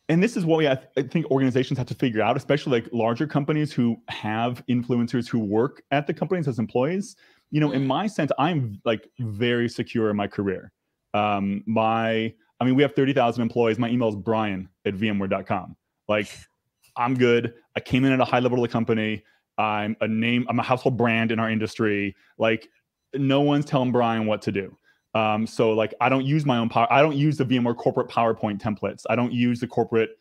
and 0.10 0.22
this 0.22 0.36
is 0.38 0.46
what 0.46 0.58
we 0.58 0.68
I, 0.68 0.76
th- 0.76 0.90
I 0.98 1.02
think 1.04 1.26
organizations 1.32 1.78
have 1.78 1.88
to 1.88 1.96
figure 1.96 2.22
out, 2.22 2.38
especially 2.38 2.82
like 2.82 2.94
larger 2.94 3.26
companies 3.26 3.72
who 3.74 3.98
have 4.10 4.64
influencers 4.68 5.28
who 5.28 5.40
work 5.40 5.82
at 5.92 6.06
the 6.08 6.14
companies 6.14 6.48
as 6.48 6.60
employees. 6.60 7.16
You 7.54 7.60
know, 7.60 7.72
in 7.72 7.86
my 7.86 8.08
sense, 8.08 8.32
I'm 8.40 8.82
like 8.84 9.08
very 9.20 9.70
secure 9.70 10.10
in 10.10 10.16
my 10.16 10.26
career. 10.26 10.72
Um, 11.14 11.64
my, 11.68 12.34
I 12.60 12.66
mean, 12.66 12.74
we 12.74 12.82
have 12.82 12.96
30,000 12.96 13.44
employees. 13.44 13.78
My 13.78 13.90
email 13.90 14.10
is 14.10 14.16
brian 14.16 14.68
at 14.86 14.96
vmware.com. 14.96 15.76
Like, 16.08 16.36
I'm 16.98 17.14
good. 17.14 17.54
I 17.76 17.80
came 17.80 18.06
in 18.06 18.12
at 18.12 18.20
a 18.20 18.26
high 18.26 18.40
level 18.40 18.58
of 18.58 18.64
the 18.64 18.74
company. 18.74 19.24
I'm 19.60 19.96
a 20.02 20.08
name, 20.08 20.48
I'm 20.50 20.60
a 20.60 20.64
household 20.64 20.98
brand 20.98 21.32
in 21.32 21.38
our 21.38 21.48
industry. 21.48 22.16
Like, 22.40 22.70
no 23.14 23.42
one's 23.42 23.66
telling 23.66 23.92
Brian 23.92 24.26
what 24.26 24.42
to 24.42 24.52
do. 24.52 24.76
Um, 25.14 25.46
so 25.46 25.74
like 25.74 25.94
I 26.02 26.10
don't 26.10 26.26
use 26.26 26.44
my 26.48 26.58
own 26.58 26.70
power. 26.70 26.92
I 26.92 27.04
don't 27.04 27.16
use 27.16 27.38
the 27.38 27.46
VMware 27.46 27.78
corporate 27.78 28.08
PowerPoint 28.10 28.60
templates. 28.60 29.04
I 29.12 29.16
don't 29.16 29.32
use 29.32 29.60
the 29.60 29.68
corporate, 29.68 30.18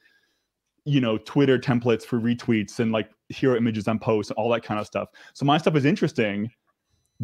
you 0.84 1.00
know, 1.00 1.16
Twitter 1.16 1.58
templates 1.58 2.02
for 2.02 2.20
retweets 2.20 2.78
and 2.78 2.92
like 2.92 3.08
hero 3.30 3.56
images 3.56 3.88
on 3.88 3.98
posts 3.98 4.30
and 4.30 4.36
all 4.36 4.50
that 4.50 4.62
kind 4.62 4.78
of 4.78 4.86
stuff. 4.86 5.08
So 5.32 5.46
my 5.46 5.56
stuff 5.56 5.76
is 5.76 5.86
interesting 5.86 6.50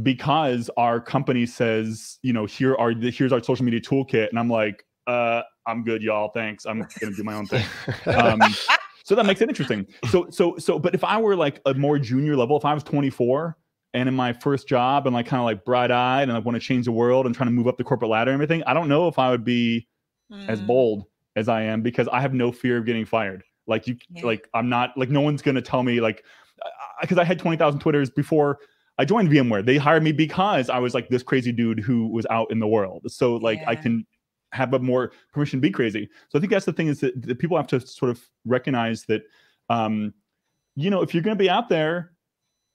because 0.03 0.71
our 0.77 1.01
company 1.01 1.47
says, 1.47 2.19
you 2.23 2.33
know, 2.33 2.47
here 2.47 2.75
are 2.77 2.95
the, 2.95 3.11
here's 3.11 3.33
our 3.33 3.43
social 3.43 3.65
media 3.65 3.81
toolkit, 3.81 4.29
and 4.29 4.39
I'm 4.39 4.51
like, 4.51 4.85
uh, 5.07 5.43
I'm 5.67 5.85
good, 5.85 6.03
y'all. 6.03 6.31
Thanks. 6.35 6.67
I'm 6.67 6.87
gonna 7.01 7.15
do 7.15 7.25
my 7.25 7.35
own 7.35 7.47
thing. 7.47 7.65
Um, 8.07 8.41
so 9.05 9.15
that 9.15 9.25
makes 9.25 9.41
it 9.41 9.49
interesting. 9.49 9.87
So 10.11 10.29
so 10.31 10.59
so, 10.59 10.79
but 10.79 10.95
if 10.95 11.03
I 11.03 11.19
were 11.19 11.35
like 11.35 11.61
a 11.65 11.75
more 11.75 11.99
junior 11.99 12.37
level, 12.37 12.57
if 12.59 12.65
I 12.65 12.75
was 12.75 12.83
24 12.83 13.57
and 13.95 14.07
in 14.09 14.15
my 14.15 14.35
first 14.35 14.69
job 14.69 15.07
and 15.07 15.15
like 15.15 15.27
kind 15.27 15.41
of 15.41 15.47
like 15.47 15.65
bright 15.65 15.91
eyed 15.91 16.25
and 16.25 16.33
I 16.33 16.39
want 16.41 16.57
to 16.57 16.61
change 16.61 16.85
the 16.85 16.93
world 16.93 17.25
and 17.25 17.35
trying 17.35 17.49
to 17.49 17.53
move 17.53 17.67
up 17.67 17.79
the 17.79 17.85
corporate 17.85 18.11
ladder 18.11 18.31
and 18.31 18.37
everything, 18.37 18.63
I 18.67 18.75
don't 18.75 18.89
know 18.89 19.09
if 19.09 19.19
I 19.19 19.31
would 19.31 19.45
be 19.45 19.89
mm. 20.31 20.47
as 20.49 20.61
bold 20.61 21.07
as 21.37 21.49
I 21.49 21.63
am 21.63 21.81
because 21.81 22.07
I 22.09 22.21
have 22.21 22.35
no 22.35 22.53
fear 22.53 22.77
of 22.77 22.85
getting 22.85 23.07
fired. 23.07 23.43
Like 23.67 23.87
you, 23.87 23.97
yeah. 24.11 24.27
like 24.27 24.47
I'm 24.53 24.69
not 24.69 24.97
like 24.97 25.09
no 25.09 25.23
one's 25.23 25.41
gonna 25.41 25.63
tell 25.63 25.83
me 25.83 26.01
like 26.01 26.23
because 27.01 27.17
I, 27.17 27.23
I 27.23 27.25
had 27.25 27.39
twenty 27.39 27.57
thousand 27.57 27.81
twitters 27.81 28.11
before 28.11 28.59
I 28.99 29.05
joined 29.05 29.31
VMware. 29.31 29.65
They 29.65 29.77
hired 29.77 30.03
me 30.03 30.13
because 30.13 30.69
I 30.69 30.79
was 30.79 30.93
like 30.93 31.09
this 31.09 31.23
crazy 31.23 31.53
dude 31.53 31.79
who 31.81 32.09
was 32.09 32.27
out 32.31 32.51
in 32.51 32.59
the 32.59 32.67
world. 32.67 33.03
So 33.07 33.37
like 33.37 33.61
yeah. 33.61 33.71
I 33.71 33.77
can 33.77 34.05
have 34.53 34.75
a 34.75 34.79
more 34.79 35.13
permission 35.33 35.59
to 35.59 35.63
be 35.63 35.71
crazy. 35.71 36.09
So 36.31 36.39
I 36.39 36.41
think 36.41 36.51
that's 36.51 36.67
the 36.67 36.73
thing 36.73 36.89
is 36.89 37.01
that, 37.01 37.21
that 37.23 37.39
people 37.39 37.57
have 37.57 37.67
to 37.69 37.81
sort 37.81 38.11
of 38.11 38.21
recognize 38.45 39.05
that, 39.05 39.23
um, 39.71 40.15
you 40.75 40.91
know, 40.91 41.03
if 41.03 41.15
you're 41.15 41.23
going 41.23 41.37
to 41.37 41.43
be 41.43 41.51
out 41.51 41.69
there 41.69 42.13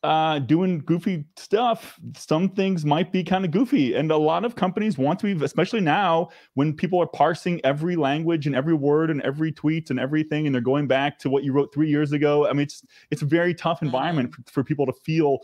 uh, 0.04 0.38
doing 0.40 0.80
goofy 0.80 1.26
stuff, 1.38 1.98
some 2.16 2.50
things 2.50 2.86
might 2.86 3.12
be 3.12 3.24
kind 3.24 3.46
of 3.46 3.52
goofy. 3.52 3.96
And 3.96 4.12
a 4.12 4.18
lot 4.18 4.44
of 4.44 4.56
companies 4.56 4.98
want 4.98 5.20
to 5.20 5.34
be, 5.34 5.46
especially 5.46 5.80
now 5.80 6.30
when 6.56 6.74
people 6.74 7.02
are 7.02 7.08
parsing 7.08 7.62
every 7.64 7.96
language 7.96 8.46
and 8.46 8.56
every 8.56 8.74
word 8.74 9.10
and 9.10 9.22
every 9.22 9.52
tweet 9.52 9.90
and 9.90 10.00
everything, 10.00 10.46
and 10.46 10.54
they're 10.54 10.62
going 10.62 10.88
back 10.88 11.18
to 11.20 11.30
what 11.30 11.44
you 11.44 11.54
wrote 11.54 11.74
three 11.74 11.90
years 11.90 12.12
ago. 12.12 12.48
I 12.48 12.52
mean, 12.52 12.64
it's 12.64 12.86
it's 13.12 13.22
a 13.22 13.26
very 13.26 13.54
tough 13.54 13.82
environment 13.82 14.32
mm-hmm. 14.32 14.42
for, 14.44 14.52
for 14.52 14.64
people 14.64 14.86
to 14.86 14.94
feel 14.94 15.40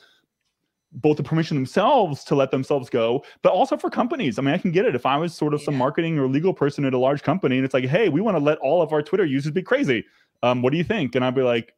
both 0.91 1.17
the 1.17 1.23
permission 1.23 1.55
themselves 1.55 2.23
to 2.25 2.35
let 2.35 2.51
themselves 2.51 2.89
go, 2.89 3.23
but 3.41 3.51
also 3.51 3.77
for 3.77 3.89
companies. 3.89 4.39
I 4.39 4.41
mean, 4.41 4.53
I 4.53 4.57
can 4.57 4.71
get 4.71 4.85
it 4.85 4.95
if 4.95 5.05
I 5.05 5.17
was 5.17 5.35
sort 5.35 5.53
of 5.53 5.61
some 5.61 5.75
marketing 5.75 6.17
or 6.17 6.27
legal 6.27 6.53
person 6.53 6.85
at 6.85 6.93
a 6.93 6.97
large 6.97 7.23
company 7.23 7.57
and 7.57 7.65
it's 7.65 7.73
like, 7.73 7.85
hey, 7.85 8.09
we 8.09 8.21
want 8.21 8.37
to 8.37 8.43
let 8.43 8.57
all 8.59 8.81
of 8.81 8.91
our 8.91 9.01
Twitter 9.01 9.25
users 9.25 9.51
be 9.51 9.61
crazy. 9.61 10.05
Um, 10.41 10.61
what 10.61 10.71
do 10.71 10.77
you 10.77 10.83
think? 10.83 11.15
And 11.15 11.23
I'd 11.23 11.35
be 11.35 11.43
like, 11.43 11.73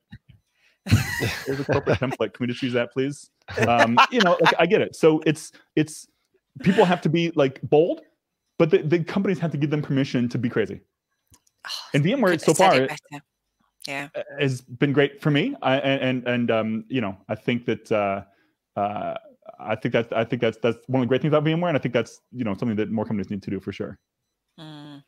here's 1.45 1.60
a 1.60 1.65
corporate 1.65 2.00
template. 2.00 2.34
Can 2.34 2.45
we 2.45 2.47
just 2.47 2.62
use 2.63 2.74
that, 2.74 2.91
please? 2.91 3.30
Um, 3.67 3.97
you 4.12 4.21
know, 4.21 4.38
like, 4.41 4.54
I 4.58 4.65
get 4.65 4.82
it. 4.82 4.95
So 4.95 5.21
it's 5.26 5.52
it's 5.76 6.08
people 6.62 6.86
have 6.86 7.02
to 7.02 7.10
be 7.10 7.32
like 7.36 7.62
bold, 7.62 8.02
but 8.58 8.71
the, 8.71 8.80
the 8.80 9.04
companies 9.04 9.39
have 9.39 9.52
to 9.52 9.58
give 9.58 9.69
them 9.69 9.82
permission 9.82 10.30
to 10.30 10.38
be 10.38 10.50
crazy. 10.50 10.82
Oh, 11.67 11.69
and 11.93 12.04
VMware 12.04 12.41
so 12.41 12.54
far 12.54 12.88
yeah 13.88 14.10
has 14.39 14.62
been 14.62 14.93
great 14.93 15.21
for 15.21 15.32
me. 15.32 15.56
I, 15.62 15.78
and 15.78 16.28
and 16.28 16.52
um, 16.52 16.86
you 16.88 17.02
know, 17.02 17.17
I 17.30 17.36
think 17.36 17.65
that 17.65 17.91
uh, 17.91 18.24
uh, 18.76 19.16
I 19.60 19.76
think 19.76 19.94
that's 19.94 20.12
I 20.12 20.24
think 20.24 20.42
that's 20.42 20.58
that's 20.58 20.78
one 20.88 21.02
of 21.02 21.08
the 21.08 21.10
great 21.10 21.22
things 21.22 21.34
about 21.34 21.44
VMware, 21.44 21.70
and 21.70 21.78
I 21.78 21.80
think 21.80 21.94
that's 21.94 22.22
you 22.32 22.44
know 22.44 22.54
something 22.54 22.76
that 22.78 22.92
more 22.92 23.06
companies 23.06 23.30
need 23.30 23.44
to 23.44 23.50
do 23.50 23.60
for 23.60 23.72
sure. 23.72 23.98
Mm. 24.60 25.04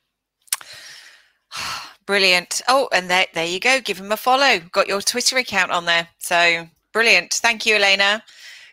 Brilliant. 2.06 2.62
Oh, 2.68 2.90
and 2.92 3.10
there, 3.10 3.28
there 3.34 3.46
you 3.46 3.60
go. 3.60 3.80
Give 3.80 3.98
him 3.98 4.12
a 4.12 4.18
follow. 4.18 4.60
Got 4.72 4.88
your 4.88 5.02
Twitter 5.02 5.38
account 5.38 5.72
on 5.72 5.86
there. 5.86 6.10
So 6.20 6.68
brilliant. 6.92 7.34
Thank 7.34 7.66
you, 7.66 7.76
Elena. 7.76 8.24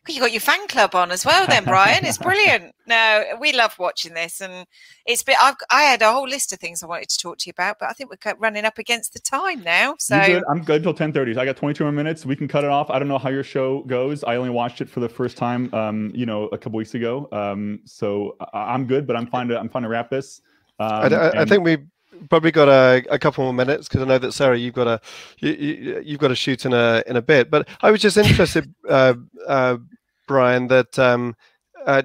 You 0.08 0.18
got 0.18 0.32
your 0.32 0.40
fan 0.40 0.66
club 0.66 0.94
on 0.94 1.10
as 1.10 1.26
well, 1.26 1.46
then, 1.46 1.64
Brian. 1.64 2.04
It's 2.04 2.18
brilliant. 2.18 2.74
No, 2.90 3.24
we 3.40 3.52
love 3.52 3.78
watching 3.78 4.14
this, 4.14 4.40
and 4.40 4.66
it's 5.06 5.22
been. 5.22 5.36
I've, 5.40 5.54
I 5.70 5.82
had 5.82 6.02
a 6.02 6.10
whole 6.10 6.26
list 6.26 6.52
of 6.52 6.58
things 6.58 6.82
I 6.82 6.86
wanted 6.86 7.08
to 7.10 7.18
talk 7.18 7.38
to 7.38 7.46
you 7.46 7.52
about, 7.56 7.76
but 7.78 7.88
I 7.88 7.92
think 7.92 8.10
we're 8.10 8.34
running 8.40 8.64
up 8.64 8.78
against 8.78 9.12
the 9.12 9.20
time 9.20 9.62
now. 9.62 9.94
So 10.00 10.20
good. 10.26 10.42
I'm 10.50 10.64
good 10.64 10.84
until 10.84 10.94
10:30. 10.94 11.34
So 11.34 11.40
I 11.40 11.44
got 11.44 11.56
22 11.56 11.84
more 11.84 11.92
minutes. 11.92 12.26
We 12.26 12.34
can 12.34 12.48
cut 12.48 12.64
it 12.64 12.70
off. 12.70 12.90
I 12.90 12.98
don't 12.98 13.06
know 13.06 13.18
how 13.18 13.28
your 13.28 13.44
show 13.44 13.84
goes. 13.84 14.24
I 14.24 14.34
only 14.34 14.50
watched 14.50 14.80
it 14.80 14.90
for 14.90 14.98
the 14.98 15.08
first 15.08 15.36
time, 15.36 15.72
um, 15.72 16.10
you 16.12 16.26
know, 16.26 16.46
a 16.46 16.58
couple 16.58 16.78
weeks 16.78 16.94
ago. 16.94 17.28
Um, 17.30 17.78
so 17.84 18.34
I, 18.52 18.74
am 18.74 18.86
good, 18.88 19.06
but 19.06 19.14
I'm 19.14 19.28
fine 19.28 19.46
to 19.48 19.60
I'm 19.60 19.68
fine 19.68 19.82
to 19.82 19.88
wrap 19.88 20.10
this. 20.10 20.40
Um, 20.80 20.88
I, 20.90 21.02
I, 21.02 21.28
and- 21.28 21.38
I 21.38 21.44
think 21.44 21.62
we 21.62 21.76
probably 22.29 22.51
got 22.51 22.68
a, 22.68 23.05
a 23.11 23.18
couple 23.18 23.44
more 23.44 23.53
minutes 23.53 23.88
because 23.88 24.03
I 24.03 24.07
know 24.07 24.18
that 24.18 24.33
Sarah, 24.33 24.59
you've 24.59 24.75
got 24.75 24.87
a 24.87 25.01
you, 25.38 26.03
you've 26.05 26.20
got 26.20 26.29
to 26.29 26.35
shoot 26.35 26.64
in 26.64 26.73
a 26.73 27.03
in 27.07 27.16
a 27.16 27.23
bit. 27.23 27.51
But 27.51 27.68
I 27.83 27.90
was 27.90 28.01
just 28.01 28.16
interested, 28.16 28.73
uh, 28.88 29.14
uh, 29.46 29.79
Brian, 30.27 30.68
that 30.68 30.99
um, 30.99 31.37
uh, 31.87 32.03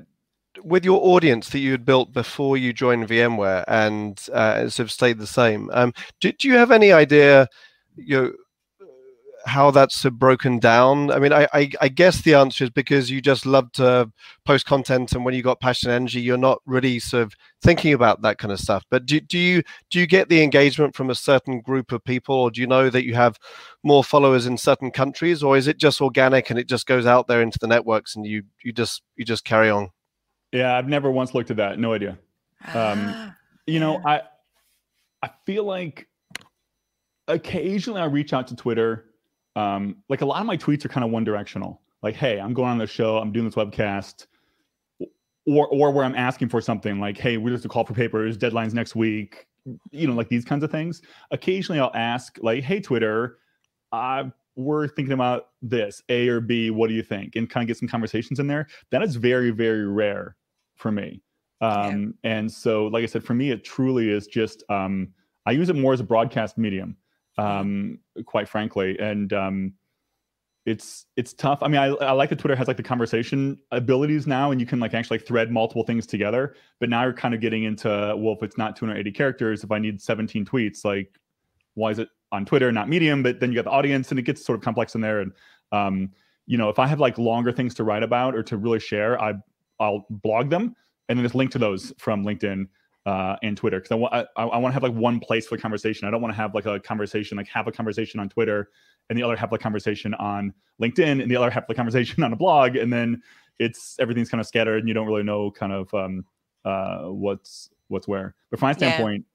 with 0.64 0.86
your 0.86 1.00
audience 1.04 1.50
that 1.50 1.60
you 1.60 1.72
had 1.72 1.86
built 1.86 2.14
before 2.14 2.58
you 2.58 2.74
joined 2.74 3.08
VMware 3.08 3.64
and 3.68 4.20
uh, 4.34 4.70
sort 4.70 4.86
of 4.86 4.92
stayed 4.92 5.20
the 5.20 5.28
same. 5.28 5.70
Um, 5.74 5.94
do, 6.22 6.32
do 6.32 6.48
you 6.48 6.56
have 6.56 6.72
any 6.72 6.92
idea, 6.92 7.48
you 7.96 8.22
know, 8.22 8.34
how 9.46 9.72
that's 9.72 10.04
broken 10.06 10.60
down? 10.60 11.12
I 11.12 11.20
mean, 11.20 11.32
I, 11.32 11.48
I, 11.54 11.70
I, 11.80 11.88
guess 11.88 12.22
the 12.22 12.34
answer 12.34 12.64
is 12.64 12.70
because 12.72 13.12
you 13.12 13.22
just 13.22 13.46
love 13.46 13.72
to 13.74 14.12
post 14.44 14.66
content, 14.66 15.14
and 15.14 15.24
when 15.24 15.34
you 15.34 15.44
got 15.44 15.60
passion 15.60 15.90
and 15.90 15.96
energy, 15.96 16.22
you're 16.22 16.38
not 16.38 16.62
really 16.66 17.00
sort 17.00 17.24
of 17.24 17.34
thinking 17.62 17.94
about 17.94 18.22
that 18.24 18.38
kind 18.38 18.52
of 18.52 18.60
stuff. 18.60 18.84
But 18.90 19.06
do, 19.06 19.20
do 19.20 19.38
you 19.38 19.64
do 19.90 20.00
you 20.00 20.08
get 20.08 20.30
the 20.30 20.42
engagement 20.42 20.96
from 20.96 21.10
a 21.10 21.16
certain 21.16 21.62
group 21.62 21.92
of 21.92 22.04
people, 22.04 22.36
or 22.36 22.52
do 22.52 22.60
you 22.60 22.68
know 22.68 22.90
that 22.90 23.06
you 23.06 23.14
have 23.14 23.38
more 23.84 24.04
followers 24.04 24.46
in 24.46 24.58
certain 24.58 24.92
countries, 24.92 25.44
or 25.44 25.56
is 25.56 25.68
it 25.68 25.78
just 25.78 26.02
organic 26.02 26.50
and 26.50 26.58
it 26.58 26.68
just 26.68 26.88
goes 26.88 27.06
out 27.06 27.28
there 27.28 27.42
into 27.42 27.60
the 27.60 27.68
networks 27.68 28.16
and 28.16 28.26
you 28.26 28.44
you 28.64 28.74
just 28.74 29.04
you 29.16 29.26
just 29.26 29.46
carry 29.46 29.70
on? 29.70 29.90
Yeah, 30.52 30.76
I've 30.76 30.88
never 30.88 31.12
once 31.12 31.34
looked 31.34 31.52
at 31.52 31.58
that. 31.58 31.80
No 31.80 31.94
idea. 31.94 32.18
Um, 32.68 33.06
ah, 33.08 33.36
you 33.68 33.80
know, 33.80 34.02
I 34.04 34.22
I 35.22 35.30
feel 35.46 35.66
like 35.66 36.08
occasionally 37.28 38.02
I 38.02 38.06
reach 38.06 38.34
out 38.34 38.48
to 38.48 38.56
Twitter 38.56 39.06
um, 39.56 39.98
like 40.10 40.22
a 40.22 40.26
lot 40.26 40.42
of 40.42 40.48
my 40.48 40.58
tweets 40.58 40.86
are 40.86 40.90
kind 40.90 41.04
of 41.04 41.12
one 41.12 41.24
directional. 41.24 41.82
Like, 42.04 42.16
hey, 42.16 42.40
I'm 42.40 42.54
going 42.54 42.70
on 42.70 42.78
the 42.78 42.88
show, 42.88 43.18
I'm 43.18 43.32
doing 43.32 43.46
this 43.46 43.56
webcast, 43.56 44.28
or 45.48 45.68
or 45.68 45.92
where 45.92 46.06
I'm 46.06 46.16
asking 46.16 46.50
for 46.50 46.62
something 46.62 47.00
like, 47.00 47.18
hey, 47.18 47.38
we're 47.38 47.52
just 47.52 47.66
a 47.66 47.70
call 47.70 47.86
for 47.86 47.94
papers, 47.94 48.38
deadlines 48.38 48.74
next 48.74 48.96
week, 48.96 49.48
you 49.92 50.08
know, 50.08 50.14
like 50.14 50.30
these 50.30 50.46
kinds 50.46 50.64
of 50.64 50.72
things. 50.72 51.02
Occasionally, 51.32 51.80
I'll 51.80 51.92
ask 51.96 52.38
like, 52.42 52.64
hey, 52.64 52.80
Twitter, 52.80 53.38
uh, 53.92 54.26
we're 54.56 54.88
thinking 54.88 55.14
about 55.14 55.48
this, 55.62 56.02
A 56.10 56.28
or 56.28 56.40
B. 56.40 56.70
What 56.70 56.88
do 56.88 56.94
you 56.94 57.04
think? 57.04 57.36
And 57.36 57.50
kind 57.50 57.64
of 57.64 57.68
get 57.68 57.78
some 57.78 57.88
conversations 57.88 58.40
in 58.40 58.48
there. 58.48 58.68
That 58.92 59.04
is 59.04 59.16
very 59.16 59.52
very 59.52 59.88
rare 59.88 60.36
for 60.76 60.92
me. 60.92 61.22
Um, 61.62 62.14
yeah. 62.24 62.32
And 62.32 62.52
so, 62.52 62.88
like 62.88 63.04
I 63.04 63.08
said, 63.08 63.24
for 63.24 63.34
me, 63.34 63.52
it 63.52 63.64
truly 63.64 64.10
is 64.10 64.28
just 64.28 64.64
um, 64.70 65.10
I 65.46 65.52
use 65.52 65.70
it 65.70 65.76
more 65.76 65.94
as 65.94 66.00
a 66.00 66.04
broadcast 66.04 66.58
medium 66.58 66.98
um, 67.38 68.00
quite 68.26 68.48
frankly. 68.48 68.98
And 69.00 69.32
um, 69.34 69.74
it's 70.66 71.06
it's 71.16 71.34
tough. 71.34 71.60
I 71.62 71.68
mean, 71.68 71.80
I, 71.80 71.88
I 71.88 72.12
like 72.12 72.30
that 72.30 72.40
Twitter 72.40 72.56
has 72.56 72.68
like 72.68 72.78
the 72.78 72.84
conversation 72.84 73.60
abilities 73.72 74.26
now, 74.26 74.52
and 74.52 74.60
you 74.60 74.66
can 74.66 74.80
like 74.80 74.94
actually 74.94 75.20
like, 75.20 75.28
thread 75.28 75.52
multiple 75.52 75.84
things 75.84 76.08
together. 76.08 76.56
But 76.80 76.90
now 76.90 77.04
you're 77.04 77.14
kind 77.14 77.36
of 77.36 77.42
getting 77.42 77.64
into 77.64 77.88
well, 78.18 78.34
if 78.34 78.44
it's 78.44 78.58
not 78.58 78.76
280 78.76 79.12
characters, 79.12 79.64
if 79.64 79.72
I 79.72 79.80
need 79.80 80.02
17 80.02 80.46
tweets, 80.46 80.84
like 80.84 81.20
why 81.76 81.92
is 81.92 82.00
it 82.00 82.10
on 82.32 82.46
Twitter, 82.46 82.72
not 82.72 82.90
Medium? 82.90 83.22
But 83.22 83.40
then 83.40 83.52
you 83.52 83.56
got 83.56 83.66
the 83.66 83.72
audience, 83.72 84.10
and 84.10 84.20
it 84.20 84.24
gets 84.24 84.44
sort 84.44 84.58
of 84.58 84.64
complex 84.64 84.96
in 84.96 85.02
there. 85.02 85.22
And 85.22 85.32
um, 85.72 86.12
you 86.48 86.58
know, 86.58 86.70
if 86.70 86.80
I 86.80 86.88
have 86.88 87.00
like 87.00 87.18
longer 87.18 87.52
things 87.52 87.76
to 87.76 87.84
write 87.84 88.04
about 88.04 88.36
or 88.36 88.44
to 88.44 88.58
really 88.58 88.80
share, 88.80 89.22
I 89.22 89.34
I'll 89.80 90.06
blog 90.10 90.50
them 90.50 90.76
and 91.10 91.20
then 91.20 91.24
just 91.24 91.36
link 91.36 91.52
to 91.52 91.60
those 91.60 91.94
from 92.00 92.26
LinkedIn 92.26 92.68
uh, 93.06 93.36
and 93.44 93.56
Twitter 93.56 93.80
because 93.80 93.92
I 93.92 93.96
want 93.96 94.14
I, 94.14 94.44
I 94.44 94.58
want 94.58 94.72
to 94.72 94.74
have 94.74 94.84
like 94.84 94.94
one 94.94 95.20
place 95.20 95.48
for 95.48 95.58
conversation. 95.58 96.08
I 96.08 96.12
don't 96.12 96.22
want 96.22 96.34
to 96.34 96.38
have 96.38 96.56
like 96.56 96.66
a 96.66 96.80
conversation 96.80 97.38
like 97.38 97.48
have 97.48 97.68
a 97.68 97.72
conversation 97.72 98.20
on 98.20 98.30
Twitter 98.30 98.70
and 99.10 99.18
the 99.18 99.24
other 99.24 99.36
have 99.36 99.54
a 99.54 99.58
conversation 99.58 100.14
on 100.16 100.54
LinkedIn 100.82 101.22
and 101.22 101.30
the 101.30 101.36
other 101.36 101.52
have 101.52 101.66
the 101.68 101.76
conversation 101.76 102.24
on 102.24 102.34
a 102.34 102.36
blog 102.36 102.76
and 102.76 102.92
then 102.92 103.22
it's 103.60 103.96
everything's 104.00 104.30
kind 104.30 104.42
of 104.42 104.48
scattered 104.48 104.80
and 104.80 104.88
you 104.88 104.94
don't 104.94 105.08
really 105.08 105.24
know 105.24 105.52
kind 105.52 105.72
of 105.72 105.94
um, 105.94 106.26
uh, 106.66 107.04
what's 107.04 107.70
what's 107.90 108.08
where. 108.08 108.34
But 108.50 108.60
from 108.60 108.70
my 108.70 108.74
standpoint, 108.74 109.26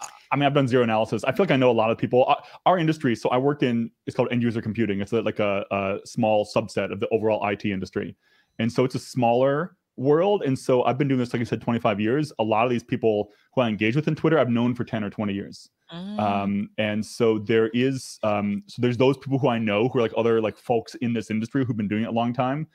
yeah. 0.00 0.08
I 0.30 0.36
mean 0.36 0.46
I've 0.46 0.54
done 0.54 0.66
zero 0.66 0.82
analysis. 0.82 1.24
I 1.24 1.32
feel 1.32 1.44
like 1.44 1.50
I 1.50 1.56
know 1.56 1.70
a 1.70 1.72
lot 1.72 1.90
of 1.90 1.98
people. 1.98 2.24
Our, 2.24 2.42
our 2.64 2.78
industry. 2.78 3.14
So 3.14 3.28
I 3.28 3.36
work 3.36 3.62
in 3.62 3.90
it's 4.06 4.16
called 4.16 4.28
end 4.32 4.42
user 4.42 4.62
computing. 4.62 5.02
It's 5.02 5.12
like 5.12 5.40
a, 5.40 5.66
a 5.70 5.98
small 6.06 6.46
subset 6.46 6.90
of 6.90 7.00
the 7.00 7.08
overall 7.10 7.46
IT 7.46 7.66
industry, 7.66 8.16
and 8.58 8.72
so 8.72 8.84
it's 8.84 8.94
a 8.94 8.98
smaller 8.98 9.76
world. 10.02 10.42
And 10.42 10.58
so 10.58 10.82
I've 10.84 10.98
been 10.98 11.08
doing 11.08 11.18
this, 11.18 11.32
like 11.32 11.40
I 11.40 11.44
said, 11.44 11.60
25 11.60 12.00
years. 12.00 12.32
A 12.38 12.42
lot 12.42 12.64
of 12.64 12.70
these 12.70 12.82
people 12.82 13.30
who 13.54 13.62
I 13.62 13.68
engage 13.68 13.96
with 13.96 14.08
in 14.08 14.14
Twitter, 14.14 14.38
I've 14.38 14.50
known 14.50 14.74
for 14.74 14.84
10 14.84 15.04
or 15.04 15.10
20 15.10 15.32
years. 15.32 15.68
Mm. 15.92 16.18
Um, 16.20 16.70
and 16.78 17.04
so 17.04 17.38
there 17.38 17.68
is, 17.68 18.18
um, 18.22 18.62
so 18.66 18.80
there's 18.82 18.96
those 18.96 19.16
people 19.18 19.38
who 19.38 19.48
I 19.48 19.58
know 19.58 19.88
who 19.88 19.98
are 19.98 20.02
like 20.02 20.14
other 20.16 20.40
like 20.40 20.56
folks 20.56 20.94
in 20.96 21.12
this 21.12 21.30
industry 21.30 21.64
who've 21.64 21.76
been 21.76 21.88
doing 21.88 22.04
it 22.04 22.08
a 22.08 22.12
long 22.12 22.32
time, 22.32 22.66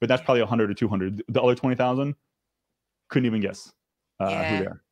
but 0.00 0.08
that's 0.08 0.22
probably 0.22 0.40
100 0.40 0.70
or 0.70 0.74
200. 0.74 1.22
The 1.28 1.42
other 1.42 1.54
20,000 1.54 2.14
couldn't 3.08 3.26
even 3.26 3.40
guess 3.40 3.72
uh, 4.20 4.28
yeah. 4.28 4.50
who 4.50 4.64
they 4.64 4.70
are. 4.70 4.82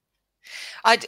I 0.85 0.99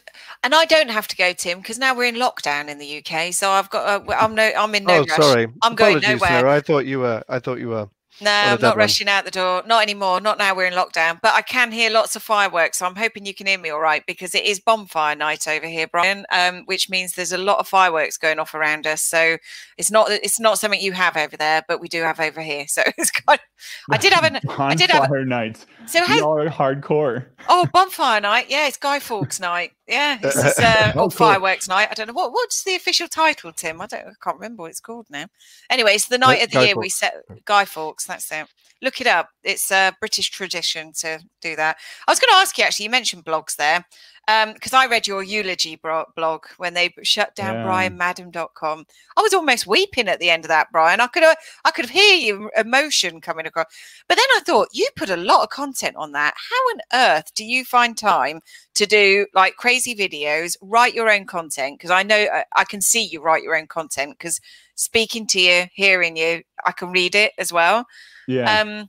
and 0.43 0.55
I 0.55 0.65
don't 0.65 0.91
have 0.91 1.09
to 1.09 1.17
go, 1.17 1.33
Tim, 1.33 1.59
because 1.59 1.79
now 1.79 1.95
we're 1.95 2.05
in 2.05 2.17
lockdown 2.17 2.69
in 2.69 2.79
the 2.79 2.99
UK. 2.99 3.33
So 3.33 3.51
I've 3.51 3.71
got. 3.71 4.09
Uh, 4.09 4.13
I'm 4.13 4.35
no. 4.35 4.51
I'm 4.57 4.75
in 4.75 4.85
no 4.85 4.97
oh, 4.97 5.05
rush. 5.05 5.17
sorry. 5.17 5.47
I'm 5.63 5.73
Apologies, 5.73 6.03
going 6.03 6.17
nowhere. 6.19 6.29
Sarah. 6.29 6.53
I 6.53 6.61
thought 6.61 6.85
you 6.85 7.01
were. 7.01 7.23
I 7.29 7.39
thought 7.39 7.59
you 7.59 7.69
were. 7.69 7.89
No, 8.21 8.31
I'm 8.31 8.61
not 8.61 8.77
rushing 8.77 9.09
out 9.09 9.25
the 9.25 9.31
door. 9.31 9.63
Not 9.67 9.83
anymore. 9.83 10.21
Not 10.21 10.39
now 10.39 10.55
we're 10.55 10.67
in 10.67 10.75
lockdown. 10.75 11.21
But 11.23 11.35
I 11.35 11.43
can 11.43 11.73
hear 11.73 11.91
lots 11.91 12.17
of 12.17 12.23
fireworks. 12.23 12.79
So 12.79 12.87
I'm 12.87 12.97
hoping 12.97 13.25
you 13.25 13.35
can 13.35 13.47
hear 13.47 13.59
me 13.59 13.71
all 13.71 13.81
right 13.81 14.05
because 14.07 14.35
it 14.35 14.45
is 14.45 14.61
bonfire 14.61 15.15
night 15.17 15.49
over 15.49 15.67
here, 15.67 15.87
Brian. 15.87 16.27
Um, 16.31 16.65
which 16.67 16.91
means 16.91 17.15
there's 17.15 17.33
a 17.33 17.39
lot 17.39 17.59
of 17.59 17.69
fireworks 17.69 18.19
going 18.19 18.39
off 18.39 18.55
around 18.55 18.87
us. 18.87 19.03
So 19.03 19.39
it's 19.79 19.91
not 19.91 20.11
it's 20.11 20.41
not 20.41 20.59
something 20.59 20.81
you 20.81 20.93
have 20.93 21.17
over 21.17 21.37
there, 21.37 21.63
but 21.67 21.81
we 21.81 21.89
do 21.89 22.03
have 22.03 22.21
over 22.21 22.43
here. 22.43 22.67
So 22.69 22.83
it's 22.99 23.11
kind. 23.11 23.39
Of, 23.41 23.95
I 23.95 23.97
did 23.97 24.13
have 24.13 24.25
an. 24.25 24.41
I 24.59 24.75
did 24.75 24.91
have 24.91 25.11
a 25.11 25.25
night. 25.25 25.65
So 25.87 26.05
how 26.05 26.33
are 26.33 26.47
hardcore? 26.49 27.27
Oh, 27.49 27.67
bonfire 27.73 28.21
night. 28.21 28.47
Yeah, 28.49 28.67
it's 28.67 28.77
Guy 28.77 29.01
Fawkes 29.01 29.41
night. 29.41 29.73
Yeah, 29.91 30.19
this 30.19 30.37
is 30.37 30.57
uh, 30.57 30.93
oh, 30.97 31.11
fireworks 31.11 31.69
night. 31.69 31.89
I 31.91 31.95
don't 31.95 32.07
know 32.07 32.13
what 32.13 32.33
what's 32.33 32.63
the 32.63 32.77
official 32.77 33.09
title, 33.09 33.53
Tim. 33.53 33.81
I 33.81 33.87
don't. 33.87 34.07
I 34.07 34.13
can't 34.23 34.37
remember 34.37 34.63
what 34.63 34.71
it's 34.71 34.81
called 34.81 35.07
now. 35.11 35.27
Anyway, 35.69 35.95
it's 35.95 36.07
the 36.07 36.17
night 36.17 36.45
of 36.45 36.51
the 36.51 36.59
Guy 36.59 36.65
year 36.67 36.75
Fawkes. 36.75 36.85
we 36.85 36.89
set 36.89 37.15
Guy 37.45 37.65
Fawkes. 37.65 38.07
That's 38.07 38.31
it. 38.31 38.47
Look 38.83 39.01
it 39.01 39.09
up. 39.09 39.31
It's 39.43 39.73
a 39.73 39.93
British 39.99 40.31
tradition 40.31 40.93
to 41.01 41.19
do 41.41 41.57
that. 41.57 41.77
I 42.07 42.11
was 42.13 42.21
going 42.21 42.31
to 42.31 42.37
ask 42.37 42.57
you 42.57 42.65
actually. 42.65 42.85
You 42.85 42.91
mentioned 42.91 43.25
blogs 43.25 43.57
there 43.57 43.85
because 44.27 44.73
um, 44.73 44.79
I 44.79 44.87
read 44.87 45.07
your 45.07 45.23
eulogy 45.23 45.77
blog 45.77 46.45
when 46.59 46.75
they 46.75 46.95
shut 47.03 47.35
down 47.35 47.55
yeah. 47.55 47.65
brianmadden.com. 47.65 48.87
I 49.17 49.23
was 49.23 49.35
almost 49.35 49.67
weeping 49.67 50.09
at 50.09 50.21
the 50.21 50.31
end 50.31 50.45
of 50.45 50.49
that, 50.49 50.69
Brian. 50.71 51.01
I 51.01 51.09
could 51.09 51.23
have, 51.23 51.37
I 51.65 51.71
could 51.71 51.91
hear 51.91 52.15
your 52.15 52.53
emotion 52.57 53.21
coming 53.21 53.47
across. 53.47 53.67
But 54.09 54.17
then 54.17 54.27
I 54.37 54.41
thought 54.41 54.69
you 54.73 54.89
put 54.95 55.11
a 55.11 55.17
lot 55.17 55.43
of 55.43 55.51
content 55.51 55.97
on 55.97 56.13
that. 56.13 56.35
How 56.37 56.57
on 56.57 56.81
earth 56.93 57.35
do 57.35 57.45
you 57.45 57.65
find 57.65 57.97
time 57.97 58.41
to 58.75 58.87
do 58.87 59.27
like 59.35 59.57
crazy 59.57 59.95
videos, 59.97 60.57
write 60.63 60.95
your 60.95 61.11
own 61.11 61.27
content? 61.27 61.79
Because 61.79 61.91
I 61.91 62.03
know 62.03 62.25
uh, 62.33 62.45
I 62.55 62.65
can 62.65 62.81
see 62.81 63.03
you 63.05 63.21
write 63.21 63.43
your 63.43 63.57
own 63.57 63.67
content 63.67 64.17
because 64.19 64.41
speaking 64.77 65.27
to 65.29 65.41
you, 65.41 65.65
hearing 65.75 66.17
you, 66.17 66.43
I 66.65 66.73
can 66.73 66.93
read 66.93 67.15
it 67.15 67.33
as 67.37 67.53
well. 67.53 67.87
Yeah. 68.29 68.61
Um, 68.61 68.89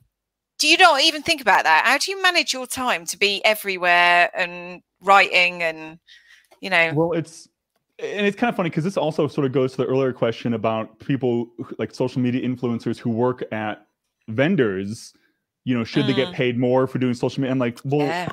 do 0.62 0.68
you 0.68 0.76
not 0.76 1.02
even 1.02 1.22
think 1.22 1.40
about 1.40 1.64
that? 1.64 1.84
How 1.84 1.98
do 1.98 2.08
you 2.12 2.22
manage 2.22 2.52
your 2.52 2.68
time 2.68 3.04
to 3.06 3.18
be 3.18 3.44
everywhere 3.44 4.30
and 4.32 4.80
writing 5.00 5.60
and 5.60 5.98
you 6.60 6.70
know? 6.70 6.92
Well, 6.94 7.12
it's 7.14 7.48
and 7.98 8.24
it's 8.24 8.36
kind 8.36 8.48
of 8.48 8.54
funny 8.54 8.70
because 8.70 8.84
this 8.84 8.96
also 8.96 9.26
sort 9.26 9.44
of 9.44 9.50
goes 9.50 9.72
to 9.72 9.78
the 9.78 9.86
earlier 9.86 10.12
question 10.12 10.54
about 10.54 11.00
people 11.00 11.48
like 11.78 11.92
social 11.92 12.22
media 12.22 12.48
influencers 12.48 12.96
who 12.96 13.10
work 13.10 13.42
at 13.50 13.88
vendors. 14.28 15.12
You 15.64 15.76
know, 15.76 15.82
should 15.82 16.04
mm. 16.04 16.08
they 16.08 16.14
get 16.14 16.28
mm. 16.28 16.34
paid 16.34 16.56
more 16.56 16.86
for 16.86 17.00
doing 17.00 17.14
social 17.14 17.40
media? 17.40 17.50
I'm 17.50 17.58
like, 17.58 17.80
well, 17.82 18.06
yeah. 18.06 18.28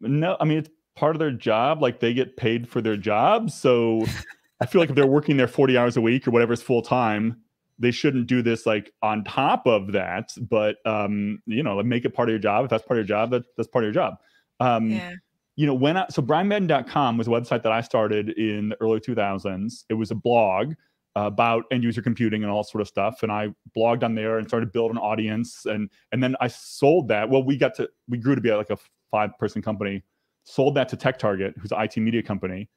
no. 0.00 0.36
I 0.38 0.44
mean, 0.44 0.58
it's 0.58 0.70
part 0.94 1.16
of 1.16 1.18
their 1.18 1.32
job. 1.32 1.82
Like 1.82 1.98
they 1.98 2.14
get 2.14 2.36
paid 2.36 2.68
for 2.68 2.82
their 2.82 2.96
job, 2.96 3.50
so 3.50 4.06
I 4.60 4.66
feel 4.66 4.80
like 4.80 4.90
if 4.90 4.94
they're 4.94 5.08
working 5.08 5.38
there 5.38 5.48
40 5.48 5.76
hours 5.76 5.96
a 5.96 6.00
week 6.00 6.28
or 6.28 6.30
whatever 6.30 6.52
is 6.52 6.62
full 6.62 6.82
time, 6.82 7.42
they 7.78 7.90
shouldn't 7.90 8.26
do 8.26 8.42
this 8.42 8.66
like 8.66 8.92
on 9.02 9.24
top 9.24 9.66
of 9.66 9.92
that, 9.92 10.32
but 10.48 10.76
um, 10.86 11.40
you 11.46 11.62
know, 11.62 11.76
like 11.76 11.86
make 11.86 12.04
it 12.04 12.14
part 12.14 12.28
of 12.28 12.32
your 12.32 12.38
job. 12.38 12.64
If 12.64 12.70
that's 12.70 12.84
part 12.84 12.98
of 12.98 13.08
your 13.08 13.16
job, 13.16 13.30
that, 13.30 13.44
that's 13.56 13.68
part 13.68 13.84
of 13.84 13.86
your 13.86 13.94
job. 13.94 14.14
Um, 14.60 14.90
yeah. 14.90 15.12
You 15.56 15.66
know, 15.66 15.74
when 15.74 15.96
I, 15.96 16.06
so 16.10 16.20
brianmadden.com 16.20 17.16
was 17.16 17.28
a 17.28 17.30
website 17.30 17.62
that 17.62 17.72
I 17.72 17.80
started 17.80 18.30
in 18.30 18.70
the 18.70 18.76
early 18.80 18.98
2000s. 18.98 19.84
It 19.88 19.94
was 19.94 20.10
a 20.10 20.14
blog 20.16 20.74
about 21.16 21.64
end 21.70 21.84
user 21.84 22.02
computing 22.02 22.42
and 22.42 22.50
all 22.50 22.64
sort 22.64 22.82
of 22.82 22.88
stuff. 22.88 23.22
And 23.22 23.30
I 23.30 23.54
blogged 23.76 24.02
on 24.02 24.14
there 24.14 24.38
and 24.38 24.48
started 24.48 24.66
to 24.66 24.72
build 24.72 24.90
an 24.90 24.98
audience. 24.98 25.64
And 25.66 25.90
and 26.12 26.22
then 26.22 26.34
I 26.40 26.48
sold 26.48 27.08
that. 27.08 27.28
Well, 27.28 27.44
we 27.44 27.56
got 27.56 27.74
to 27.76 27.88
we 28.08 28.18
grew 28.18 28.34
to 28.34 28.40
be 28.40 28.52
like 28.52 28.70
a 28.70 28.78
five 29.10 29.30
person 29.38 29.62
company. 29.62 30.02
Sold 30.42 30.74
that 30.74 30.88
to 30.90 30.96
TechTarget, 30.96 31.54
who's 31.58 31.72
an 31.72 31.80
IT 31.80 31.96
media 31.98 32.22
company. 32.22 32.68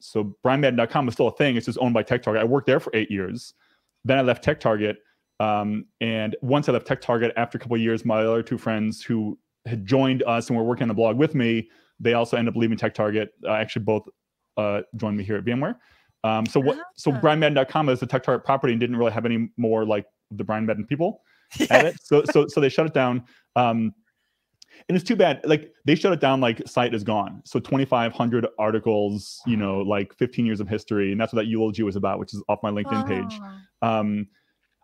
So 0.00 0.34
brianmadden.com 0.44 1.06
was 1.06 1.14
still 1.14 1.28
a 1.28 1.36
thing. 1.36 1.56
It's 1.56 1.66
just 1.66 1.78
owned 1.80 1.94
by 1.94 2.02
TechTarget. 2.02 2.38
I 2.38 2.44
worked 2.44 2.66
there 2.66 2.80
for 2.80 2.90
eight 2.94 3.10
years. 3.10 3.54
Then 4.04 4.18
I 4.18 4.22
left 4.22 4.44
TechTarget. 4.44 4.96
Um, 5.40 5.86
and 6.00 6.36
once 6.42 6.68
I 6.68 6.72
left 6.72 6.86
TechTarget, 6.86 7.32
after 7.36 7.58
a 7.58 7.60
couple 7.60 7.76
years, 7.76 8.04
my 8.04 8.20
other 8.20 8.42
two 8.42 8.58
friends 8.58 9.02
who 9.02 9.38
had 9.66 9.86
joined 9.86 10.22
us 10.24 10.48
and 10.48 10.58
were 10.58 10.64
working 10.64 10.82
on 10.82 10.88
the 10.88 10.94
blog 10.94 11.16
with 11.16 11.34
me, 11.34 11.68
they 12.00 12.14
also 12.14 12.36
ended 12.36 12.54
up 12.54 12.58
leaving 12.58 12.78
TechTarget. 12.78 13.28
Uh, 13.46 13.52
actually, 13.52 13.84
both 13.84 14.04
uh, 14.56 14.82
joined 14.96 15.16
me 15.16 15.24
here 15.24 15.36
at 15.36 15.44
VMware. 15.44 15.76
Um, 16.22 16.46
so 16.46 16.60
what? 16.60 16.78
So 16.96 17.12
ah. 17.12 17.20
BrianMadden.com 17.20 17.88
is 17.88 18.02
a 18.02 18.06
TechTarget 18.06 18.44
property 18.44 18.72
and 18.72 18.80
didn't 18.80 18.96
really 18.96 19.12
have 19.12 19.26
any 19.26 19.48
more 19.56 19.84
like 19.84 20.06
the 20.30 20.44
Brian 20.44 20.66
Madden 20.66 20.86
people 20.86 21.22
at 21.70 21.84
it. 21.84 21.96
So 22.02 22.24
so 22.32 22.46
so 22.48 22.60
they 22.60 22.68
shut 22.68 22.86
it 22.86 22.94
down. 22.94 23.24
Um, 23.56 23.92
and 24.88 24.96
it's 24.96 25.04
too 25.04 25.16
bad. 25.16 25.40
Like 25.44 25.72
they 25.84 25.94
shut 25.94 26.12
it 26.12 26.20
down. 26.20 26.40
Like 26.40 26.66
site 26.66 26.94
is 26.94 27.04
gone. 27.04 27.42
So 27.44 27.58
2,500 27.58 28.46
articles. 28.58 29.40
You 29.46 29.56
know, 29.56 29.78
like 29.78 30.14
15 30.14 30.44
years 30.46 30.60
of 30.60 30.68
history, 30.68 31.12
and 31.12 31.20
that's 31.20 31.32
what 31.32 31.42
that 31.42 31.46
eulogy 31.46 31.82
was 31.82 31.96
about, 31.96 32.18
which 32.18 32.34
is 32.34 32.42
off 32.48 32.60
my 32.62 32.70
LinkedIn 32.70 33.06
page. 33.06 33.40
Um, 33.82 34.28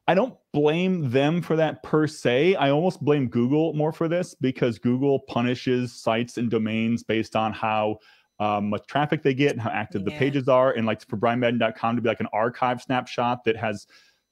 I 0.09 0.14
don't 0.14 0.34
blame 0.53 1.11
them 1.11 1.41
for 1.41 1.55
that 1.57 1.84
per 1.84 2.07
se. 2.09 2.57
I 2.57 2.70
almost 2.70 3.01
blame 3.01 3.28
Google 3.28 3.74
more 3.74 3.93
for 3.93 4.09
this 4.09 4.34
because 4.34 4.78
Google 4.78 5.20
punishes 5.20 5.93
sites 5.93 6.36
and 6.36 6.51
domains 6.51 7.05
based 7.05 7.36
on 7.36 7.53
how 7.53 7.99
um, 8.41 8.70
much 8.70 8.86
traffic 8.88 9.22
they 9.22 9.34
get 9.34 9.53
and 9.53 9.61
how 9.61 9.70
active 9.70 10.03
yeah. 10.03 10.12
the 10.12 10.18
pages 10.18 10.49
are. 10.49 10.72
And 10.72 10.86
like 10.86 11.07
for 11.07 11.16
BrianMadden.com 11.16 11.95
to 11.95 12.03
be 12.03 12.09
like 12.09 12.18
an 12.18 12.28
archive 12.32 12.82
snapshot 12.82 13.45
that 13.45 13.57
has, 13.57 13.86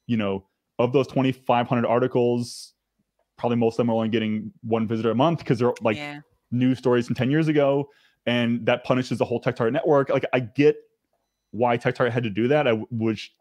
you 0.07 0.17
know, 0.17 0.45
of 0.79 0.91
those 0.91 1.07
2,500 1.07 1.85
articles, 1.85 2.73
probably 3.39 3.57
most 3.57 3.73
of 3.73 3.77
them 3.77 3.89
are 3.89 3.93
only 3.93 4.09
getting 4.09 4.51
one 4.61 4.87
visitor 4.87 5.09
a 5.09 5.15
month 5.15 5.39
because 5.39 5.57
they're 5.57 5.73
like 5.81 5.97
yeah. 5.97 6.19
news 6.51 6.77
stories 6.77 7.07
from 7.07 7.15
10 7.15 7.31
years 7.31 7.47
ago. 7.47 7.89
And 8.25 8.65
that 8.65 8.83
punishes 8.83 9.17
the 9.17 9.25
whole 9.25 9.41
TechTarget 9.41 9.71
network. 9.71 10.09
Like 10.09 10.25
I 10.33 10.41
get 10.41 10.75
why 11.51 11.77
TechTarget 11.77 12.11
had 12.11 12.23
to 12.23 12.29
do 12.29 12.49
that. 12.49 12.67
I 12.67 12.83
wish 12.91 13.31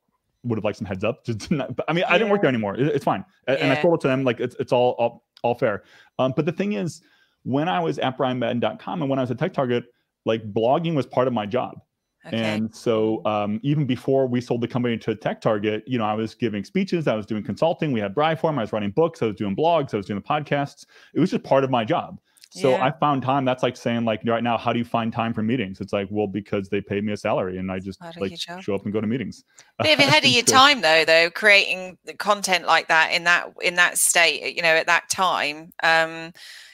would 0.44 0.57
have 0.57 0.64
liked 0.64 0.78
some 0.78 0.86
heads 0.86 1.05
up. 1.05 1.24
Just 1.26 1.51
not, 1.51 1.70
I 1.88 1.92
mean, 1.92 2.05
yeah. 2.07 2.12
I 2.12 2.16
didn't 2.16 2.30
work 2.30 2.40
there 2.40 2.49
anymore. 2.49 2.76
It, 2.76 2.86
it's 2.86 3.05
fine. 3.05 3.24
Yeah. 3.49 3.55
And 3.55 3.72
I 3.72 3.82
told 3.82 3.94
it 3.94 4.01
to 4.03 4.09
them 4.09 4.24
like 4.24 4.40
it's 4.40 4.57
it's 4.59 4.72
all 4.72 4.92
all, 4.99 5.24
all 5.42 5.55
fair. 5.55 5.82
Um, 6.18 6.32
but 6.34 6.46
the 6.46 6.53
thing 6.53 6.74
is, 6.74 7.03
when 7.42 7.68
I 7.68 7.80
was 7.80 7.99
at 7.99 8.16
brianmadden.com 8.16 9.03
and 9.03 9.11
when 9.11 9.18
I 9.18 9.22
was 9.22 9.30
at 9.30 9.36
TechTarget, 9.36 9.82
like 10.24 10.42
blogging 10.53 10.94
was 10.94 11.07
part 11.07 11.26
of 11.26 11.34
my 11.34 11.44
job. 11.44 11.80
Okay. 12.29 12.37
And 12.37 12.74
so 12.74 13.24
um, 13.24 13.61
even 13.62 13.87
before 13.87 14.26
we 14.26 14.41
sold 14.41 14.61
the 14.61 14.68
company 14.68 14.97
to 14.99 15.14
TechTarget, 15.14 15.83
you 15.87 15.99
know, 15.99 16.05
I 16.05 16.14
was 16.14 16.35
giving 16.35 16.64
speeches, 16.64 17.09
I 17.09 17.14
was 17.14 17.26
doing 17.26 17.43
consulting. 17.43 17.93
We 17.93 18.01
had 18.01 18.14
BriForum, 18.14 18.59
I 18.59 18.62
was 18.62 18.72
writing 18.72 18.91
books, 18.91 19.22
I 19.22 19.26
was 19.26 19.37
doing 19.37 19.57
blogs, 19.57 19.95
I 19.95 19.97
was 19.97 20.07
doing 20.07 20.20
the 20.20 20.26
podcasts. 20.26 20.87
It 21.14 21.20
was 21.20 21.31
just 21.31 21.45
part 21.45 21.64
of 21.64 21.70
my 21.70 21.85
job. 21.85 22.18
So 22.51 22.70
yeah. 22.70 22.85
I 22.85 22.91
found 22.91 23.22
time. 23.22 23.45
That's 23.45 23.62
like 23.62 23.76
saying, 23.76 24.07
like 24.07 24.22
right 24.24 24.43
now, 24.43 24.57
how 24.57 24.72
do 24.72 24.79
you 24.79 24.85
find 24.85 25.12
time 25.12 25.35
for 25.35 25.43
meetings? 25.43 25.81
It's 25.81 25.93
like, 25.93 26.09
well, 26.11 26.26
because 26.26 26.70
they 26.70 26.81
pay 26.81 27.01
me 27.01 27.12
a 27.12 27.16
salary, 27.16 27.59
and 27.59 27.70
I 27.70 27.79
just 27.79 28.01
like 28.18 28.39
show 28.61 28.74
up 28.74 28.85
and 28.85 28.93
go 28.93 29.03
to 29.03 29.07
meetings. 29.07 29.45
Bit 29.83 29.99
ahead 29.99 30.24
of 30.24 30.31
your 30.31 30.47
so, 30.47 30.55
time, 30.55 30.81
though. 30.81 31.05
Though 31.05 31.31
creating 31.31 31.99
content 32.16 32.64
like 32.64 32.89
that 32.89 33.12
in 33.12 33.24
that 33.24 33.53
in 33.61 33.74
that 33.74 33.99
state, 33.99 34.57
you 34.57 34.62
know, 34.62 34.68
at 34.68 34.87
that 34.87 35.11
time. 35.11 35.72
Um, 35.83 36.33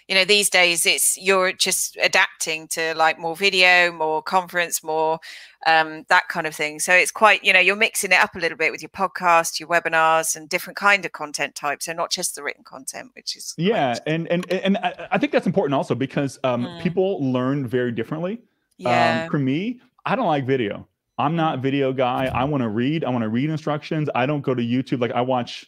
you 0.09 0.15
know 0.15 0.25
these 0.25 0.51
days 0.51 0.85
it's 0.87 1.17
you're 1.17 1.53
just 1.53 1.97
adapting 2.03 2.69
to 2.69 2.95
like 2.95 3.19
more 3.19 3.35
video 3.35 3.91
more 3.91 4.23
conference 4.23 4.83
more 4.83 5.19
um, 5.67 6.05
that 6.09 6.29
kind 6.29 6.47
of 6.47 6.55
thing. 6.55 6.79
So 6.79 6.93
it's 6.93 7.11
quite 7.11 7.43
you 7.45 7.53
know 7.53 7.61
you're 7.61 7.77
mixing 7.77 8.13
it 8.13 8.19
up 8.19 8.35
a 8.35 8.39
little 8.39 8.59
bit 8.59 8.71
with 8.71 8.83
your 8.83 8.91
podcast 8.91 9.59
your 9.59 9.69
webinars 9.69 10.37
and 10.37 10.49
different 10.49 10.77
kind 10.77 11.05
of 11.05 11.13
content 11.13 11.55
types 11.55 11.87
so 11.87 11.93
not 11.93 12.11
just 12.11 12.35
the 12.35 12.43
written 12.43 12.65
content 12.65 13.11
which 13.15 13.37
is 13.37 13.55
yeah 13.57 13.97
and 14.07 14.29
and 14.29 14.51
and 14.51 14.79
i 15.11 15.19
think 15.19 15.33
that's 15.33 15.47
important 15.47 15.75
also 15.75 15.95
because 15.95 16.39
um, 16.45 16.65
mm. 16.65 16.83
people 16.83 17.33
learn 17.33 17.67
very 17.67 17.93
differently. 17.93 18.33
Um, 18.35 18.41
yeah. 18.79 19.23
Um, 19.25 19.31
for 19.31 19.39
me 19.39 19.81
i 20.05 20.15
don't 20.17 20.27
like 20.27 20.47
video. 20.47 20.89
I'm 21.17 21.37
not 21.37 21.61
video 21.61 21.93
guy. 21.93 22.27
I 22.27 22.45
want 22.45 22.63
to 22.63 22.69
read 22.69 23.05
i 23.05 23.11
want 23.11 23.23
to 23.23 23.29
read 23.29 23.51
instructions. 23.51 24.09
I 24.15 24.27
don't 24.27 24.43
go 24.43 24.55
to 24.55 24.63
youtube. 24.63 25.01
Like 25.01 25.13
i 25.13 25.21
watch 25.21 25.67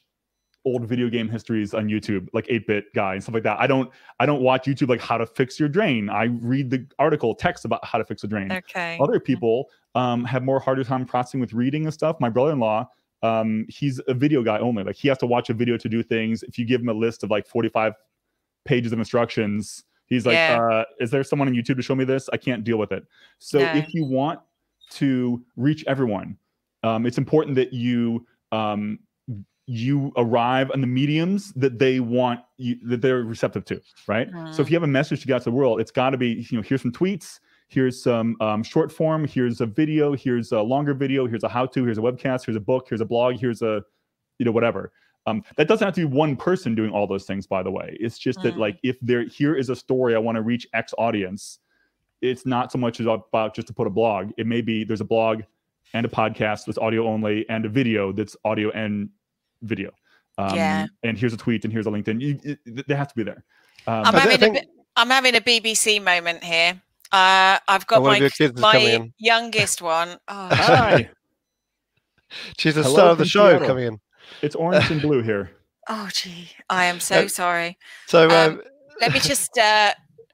old 0.67 0.85
video 0.85 1.09
game 1.09 1.29
histories 1.29 1.73
on 1.73 1.87
YouTube, 1.87 2.29
like 2.33 2.47
8-bit 2.49 2.93
guy 2.93 3.15
and 3.15 3.23
stuff 3.23 3.35
like 3.35 3.45
that. 3.45 3.59
I 3.59 3.67
don't 3.67 3.91
I 4.19 4.27
don't 4.27 4.43
watch 4.43 4.67
YouTube 4.67 4.89
like 4.89 5.01
how 5.01 5.17
to 5.17 5.25
fix 5.25 5.59
your 5.59 5.69
drain. 5.69 6.11
I 6.11 6.25
read 6.25 6.69
the 6.69 6.85
article 6.99 7.35
text 7.35 7.65
about 7.65 7.83
how 7.85 7.99
to 7.99 8.05
fix 8.05 8.25
a 8.25 8.27
drain. 8.27 8.51
Okay. 8.51 8.99
Other 9.01 9.21
people 9.21 9.71
um, 9.95 10.25
have 10.25 10.43
more 10.43 10.59
harder 10.59 10.85
time 10.85 11.07
processing 11.07 11.41
with 11.41 11.53
reading 11.53 11.85
and 11.85 11.95
stuff. 11.95 12.17
My 12.21 12.29
brother-in-law, 12.29 12.89
um, 13.23 13.65
he's 13.69 14.01
a 14.09 14.15
video 14.15 14.43
guy 14.43 14.59
only. 14.59 14.83
Like 14.83 14.97
he 14.97 15.09
has 15.09 15.19
to 15.19 15.27
watch 15.27 15.49
a 15.49 15.55
video 15.55 15.77
to 15.79 15.89
do 15.89 16.03
things. 16.03 16.43
If 16.43 16.59
you 16.59 16.67
give 16.67 16.81
him 16.81 16.89
a 16.89 16.95
list 16.95 17.23
of 17.23 17.31
like 17.31 17.47
45 17.47 17.95
pages 18.65 18.93
of 18.93 18.99
instructions, 18.99 19.85
he's 20.07 20.27
like, 20.27 20.35
yeah. 20.35 20.59
uh, 20.61 20.85
is 20.99 21.13
there 21.13 21.23
someone 21.23 21.47
on 21.47 21.55
YouTube 21.55 21.77
to 21.77 21.83
show 21.83 21.95
me 21.95 22.05
this? 22.05 22.29
I 22.33 22.37
can't 22.37 22.65
deal 22.65 22.77
with 22.77 22.91
it. 22.91 23.05
So 23.39 23.61
no. 23.61 23.73
if 23.73 23.95
you 23.95 24.05
want 24.05 24.41
to 24.91 25.45
reach 25.57 25.85
everyone, 25.87 26.37
um, 26.83 27.07
it's 27.07 27.19
important 27.19 27.55
that 27.55 27.73
you 27.73 28.27
um, 28.53 28.99
you 29.67 30.13
arrive 30.17 30.71
on 30.71 30.81
the 30.81 30.87
mediums 30.87 31.53
that 31.55 31.79
they 31.79 31.99
want 31.99 32.41
you 32.57 32.77
that 32.85 33.01
they're 33.01 33.23
receptive 33.23 33.65
to 33.65 33.81
right 34.07 34.31
mm. 34.31 34.55
so 34.55 34.63
if 34.63 34.69
mm. 34.69 34.71
you 34.71 34.77
have 34.77 34.85
a 34.85 34.87
message 34.87 35.21
to 35.21 35.27
get 35.27 35.35
out 35.35 35.39
to 35.41 35.51
the 35.51 35.57
world 35.57 35.81
it's 35.81 35.91
got 35.91 36.11
to 36.11 36.17
be 36.17 36.47
you 36.51 36.57
know 36.57 36.63
here's 36.63 36.83
some 36.83 36.93
tweets 36.93 37.41
here's 37.69 38.01
some 38.01 38.37
um, 38.41 38.63
short 38.63 38.93
form 38.93 39.27
here's 39.27 39.61
a 39.61 39.67
video 39.67 40.15
here's 40.15 40.53
a 40.53 40.61
longer 40.61 40.95
video 40.95 41.27
here's 41.27 41.43
a 41.43 41.49
how 41.49 41.67
to 41.67 41.85
here's 41.85 41.99
a 41.99 42.01
webcast 42.01 42.47
here's 42.47 42.57
a 42.57 42.61
book 42.61 42.87
here's 42.89 43.01
a 43.01 43.05
blog 43.05 43.37
here's 43.37 43.61
a 43.61 43.83
you 44.39 44.45
know 44.45 44.53
whatever 44.53 44.93
um, 45.29 45.43
that 45.57 45.67
doesn't 45.67 45.85
have 45.85 45.95
to 45.95 46.03
be 46.03 46.17
one 46.17 46.37
person 46.37 46.77
doing 46.77 46.93
all 46.93 47.09
those 47.09 47.25
things 47.25 47.45
by 47.45 47.61
the 47.61 47.71
way 47.71 47.97
it's 47.99 48.19
just 48.19 48.39
mm. 48.39 48.45
that 48.45 48.57
like 48.57 48.79
if 48.85 48.97
there 49.01 49.25
here 49.25 49.57
is 49.57 49.69
a 49.69 49.77
story 49.77 50.15
i 50.15 50.19
want 50.19 50.37
to 50.37 50.43
reach 50.43 50.69
x 50.75 50.95
audience 50.97 51.59
it's 52.23 52.47
not 52.47 52.71
so 52.71 52.79
much 52.79 53.01
about 53.01 53.55
just 53.55 53.67
to 53.67 53.75
put 53.75 53.89
a 53.89 53.91
blog 53.91 54.31
it 54.39 54.47
may 54.47 54.61
be 54.61 54.85
there's 54.85 55.01
a 55.01 55.05
blog 55.05 55.43
and 55.93 56.07
a 56.07 56.09
podcast 56.09 56.67
that's 56.67 56.79
audio 56.79 57.07
only 57.07 57.45
and 57.49 57.65
a 57.65 57.69
video 57.69 58.13
that's 58.13 58.37
audio 58.45 58.71
and 58.71 59.09
video. 59.63 59.91
Um, 60.39 60.55
yeah. 60.55 60.87
And 61.03 61.17
here's 61.19 61.33
a 61.33 61.37
tweet 61.37 61.65
and 61.65 61.73
here's 61.73 61.87
a 61.87 61.91
LinkedIn. 61.91 62.21
You, 62.21 62.39
it, 62.43 62.87
they 62.87 62.95
have 62.95 63.09
to 63.09 63.15
be 63.15 63.23
there. 63.23 63.45
Um, 63.87 64.05
I'm, 64.07 64.15
having 64.15 64.39
think... 64.39 64.57
a, 64.59 64.63
I'm 64.97 65.11
having 65.11 65.35
a 65.35 65.41
BBC 65.41 66.03
moment 66.03 66.45
here. 66.45 66.81
Uh, 67.13 67.59
I've 67.69 67.87
got 67.87 68.03
my, 68.03 68.31
my 68.57 69.11
youngest 69.19 69.83
one. 69.83 70.19
Oh. 70.29 70.49
Hi. 70.51 71.11
She's 72.59 72.75
the 72.75 72.85
star 72.85 73.11
of 73.11 73.19
the 73.19 73.25
show 73.25 73.49
Seattle. 73.51 73.69
coming 73.69 73.87
in. 73.87 74.01
It's 74.43 74.57
orange 74.57 74.91
and 74.91 75.01
blue 75.01 75.23
here. 75.23 75.51
Oh, 75.89 76.09
gee. 76.13 76.51
I 76.69 76.87
am 76.87 76.99
so 76.99 77.21
uh, 77.21 77.29
sorry. 77.29 77.79
So 78.09 78.25
um, 78.25 78.55
um, 78.55 78.63
let 79.01 79.13
me 79.13 79.21
just 79.21 79.57
uh, 79.57 79.93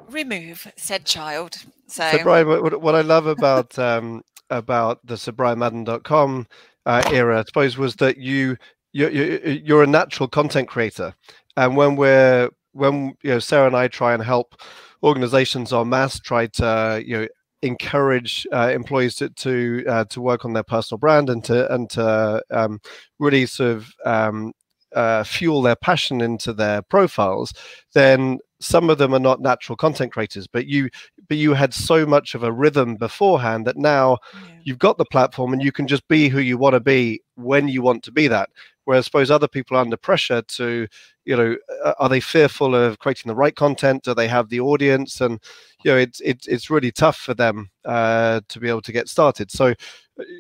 remove 0.09 0.67
said 0.77 1.05
child. 1.05 1.57
So, 1.89 2.11
so 2.11 2.23
Brian, 2.23 2.49
what, 2.49 2.81
what 2.81 2.95
I 2.95 3.03
love 3.03 3.27
about 3.27 3.79
um, 3.79 4.23
about 4.49 5.07
the 5.07 5.17
SirBrianMadden.com 5.17 6.47
uh, 6.87 7.03
era, 7.13 7.41
I 7.41 7.45
suppose, 7.45 7.77
was 7.77 7.97
that 7.97 8.17
you 8.17 8.57
you're, 8.93 9.11
you're 9.11 9.83
a 9.83 9.87
natural 9.87 10.29
content 10.29 10.69
creator, 10.69 11.15
and 11.57 11.77
when 11.77 11.97
we're 11.97 12.51
when 12.73 13.15
you 13.23 13.31
know 13.31 13.39
Sarah 13.39 13.67
and 13.67 13.77
I 13.77 13.89
try 13.89 14.15
and 14.15 14.23
help 14.23 14.61
organizations 15.03 15.73
en 15.73 15.89
masse 15.89 16.21
try 16.21 16.47
to 16.47 17.03
you 17.05 17.19
know 17.19 17.29
encourage 17.63 18.47
uh, 18.53 18.71
employees 18.73 19.15
to 19.17 19.31
to, 19.31 19.85
uh, 19.89 20.05
to 20.07 20.21
work 20.21 20.45
on 20.45 20.53
their 20.53 20.65
personal 20.65 20.99
brand 20.99 21.31
and 21.31 21.45
to 21.45 21.73
and 21.73 21.89
to 21.91 22.43
um, 22.51 22.81
really 23.19 23.47
sort 23.47 23.77
of 23.77 23.93
um, 24.05 24.53
uh, 24.95 25.25
fuel 25.25 25.63
their 25.63 25.77
passion 25.77 26.21
into 26.21 26.53
their 26.53 26.83
profiles, 26.83 27.53
then 27.95 28.39
some 28.61 28.91
of 28.91 28.99
them 28.99 29.15
are 29.15 29.21
not 29.21 29.41
natural 29.41 29.77
content 29.77 30.13
creators. 30.13 30.47
But 30.47 30.67
you 30.67 30.91
but 31.29 31.37
you 31.37 31.55
had 31.55 31.73
so 31.73 32.05
much 32.05 32.35
of 32.35 32.43
a 32.43 32.53
rhythm 32.53 32.97
beforehand 32.97 33.67
that 33.67 33.77
now 33.77 34.19
yeah. 34.35 34.41
you've 34.65 34.79
got 34.79 34.99
the 34.99 35.05
platform 35.05 35.53
and 35.53 35.63
you 35.63 35.73
can 35.73 35.87
just 35.87 36.07
be 36.09 36.29
who 36.29 36.41
you 36.41 36.59
want 36.59 36.75
to 36.75 36.81
be 36.81 37.23
when 37.37 37.69
you 37.69 37.83
want 37.83 38.03
to 38.05 38.13
be 38.13 38.29
that. 38.29 38.51
Whereas 38.85 39.05
I 39.05 39.07
suppose 39.07 39.31
other 39.31 39.49
people 39.49 39.77
are 39.77 39.81
under 39.81 39.97
pressure 39.97 40.43
to, 40.43 40.89
you 41.25 41.37
know, 41.37 41.57
are 41.99 42.09
they 42.09 42.21
fearful 42.21 42.75
of 42.75 42.99
creating 42.99 43.29
the 43.29 43.35
right 43.35 43.55
content? 43.55 44.05
Do 44.05 44.15
they 44.15 44.29
have 44.29 44.49
the 44.49 44.61
audience? 44.61 45.21
And 45.21 45.41
you 45.85 45.93
know, 45.93 45.97
it's 45.97 46.21
it's 46.21 46.47
it's 46.47 46.71
really 46.71 46.91
tough 46.93 47.17
for 47.17 47.35
them 47.35 47.71
uh, 47.85 48.41
to 48.49 48.61
be 48.61 48.69
able 48.69 48.83
to 48.83 48.93
get 48.93 49.09
started. 49.09 49.51
So 49.51 49.75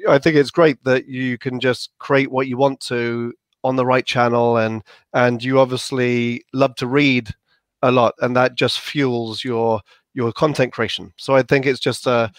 I 0.08 0.18
think 0.18 0.36
it's 0.36 0.50
great 0.50 0.82
that 0.84 1.06
you 1.06 1.38
can 1.38 1.60
just 1.60 1.90
create 1.98 2.30
what 2.30 2.48
you 2.48 2.56
want 2.56 2.80
to 2.80 3.32
on 3.64 3.76
the 3.76 3.86
right 3.86 4.04
channel, 4.04 4.56
and 4.56 4.82
and 5.14 5.42
you 5.42 5.60
obviously 5.60 6.44
love 6.52 6.74
to 6.76 6.86
read 6.86 7.30
a 7.82 7.92
lot, 7.92 8.14
and 8.20 8.36
that 8.36 8.54
just 8.54 8.80
fuels 8.80 9.44
your 9.44 9.80
your 10.14 10.32
content 10.32 10.72
creation. 10.72 11.12
So 11.16 11.34
I 11.36 11.42
think 11.42 11.66
it's 11.66 11.80
just 11.80 12.06
a 12.06 12.30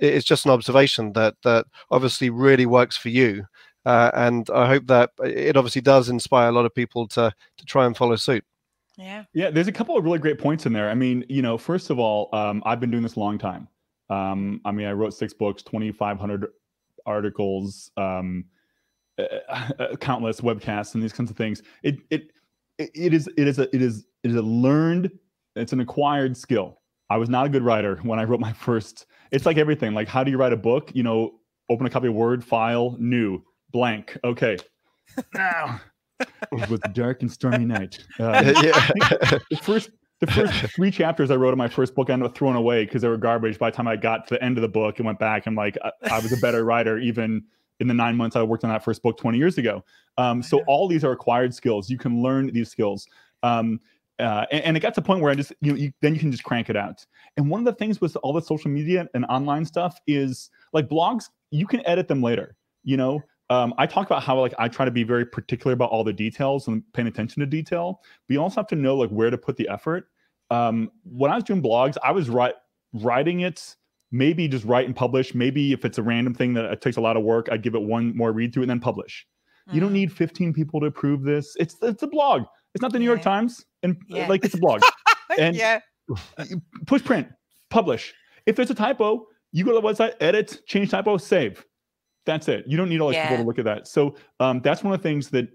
it's 0.00 0.24
just 0.24 0.44
an 0.44 0.50
observation 0.50 1.12
that 1.12 1.34
that 1.44 1.66
obviously 1.90 2.30
really 2.30 2.66
works 2.66 2.96
for 2.96 3.08
you 3.08 3.44
uh, 3.84 4.10
and 4.14 4.48
I 4.50 4.66
hope 4.68 4.86
that 4.86 5.10
it 5.24 5.56
obviously 5.56 5.82
does 5.82 6.08
inspire 6.08 6.48
a 6.48 6.52
lot 6.52 6.66
of 6.66 6.74
people 6.74 7.08
to 7.08 7.32
to 7.56 7.64
try 7.64 7.86
and 7.86 7.96
follow 7.96 8.16
suit. 8.16 8.44
Yeah, 8.96 9.24
yeah. 9.32 9.50
There's 9.50 9.68
a 9.68 9.72
couple 9.72 9.96
of 9.96 10.04
really 10.04 10.18
great 10.18 10.38
points 10.38 10.66
in 10.66 10.72
there. 10.72 10.90
I 10.90 10.94
mean, 10.94 11.24
you 11.28 11.42
know, 11.42 11.58
first 11.58 11.90
of 11.90 11.98
all, 11.98 12.28
um, 12.32 12.62
I've 12.64 12.80
been 12.80 12.90
doing 12.90 13.02
this 13.02 13.16
a 13.16 13.20
long 13.20 13.38
time. 13.38 13.68
Um, 14.10 14.60
I 14.64 14.72
mean, 14.72 14.86
I 14.86 14.92
wrote 14.92 15.14
six 15.14 15.32
books, 15.32 15.62
2,500 15.62 16.46
articles, 17.06 17.90
um, 17.96 18.44
uh, 19.18 19.24
uh, 19.48 19.96
countless 19.96 20.40
webcasts, 20.40 20.94
and 20.94 21.02
these 21.02 21.12
kinds 21.12 21.30
of 21.30 21.36
things. 21.36 21.62
It 21.82 21.96
it 22.10 22.30
it 22.78 23.14
is 23.14 23.28
it 23.36 23.48
is 23.48 23.58
a 23.58 23.74
it 23.74 23.82
is 23.82 24.06
it 24.22 24.30
is 24.30 24.36
a 24.36 24.42
learned. 24.42 25.10
It's 25.56 25.72
an 25.72 25.80
acquired 25.80 26.36
skill. 26.36 26.80
I 27.10 27.16
was 27.16 27.28
not 27.28 27.46
a 27.46 27.48
good 27.48 27.62
writer 27.62 27.96
when 28.02 28.18
I 28.18 28.24
wrote 28.24 28.40
my 28.40 28.52
first. 28.52 29.06
It's 29.32 29.46
like 29.46 29.56
everything. 29.56 29.94
Like, 29.94 30.08
how 30.08 30.22
do 30.22 30.30
you 30.30 30.36
write 30.36 30.52
a 30.52 30.56
book? 30.56 30.90
You 30.94 31.02
know, 31.02 31.32
open 31.68 31.86
a 31.86 31.90
copy 31.90 32.08
of 32.08 32.14
Word, 32.14 32.44
file, 32.44 32.96
new 32.98 33.42
blank. 33.72 34.16
Okay. 34.24 34.56
Now 35.34 35.80
it 36.20 36.70
was 36.70 36.80
a 36.84 36.88
dark 36.88 37.22
and 37.22 37.30
stormy 37.30 37.64
night. 37.64 38.04
Uh, 38.18 38.52
yeah. 38.62 39.38
the 39.50 39.58
first 39.62 39.90
the 40.20 40.26
first 40.28 40.54
three 40.74 40.90
chapters 40.90 41.30
I 41.30 41.36
wrote 41.36 41.52
in 41.52 41.58
my 41.58 41.68
first 41.68 41.94
book 41.94 42.08
I 42.08 42.12
ended 42.12 42.28
up 42.28 42.36
throwing 42.36 42.56
away 42.56 42.84
because 42.84 43.02
they 43.02 43.08
were 43.08 43.16
garbage. 43.16 43.58
By 43.58 43.70
the 43.70 43.76
time 43.76 43.88
I 43.88 43.96
got 43.96 44.28
to 44.28 44.34
the 44.34 44.44
end 44.44 44.56
of 44.56 44.62
the 44.62 44.68
book 44.68 44.98
and 44.98 45.06
went 45.06 45.18
back, 45.18 45.46
I'm 45.46 45.56
like, 45.56 45.76
I, 45.82 45.90
I 46.10 46.20
was 46.20 46.32
a 46.32 46.36
better 46.36 46.64
writer 46.66 46.98
even 46.98 47.44
in 47.80 47.88
the 47.88 47.94
nine 47.94 48.16
months 48.16 48.36
I 48.36 48.42
worked 48.42 48.62
on 48.62 48.70
that 48.70 48.84
first 48.84 49.02
book 49.02 49.18
20 49.18 49.36
years 49.36 49.58
ago. 49.58 49.84
Um, 50.16 50.40
so 50.42 50.62
all 50.68 50.86
these 50.86 51.02
are 51.02 51.10
acquired 51.10 51.52
skills. 51.52 51.90
You 51.90 51.98
can 51.98 52.22
learn 52.22 52.52
these 52.52 52.70
skills. 52.70 53.08
Um, 53.42 53.80
uh, 54.20 54.46
and, 54.52 54.64
and, 54.64 54.76
it 54.76 54.80
got 54.80 54.94
to 54.94 55.00
the 55.00 55.04
point 55.04 55.20
where 55.20 55.32
I 55.32 55.34
just 55.34 55.52
you, 55.62 55.74
you 55.74 55.92
then 56.00 56.14
you 56.14 56.20
can 56.20 56.30
just 56.30 56.44
crank 56.44 56.70
it 56.70 56.76
out. 56.76 57.04
And 57.36 57.50
one 57.50 57.60
of 57.60 57.64
the 57.64 57.72
things 57.72 58.00
with 58.00 58.16
all 58.22 58.32
the 58.32 58.42
social 58.42 58.70
media 58.70 59.08
and 59.14 59.24
online 59.24 59.64
stuff 59.64 59.98
is 60.06 60.50
like 60.72 60.88
blogs, 60.88 61.24
you 61.50 61.66
can 61.66 61.84
edit 61.88 62.06
them 62.06 62.22
later. 62.22 62.54
You 62.84 62.98
know, 62.98 63.20
um, 63.52 63.74
I 63.76 63.86
talk 63.86 64.06
about 64.06 64.22
how 64.22 64.40
like 64.40 64.54
I 64.58 64.68
try 64.68 64.84
to 64.84 64.90
be 64.90 65.02
very 65.02 65.26
particular 65.26 65.74
about 65.74 65.90
all 65.90 66.04
the 66.04 66.12
details 66.12 66.68
and 66.68 66.82
paying 66.92 67.08
attention 67.08 67.40
to 67.40 67.46
detail. 67.46 68.00
But 68.26 68.34
you 68.34 68.40
also 68.40 68.56
have 68.56 68.68
to 68.68 68.76
know 68.76 68.96
like 68.96 69.10
where 69.10 69.30
to 69.30 69.38
put 69.38 69.56
the 69.56 69.68
effort. 69.68 70.08
Um, 70.50 70.90
when 71.04 71.30
I 71.30 71.34
was 71.34 71.44
doing 71.44 71.62
blogs, 71.62 71.96
I 72.02 72.12
was 72.12 72.28
write, 72.28 72.54
writing 72.92 73.40
it 73.40 73.76
maybe 74.12 74.46
just 74.46 74.64
write 74.64 74.86
and 74.86 74.94
publish. 74.94 75.34
Maybe 75.34 75.72
if 75.72 75.84
it's 75.84 75.98
a 75.98 76.02
random 76.02 76.34
thing 76.34 76.54
that 76.54 76.80
takes 76.80 76.98
a 76.98 77.00
lot 77.00 77.16
of 77.16 77.24
work, 77.24 77.48
I'd 77.50 77.62
give 77.62 77.74
it 77.74 77.82
one 77.82 78.14
more 78.16 78.30
read 78.32 78.52
through 78.52 78.64
and 78.64 78.70
then 78.70 78.80
publish. 78.80 79.26
Mm. 79.68 79.74
You 79.74 79.80
don't 79.80 79.90
mm. 79.90 79.94
need 79.94 80.12
15 80.12 80.52
people 80.52 80.80
to 80.80 80.86
approve 80.86 81.22
this. 81.22 81.56
It's 81.58 81.76
it's 81.82 82.02
a 82.02 82.06
blog. 82.06 82.42
It's 82.74 82.82
not 82.82 82.92
the 82.92 82.98
New 82.98 83.06
yeah. 83.06 83.12
York 83.12 83.22
Times, 83.22 83.64
and 83.82 83.96
yeah. 84.08 84.28
like 84.28 84.44
it's 84.44 84.54
a 84.54 84.58
blog. 84.58 84.82
and 85.38 85.56
yeah. 85.56 85.80
push 86.86 87.02
print, 87.02 87.28
publish. 87.70 88.14
If 88.46 88.56
there's 88.56 88.70
a 88.70 88.74
typo, 88.74 89.26
you 89.52 89.64
go 89.64 89.72
to 89.72 89.80
the 89.80 89.86
website, 89.86 90.14
edit, 90.20 90.60
change 90.66 90.90
typo, 90.90 91.16
save 91.16 91.64
that's 92.24 92.48
it. 92.48 92.64
You 92.66 92.76
don't 92.76 92.88
need 92.88 93.00
all 93.00 93.08
these 93.08 93.16
yeah. 93.16 93.28
people 93.28 93.44
to 93.44 93.46
look 93.46 93.58
at 93.58 93.64
that. 93.64 93.88
So 93.88 94.16
um, 94.40 94.60
that's 94.60 94.82
one 94.82 94.94
of 94.94 95.02
the 95.02 95.08
things 95.08 95.28
that 95.30 95.48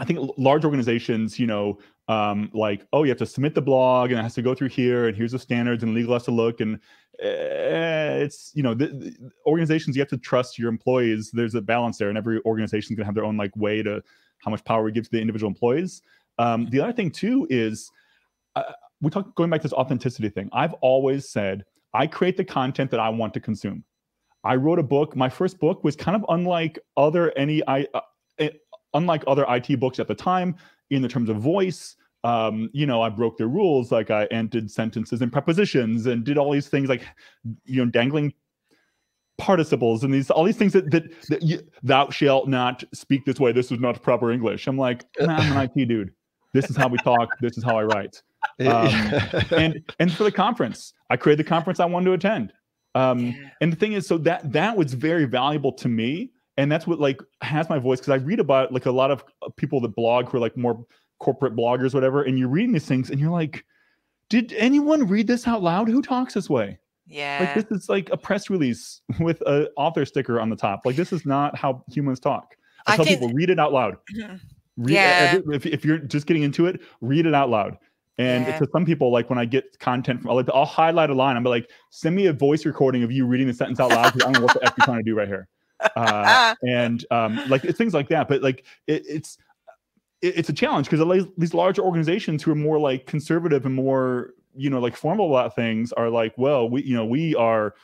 I 0.00 0.04
think 0.04 0.18
large 0.36 0.64
organizations, 0.64 1.38
you 1.38 1.46
know, 1.46 1.78
um, 2.08 2.50
like, 2.52 2.86
oh, 2.92 3.04
you 3.04 3.10
have 3.10 3.18
to 3.18 3.26
submit 3.26 3.54
the 3.54 3.62
blog 3.62 4.10
and 4.10 4.18
it 4.18 4.22
has 4.22 4.34
to 4.34 4.42
go 4.42 4.54
through 4.54 4.68
here, 4.68 5.06
and 5.06 5.16
here's 5.16 5.32
the 5.32 5.38
standards, 5.38 5.82
and 5.82 5.94
legal 5.94 6.12
has 6.12 6.24
to 6.24 6.32
look, 6.32 6.60
and 6.60 6.76
uh, 7.22 8.18
it's 8.20 8.50
you 8.54 8.62
know, 8.62 8.74
the, 8.74 8.88
the 8.88 9.30
organizations 9.46 9.96
you 9.96 10.02
have 10.02 10.08
to 10.08 10.18
trust 10.18 10.58
your 10.58 10.68
employees. 10.68 11.30
There's 11.32 11.54
a 11.54 11.62
balance 11.62 11.96
there, 11.98 12.08
and 12.08 12.18
every 12.18 12.40
organization 12.44 12.92
is 12.92 12.96
going 12.96 13.04
to 13.04 13.06
have 13.06 13.14
their 13.14 13.24
own 13.24 13.36
like 13.36 13.56
way 13.56 13.82
to 13.82 14.02
how 14.38 14.50
much 14.50 14.64
power 14.64 14.82
we 14.82 14.92
give 14.92 15.04
to 15.04 15.10
the 15.10 15.20
individual 15.20 15.48
employees. 15.48 16.02
Um, 16.38 16.66
the 16.70 16.80
other 16.80 16.92
thing 16.92 17.10
too 17.10 17.46
is 17.48 17.90
uh, 18.56 18.64
we 19.00 19.10
talk 19.10 19.34
going 19.36 19.48
back 19.48 19.60
to 19.60 19.68
this 19.68 19.72
authenticity 19.72 20.28
thing. 20.28 20.50
I've 20.52 20.74
always 20.74 21.28
said 21.28 21.64
I 21.94 22.06
create 22.08 22.36
the 22.36 22.44
content 22.44 22.90
that 22.90 23.00
I 23.00 23.08
want 23.08 23.32
to 23.34 23.40
consume. 23.40 23.84
I 24.44 24.56
wrote 24.56 24.78
a 24.78 24.82
book. 24.82 25.16
My 25.16 25.28
first 25.28 25.58
book 25.58 25.82
was 25.82 25.96
kind 25.96 26.16
of 26.16 26.24
unlike 26.28 26.78
other 26.96 27.36
any 27.36 27.62
I 27.66 27.86
uh, 27.94 28.00
eh, 28.38 28.50
unlike 28.92 29.24
other 29.26 29.44
IT 29.48 29.80
books 29.80 29.98
at 29.98 30.06
the 30.06 30.14
time 30.14 30.56
in 30.90 31.02
the 31.02 31.08
terms 31.08 31.28
of 31.28 31.38
voice. 31.38 31.96
Um, 32.22 32.70
you 32.72 32.86
know, 32.86 33.02
I 33.02 33.10
broke 33.10 33.36
the 33.36 33.46
rules, 33.46 33.92
like 33.92 34.10
I 34.10 34.24
ended 34.26 34.70
sentences 34.70 35.20
and 35.20 35.30
prepositions 35.30 36.06
and 36.06 36.24
did 36.24 36.38
all 36.38 36.52
these 36.52 36.68
things, 36.68 36.88
like 36.88 37.02
you 37.64 37.84
know, 37.84 37.90
dangling 37.90 38.32
participles 39.36 40.04
and 40.04 40.14
these 40.14 40.30
all 40.30 40.44
these 40.44 40.56
things 40.56 40.72
that 40.74 40.90
that, 40.90 41.04
that 41.28 41.42
you, 41.42 41.60
thou 41.82 42.08
shalt 42.10 42.48
not 42.48 42.84
speak 42.92 43.24
this 43.24 43.40
way. 43.40 43.52
This 43.52 43.72
is 43.72 43.80
not 43.80 44.02
proper 44.02 44.30
English. 44.30 44.66
I'm 44.66 44.78
like, 44.78 45.04
nah, 45.20 45.36
I'm 45.36 45.56
an 45.56 45.70
IT 45.74 45.86
dude. 45.86 46.12
This 46.52 46.70
is 46.70 46.76
how 46.76 46.88
we 46.88 46.98
talk. 46.98 47.28
This 47.40 47.58
is 47.58 47.64
how 47.64 47.78
I 47.78 47.84
write. 47.84 48.22
Um, 48.60 48.90
and 49.52 49.82
and 49.98 50.12
for 50.12 50.22
the 50.22 50.30
conference, 50.30 50.92
I 51.08 51.16
created 51.16 51.46
the 51.46 51.48
conference 51.48 51.80
I 51.80 51.86
wanted 51.86 52.04
to 52.04 52.12
attend. 52.12 52.52
Um, 52.94 53.26
yeah. 53.26 53.50
And 53.60 53.72
the 53.72 53.76
thing 53.76 53.92
is, 53.92 54.06
so 54.06 54.18
that 54.18 54.52
that 54.52 54.76
was 54.76 54.94
very 54.94 55.24
valuable 55.24 55.72
to 55.72 55.88
me, 55.88 56.30
and 56.56 56.70
that's 56.70 56.86
what 56.86 57.00
like 57.00 57.20
has 57.42 57.68
my 57.68 57.78
voice 57.78 58.00
because 58.00 58.12
I 58.12 58.24
read 58.24 58.40
about 58.40 58.72
like 58.72 58.86
a 58.86 58.92
lot 58.92 59.10
of 59.10 59.24
uh, 59.42 59.48
people 59.56 59.80
that 59.80 59.94
blog 59.94 60.28
who 60.28 60.38
are 60.38 60.40
like 60.40 60.56
more 60.56 60.84
corporate 61.18 61.56
bloggers, 61.56 61.94
whatever, 61.94 62.22
and 62.22 62.38
you're 62.38 62.48
reading 62.48 62.72
these 62.72 62.86
things 62.86 63.10
and 63.10 63.18
you're 63.18 63.30
like, 63.30 63.64
did 64.28 64.52
anyone 64.54 65.06
read 65.06 65.26
this 65.26 65.46
out 65.46 65.62
loud? 65.62 65.88
Who 65.88 66.02
talks 66.02 66.34
this 66.34 66.50
way? 66.50 66.78
Yeah. 67.06 67.38
Like 67.40 67.68
this 67.68 67.80
is 67.80 67.88
like 67.88 68.10
a 68.10 68.16
press 68.16 68.50
release 68.50 69.00
with 69.20 69.42
an 69.46 69.68
author 69.76 70.04
sticker 70.04 70.40
on 70.40 70.50
the 70.50 70.56
top. 70.56 70.82
Like 70.84 70.96
this 70.96 71.12
is 71.12 71.26
not 71.26 71.56
how 71.56 71.84
humans 71.90 72.20
talk. 72.20 72.54
I, 72.86 72.92
I 72.92 72.96
tell 72.96 73.04
think... 73.04 73.20
people 73.20 73.34
read 73.34 73.50
it 73.50 73.58
out 73.58 73.72
loud. 73.72 73.96
Read 74.76 74.94
yeah. 74.94 75.38
If, 75.52 75.66
if 75.66 75.84
you're 75.84 75.98
just 75.98 76.26
getting 76.26 76.42
into 76.42 76.66
it, 76.66 76.80
read 77.00 77.26
it 77.26 77.34
out 77.34 77.48
loud. 77.48 77.78
And 78.18 78.46
yeah. 78.46 78.58
to 78.58 78.68
some 78.72 78.84
people, 78.84 79.10
like 79.10 79.28
when 79.28 79.38
I 79.38 79.44
get 79.44 79.78
content 79.80 80.22
from, 80.22 80.30
like, 80.32 80.48
I'll 80.54 80.64
highlight 80.64 81.10
a 81.10 81.14
line. 81.14 81.36
I'm 81.36 81.42
like, 81.42 81.68
send 81.90 82.14
me 82.14 82.26
a 82.26 82.32
voice 82.32 82.64
recording 82.64 83.02
of 83.02 83.10
you 83.10 83.26
reading 83.26 83.48
the 83.48 83.54
sentence 83.54 83.80
out 83.80 83.90
loud. 83.90 84.14
I 84.14 84.18
don't 84.18 84.32
know 84.32 84.40
what 84.42 84.54
the 84.54 84.64
f 84.64 84.74
you're 84.78 84.84
trying 84.84 84.98
to 84.98 85.04
do 85.04 85.16
right 85.16 85.26
here. 85.26 85.48
Uh, 85.96 86.54
and 86.68 87.04
um, 87.10 87.40
like 87.48 87.62
things 87.62 87.92
like 87.92 88.08
that. 88.08 88.28
But 88.28 88.42
like 88.42 88.64
it, 88.86 89.02
it's 89.06 89.38
it, 90.22 90.38
it's 90.38 90.48
a 90.48 90.52
challenge 90.52 90.88
because 90.88 91.26
these 91.36 91.54
larger 91.54 91.82
organizations 91.82 92.42
who 92.42 92.52
are 92.52 92.56
more 92.56 92.78
like 92.78 93.06
conservative 93.06 93.66
and 93.66 93.74
more 93.74 94.34
you 94.56 94.70
know 94.70 94.80
like 94.80 94.96
formal 94.96 95.28
about 95.28 95.54
things 95.54 95.92
are 95.92 96.08
like 96.08 96.32
well 96.38 96.68
we 96.68 96.82
you 96.82 96.94
know 96.94 97.04
we 97.04 97.34
are 97.34 97.74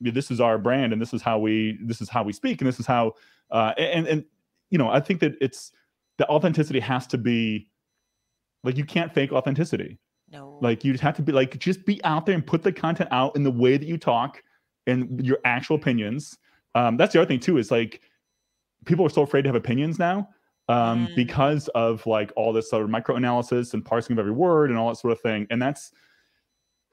this 0.00 0.30
is 0.30 0.40
our 0.40 0.58
brand 0.58 0.92
and 0.92 1.02
this 1.02 1.12
is 1.12 1.22
how 1.22 1.38
we 1.38 1.78
this 1.82 2.00
is 2.00 2.08
how 2.08 2.22
we 2.22 2.32
speak 2.32 2.60
and 2.60 2.68
this 2.68 2.78
is 2.78 2.86
how 2.86 3.12
uh 3.50 3.72
and 3.78 4.06
and 4.06 4.24
you 4.70 4.78
know 4.78 4.88
i 4.90 5.00
think 5.00 5.20
that 5.20 5.34
it's 5.40 5.72
the 6.18 6.28
authenticity 6.28 6.80
has 6.80 7.06
to 7.06 7.18
be 7.18 7.66
like 8.68 8.76
you 8.76 8.84
can't 8.84 9.12
fake 9.12 9.32
authenticity. 9.32 9.98
No. 10.30 10.58
Like 10.60 10.84
you 10.84 10.92
just 10.92 11.02
have 11.02 11.16
to 11.16 11.22
be 11.22 11.32
like 11.32 11.58
just 11.58 11.86
be 11.86 12.04
out 12.04 12.26
there 12.26 12.34
and 12.34 12.46
put 12.46 12.62
the 12.62 12.70
content 12.70 13.08
out 13.10 13.34
in 13.34 13.42
the 13.42 13.50
way 13.50 13.78
that 13.78 13.86
you 13.88 13.96
talk 13.96 14.42
and 14.86 15.24
your 15.24 15.38
actual 15.44 15.76
opinions. 15.76 16.36
Um 16.74 16.96
that's 16.98 17.14
the 17.14 17.20
other 17.20 17.28
thing 17.28 17.40
too 17.40 17.56
is 17.56 17.70
like 17.70 18.02
people 18.84 19.06
are 19.06 19.10
so 19.10 19.22
afraid 19.22 19.42
to 19.42 19.48
have 19.48 19.56
opinions 19.56 19.98
now 19.98 20.28
um 20.68 21.06
Mm. 21.06 21.16
because 21.16 21.68
of 21.68 22.06
like 22.06 22.30
all 22.36 22.52
this 22.52 22.68
sort 22.68 22.82
of 22.84 22.90
micro 22.90 23.16
analysis 23.16 23.72
and 23.72 23.82
parsing 23.84 24.12
of 24.14 24.18
every 24.18 24.32
word 24.32 24.68
and 24.68 24.78
all 24.78 24.88
that 24.88 24.96
sort 24.96 25.12
of 25.12 25.20
thing. 25.22 25.46
And 25.50 25.60
that's 25.62 25.92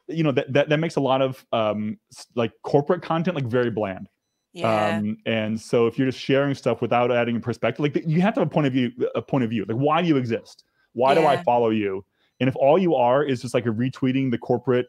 you 0.07 0.23
know 0.23 0.31
that 0.31 0.53
that, 0.53 0.69
that 0.69 0.79
makes 0.79 0.95
a 0.95 1.01
lot 1.01 1.21
of 1.21 1.45
um 1.51 1.99
like 2.35 2.53
corporate 2.63 3.01
content 3.01 3.35
like 3.35 3.45
very 3.47 3.69
bland. 3.69 4.07
Yeah. 4.53 4.97
Um 4.97 5.17
and 5.25 5.59
so 5.59 5.87
if 5.87 5.97
you're 5.97 6.07
just 6.07 6.23
sharing 6.23 6.55
stuff 6.55 6.81
without 6.81 7.11
adding 7.11 7.35
a 7.35 7.39
perspective 7.41 7.81
like 7.83 8.01
you 8.07 8.21
have 8.21 8.33
to 8.35 8.39
have 8.39 8.47
a 8.47 8.49
point 8.49 8.67
of 8.67 8.71
view 8.71 8.91
a 9.13 9.21
point 9.21 9.43
of 9.43 9.49
view. 9.49 9.65
Like 9.67 9.77
why 9.77 10.01
do 10.01 10.07
you 10.07 10.15
exist 10.15 10.63
why 10.95 11.13
do 11.13 11.25
i 11.25 11.37
follow 11.43 11.69
you? 11.69 12.03
And 12.39 12.49
if 12.49 12.55
all 12.57 12.77
you 12.77 12.95
are 12.95 13.23
is 13.23 13.41
just 13.41 13.53
like 13.53 13.65
a 13.65 13.69
retweeting 13.69 14.31
the 14.31 14.37
corporate 14.37 14.87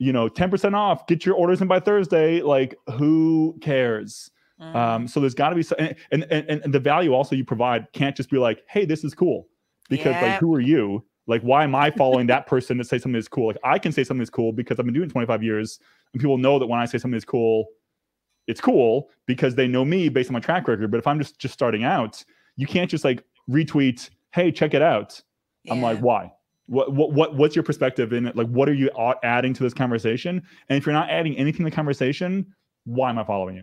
you 0.00 0.12
know 0.12 0.28
10% 0.28 0.74
off 0.74 1.06
get 1.06 1.26
your 1.26 1.34
orders 1.34 1.60
in 1.60 1.66
by 1.66 1.80
thursday 1.80 2.40
like 2.40 2.74
who 2.98 3.56
cares? 3.60 4.30
Mm. 4.60 4.74
um 4.74 5.08
so 5.08 5.20
there's 5.20 5.34
got 5.34 5.50
to 5.50 5.54
be 5.54 5.62
so, 5.62 5.76
and, 5.78 5.94
and 6.10 6.24
and 6.30 6.62
and 6.64 6.74
the 6.74 6.80
value 6.80 7.14
also 7.14 7.36
you 7.36 7.44
provide 7.44 7.86
can't 7.92 8.16
just 8.16 8.28
be 8.28 8.38
like 8.38 8.64
hey 8.68 8.84
this 8.84 9.04
is 9.04 9.14
cool. 9.14 9.46
Because 9.88 10.16
Yeah. 10.16 10.28
like 10.32 10.40
who 10.40 10.52
are 10.54 10.60
you? 10.60 11.04
Like 11.26 11.42
why 11.42 11.62
am 11.62 11.74
i 11.74 11.90
following 11.90 12.26
that 12.28 12.46
person 12.46 12.76
to 12.78 12.84
say 12.84 12.98
something 12.98 13.18
is 13.18 13.28
cool? 13.28 13.46
Like 13.48 13.58
i 13.64 13.78
can 13.78 13.92
say 13.92 14.02
something 14.04 14.22
is 14.22 14.30
cool 14.30 14.52
because 14.52 14.78
i've 14.78 14.84
been 14.84 14.94
doing 14.94 15.08
it 15.08 15.12
25 15.12 15.42
years 15.42 15.78
and 16.12 16.20
people 16.20 16.38
know 16.38 16.58
that 16.58 16.66
when 16.66 16.80
i 16.80 16.86
say 16.86 16.98
something 16.98 17.16
is 17.16 17.24
cool 17.24 17.66
it's 18.48 18.60
cool 18.62 19.10
because 19.26 19.54
they 19.54 19.68
know 19.68 19.84
me 19.84 20.08
based 20.08 20.30
on 20.30 20.32
my 20.32 20.40
track 20.40 20.66
record. 20.66 20.90
But 20.90 20.98
if 20.98 21.06
i'm 21.06 21.18
just 21.18 21.38
just 21.38 21.54
starting 21.54 21.84
out 21.84 22.24
you 22.56 22.66
can't 22.66 22.90
just 22.90 23.04
like 23.04 23.22
retweet 23.48 24.10
hey 24.38 24.52
check 24.52 24.74
it 24.74 24.82
out. 24.82 25.20
I'm 25.70 25.82
like 25.82 25.98
why? 26.00 26.32
What, 26.66 26.92
what 26.92 27.12
what 27.12 27.34
what's 27.34 27.56
your 27.56 27.62
perspective 27.62 28.12
in 28.12 28.26
it? 28.26 28.36
Like 28.36 28.48
what 28.48 28.68
are 28.68 28.74
you 28.74 28.90
adding 29.22 29.54
to 29.54 29.62
this 29.62 29.74
conversation? 29.74 30.42
And 30.68 30.78
if 30.78 30.86
you're 30.86 30.92
not 30.92 31.10
adding 31.10 31.36
anything 31.36 31.64
to 31.64 31.70
the 31.70 31.74
conversation 31.74 32.54
why 32.88 33.10
am 33.10 33.18
i 33.18 33.24
following 33.24 33.56
you 33.56 33.62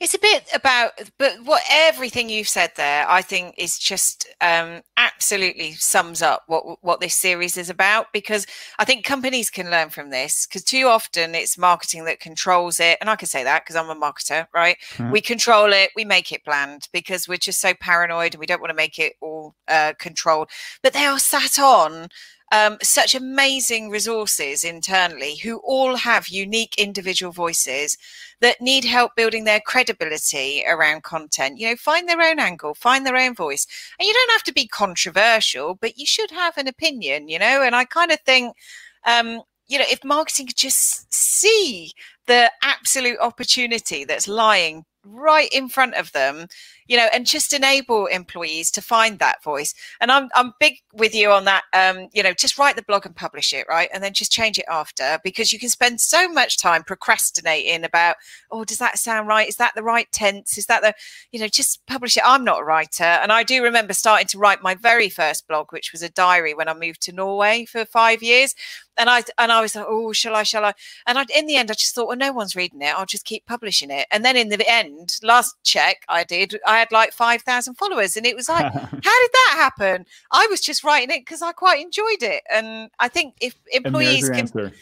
It's 0.00 0.14
a 0.14 0.18
bit 0.18 0.48
about, 0.54 0.92
but 1.18 1.42
what 1.44 1.62
everything 1.68 2.28
you've 2.28 2.48
said 2.48 2.70
there, 2.76 3.04
I 3.08 3.20
think, 3.20 3.54
is 3.58 3.78
just 3.78 4.28
um, 4.40 4.82
absolutely 4.96 5.72
sums 5.72 6.22
up 6.22 6.44
what 6.46 6.82
what 6.84 7.00
this 7.00 7.14
series 7.14 7.56
is 7.56 7.68
about. 7.68 8.12
Because 8.12 8.46
I 8.78 8.84
think 8.84 9.04
companies 9.04 9.50
can 9.50 9.70
learn 9.70 9.90
from 9.90 10.10
this. 10.10 10.46
Because 10.46 10.62
too 10.62 10.86
often 10.86 11.34
it's 11.34 11.58
marketing 11.58 12.04
that 12.04 12.20
controls 12.20 12.78
it, 12.78 12.98
and 13.00 13.10
I 13.10 13.16
can 13.16 13.26
say 13.28 13.42
that 13.42 13.64
because 13.64 13.76
I'm 13.76 13.90
a 13.90 13.96
marketer, 13.96 14.46
right? 14.54 14.76
Mhm. 14.96 15.10
We 15.10 15.20
control 15.20 15.72
it, 15.72 15.90
we 15.96 16.04
make 16.04 16.30
it 16.32 16.44
bland 16.44 16.88
because 16.92 17.26
we're 17.26 17.36
just 17.38 17.60
so 17.60 17.74
paranoid 17.74 18.34
and 18.34 18.40
we 18.40 18.46
don't 18.46 18.60
want 18.60 18.70
to 18.70 18.76
make 18.76 18.98
it 18.98 19.14
all 19.20 19.54
uh, 19.66 19.94
controlled. 19.98 20.48
But 20.82 20.92
they 20.92 21.06
are 21.06 21.18
sat 21.18 21.58
on 21.58 22.08
um, 22.52 22.78
such 22.82 23.14
amazing 23.14 23.90
resources 23.90 24.64
internally 24.64 25.36
who 25.36 25.58
all 25.58 25.96
have 25.96 26.28
unique 26.28 26.74
individual 26.78 27.32
voices 27.32 27.98
that 28.40 28.60
need 28.60 28.84
help 28.84 29.14
building 29.16 29.44
their 29.44 29.60
credibility 29.60 30.64
around 30.66 31.02
content. 31.02 31.58
You 31.58 31.70
know, 31.70 31.76
find 31.76 32.08
their 32.08 32.22
own 32.22 32.38
angle, 32.38 32.74
find 32.74 33.04
their 33.04 33.16
own 33.16 33.34
voice. 33.34 33.66
And 33.98 34.06
you 34.06 34.14
don't 34.14 34.32
have 34.32 34.44
to 34.44 34.52
be 34.52 34.66
controversial, 34.68 35.74
but 35.74 35.98
you 35.98 36.06
should 36.06 36.30
have 36.30 36.56
an 36.56 36.68
opinion, 36.68 37.28
you 37.28 37.38
know? 37.38 37.62
And 37.62 37.74
I 37.74 37.84
kind 37.84 38.12
of 38.12 38.20
think, 38.20 38.56
um, 39.04 39.42
you 39.66 39.78
know, 39.78 39.84
if 39.88 40.02
marketing 40.04 40.46
could 40.46 40.56
just 40.56 41.12
see 41.12 41.92
the 42.26 42.50
absolute 42.62 43.18
opportunity 43.20 44.04
that's 44.04 44.28
lying 44.28 44.84
right 45.04 45.48
in 45.52 45.68
front 45.68 45.94
of 45.94 46.12
them, 46.12 46.46
you 46.88 46.96
know, 46.96 47.08
and 47.12 47.26
just 47.26 47.52
enable 47.52 48.06
employees 48.06 48.70
to 48.72 48.82
find 48.82 49.18
that 49.18 49.42
voice. 49.44 49.74
And 50.00 50.10
I'm 50.10 50.28
I'm 50.34 50.54
big 50.58 50.78
with 50.94 51.14
you 51.14 51.30
on 51.30 51.44
that. 51.44 51.64
Um, 51.72 52.08
you 52.12 52.22
know, 52.22 52.32
just 52.32 52.58
write 52.58 52.76
the 52.76 52.82
blog 52.82 53.06
and 53.06 53.14
publish 53.14 53.52
it, 53.52 53.66
right? 53.68 53.88
And 53.92 54.02
then 54.02 54.14
just 54.14 54.32
change 54.32 54.58
it 54.58 54.64
after 54.68 55.20
because 55.22 55.52
you 55.52 55.58
can 55.58 55.68
spend 55.68 56.00
so 56.00 56.28
much 56.28 56.58
time 56.58 56.82
procrastinating 56.82 57.84
about, 57.84 58.16
oh, 58.50 58.64
does 58.64 58.78
that 58.78 58.98
sound 58.98 59.28
right? 59.28 59.48
Is 59.48 59.56
that 59.56 59.74
the 59.74 59.82
right 59.82 60.10
tense? 60.10 60.58
Is 60.58 60.66
that 60.66 60.82
the, 60.82 60.94
you 61.30 61.38
know, 61.38 61.48
just 61.48 61.86
publish 61.86 62.16
it. 62.16 62.22
I'm 62.26 62.44
not 62.44 62.60
a 62.60 62.64
writer. 62.64 63.04
And 63.04 63.30
I 63.30 63.42
do 63.42 63.62
remember 63.62 63.92
starting 63.92 64.26
to 64.28 64.38
write 64.38 64.62
my 64.62 64.74
very 64.74 65.10
first 65.10 65.46
blog, 65.46 65.72
which 65.72 65.92
was 65.92 66.02
a 66.02 66.08
diary 66.08 66.54
when 66.54 66.68
I 66.68 66.74
moved 66.74 67.02
to 67.02 67.12
Norway 67.12 67.66
for 67.66 67.84
five 67.84 68.22
years. 68.22 68.54
And 68.96 69.08
I 69.08 69.22
and 69.38 69.52
I 69.52 69.60
was 69.60 69.76
like, 69.76 69.86
oh, 69.86 70.12
shall 70.12 70.34
I, 70.34 70.42
shall 70.42 70.64
I? 70.64 70.72
And 71.06 71.18
I, 71.18 71.26
in 71.36 71.46
the 71.46 71.56
end, 71.56 71.70
I 71.70 71.74
just 71.74 71.94
thought, 71.94 72.08
well, 72.08 72.16
no 72.16 72.32
one's 72.32 72.56
reading 72.56 72.82
it. 72.82 72.98
I'll 72.98 73.06
just 73.06 73.24
keep 73.24 73.46
publishing 73.46 73.90
it. 73.90 74.06
And 74.10 74.24
then 74.24 74.36
in 74.36 74.48
the 74.48 74.68
end, 74.68 75.18
last 75.22 75.54
check 75.62 75.98
I 76.08 76.24
did, 76.24 76.58
I 76.66 76.77
had 76.78 76.92
like 76.92 77.12
5,000 77.12 77.74
followers. 77.74 78.16
And 78.16 78.26
it 78.26 78.36
was 78.36 78.48
like, 78.48 78.72
how 78.72 78.90
did 78.92 79.02
that 79.02 79.54
happen? 79.56 80.06
I 80.32 80.46
was 80.48 80.60
just 80.60 80.84
writing 80.84 81.14
it 81.14 81.20
because 81.20 81.42
I 81.42 81.52
quite 81.52 81.82
enjoyed 81.82 82.22
it. 82.22 82.42
And 82.50 82.90
I 82.98 83.08
think 83.08 83.34
if 83.40 83.56
employees 83.72 84.28
can, 84.28 84.40
answer 84.40 84.72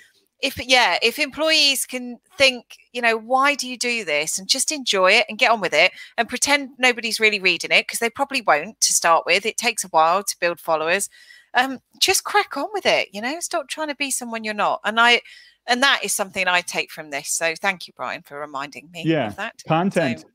if, 0.43 0.65
yeah, 0.65 0.99
if 1.03 1.19
employees 1.19 1.87
can 1.87 2.19
think, 2.37 2.77
you 2.93 3.01
know, 3.01 3.17
why 3.17 3.55
do 3.55 3.69
you 3.69 3.79
do 3.79 4.05
this 4.05 4.39
and 4.39 4.49
just 4.49 4.71
enjoy 4.71 5.13
it 5.13 5.27
and 5.29 5.39
get 5.39 5.51
on 5.51 5.61
with 5.61 5.73
it 5.73 5.93
and 6.19 6.29
pretend 6.29 6.71
nobody's 6.79 7.21
really 7.21 7.41
reading 7.41 7.71
it 7.71 7.87
because 7.87 8.01
they 8.01 8.11
probably 8.11 8.43
won't 8.43 8.81
to 8.83 8.93
start 8.93 9.25
with. 9.25 9.47
It 9.47 9.57
takes 9.57 9.85
a 9.85 9.89
while 9.89 10.23
to 10.23 10.37
build 10.41 10.61
followers. 10.61 11.09
Um, 11.55 11.81
just 12.01 12.25
crack 12.25 12.57
on 12.57 12.69
with 12.75 12.85
it, 12.85 13.09
you 13.13 13.23
know, 13.23 13.41
stop 13.41 13.69
trying 13.69 13.89
to 13.89 13.97
be 13.97 14.11
someone 14.11 14.45
you're 14.45 14.53
not. 14.53 14.81
And 14.85 15.01
I, 15.01 15.23
and 15.67 15.83
that 15.83 16.01
is 16.05 16.13
something 16.13 16.47
I 16.47 16.61
take 16.61 16.91
from 16.91 17.11
this. 17.11 17.31
So 17.31 17.55
thank 17.55 17.87
you, 17.87 17.95
Brian, 17.97 18.23
for 18.23 18.39
reminding 18.39 18.91
me 18.93 19.05
Yeah, 19.07 19.29
of 19.29 19.37
that. 19.37 19.63
content 19.67 20.21
So, 20.21 20.27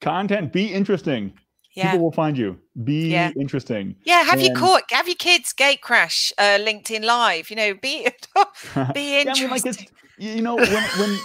content 0.00 0.52
be 0.52 0.72
interesting 0.72 1.32
yeah. 1.74 1.90
people 1.92 2.04
will 2.04 2.12
find 2.12 2.36
you 2.36 2.58
be 2.84 3.10
Yeah. 3.10 3.30
interesting 3.38 3.94
Yeah, 4.04 4.22
have 4.22 4.40
you 4.40 4.52
caught 4.54 4.82
have 4.90 5.06
your 5.06 5.16
kids 5.16 5.52
gate 5.52 5.82
crash 5.82 6.32
uh, 6.38 6.58
LinkedIn 6.60 7.04
live? 7.04 7.50
You 7.50 7.56
know, 7.56 7.74
be 7.74 8.06
be 8.94 9.22
Yeah, 9.22 9.32
I 9.32 9.34
interesting. 9.34 9.42
mean, 9.42 9.50
like 9.50 9.66
it's 9.66 9.84
you 10.18 10.42
know 10.42 10.56
when 10.56 10.66
when 10.66 11.18